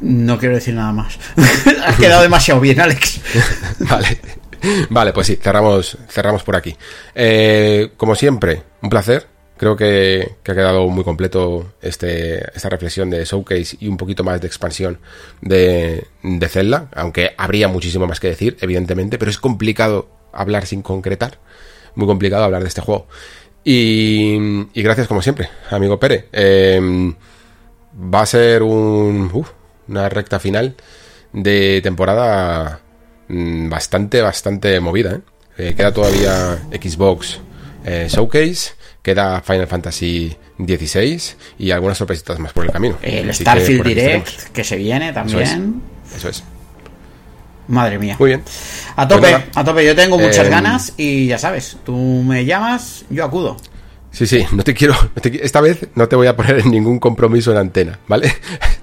[0.00, 1.18] No quiero decir nada más.
[1.86, 3.20] Has quedado demasiado bien, Alex.
[3.80, 4.20] vale.
[4.90, 6.76] Vale, pues sí, cerramos, cerramos por aquí.
[7.14, 9.28] Eh, como siempre, un placer
[9.58, 14.40] Creo que, ha quedado muy completo este, esta reflexión de Showcase y un poquito más
[14.40, 14.98] de expansión
[15.40, 20.82] de, de Zelda, aunque habría muchísimo más que decir, evidentemente, pero es complicado hablar sin
[20.82, 21.38] concretar,
[21.94, 23.08] muy complicado hablar de este juego.
[23.64, 24.38] Y,
[24.74, 26.28] gracias como siempre, amigo Pere.
[26.32, 27.14] Em,
[27.92, 29.44] va a ser un,
[29.88, 30.74] una recta final
[31.32, 32.80] de temporada
[33.28, 35.16] mm, bastante, bastante movida.
[35.16, 35.20] ¿eh?
[35.58, 37.40] Eh, queda todavía Xbox
[37.84, 41.20] eh, Showcase, queda Final Fantasy XVI
[41.58, 42.98] y algunas sorpresitas más por el camino.
[43.02, 44.50] El Así Starfield Direct, estaremos.
[44.52, 45.80] que se viene también.
[46.14, 46.42] Eso es.
[47.68, 48.16] Madre mía.
[48.18, 48.42] Muy bien.
[48.96, 49.84] A tope, Pues a tope.
[49.84, 53.56] Yo tengo muchas Eh, ganas y ya sabes, tú me llamas, yo acudo.
[54.10, 54.94] Sí, sí, no te quiero.
[54.94, 58.26] no te esta vez no te voy a poner en ningún compromiso en antena, ¿vale?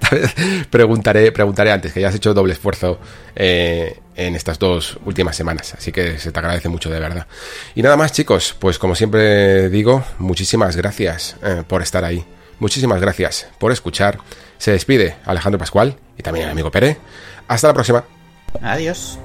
[0.02, 0.36] Esta vez
[0.70, 3.00] preguntaré, preguntaré antes, que ya has hecho doble esfuerzo
[3.36, 5.74] eh, en estas dos últimas semanas.
[5.74, 7.28] Así que se te agradece mucho, de verdad.
[7.74, 12.24] Y nada más, chicos, pues como siempre digo, muchísimas gracias eh, por estar ahí.
[12.60, 14.20] Muchísimas gracias por escuchar.
[14.58, 16.98] Se despide Alejandro Pascual y también el amigo Pere.
[17.48, 18.04] Hasta la próxima.
[18.62, 19.20] Adiós.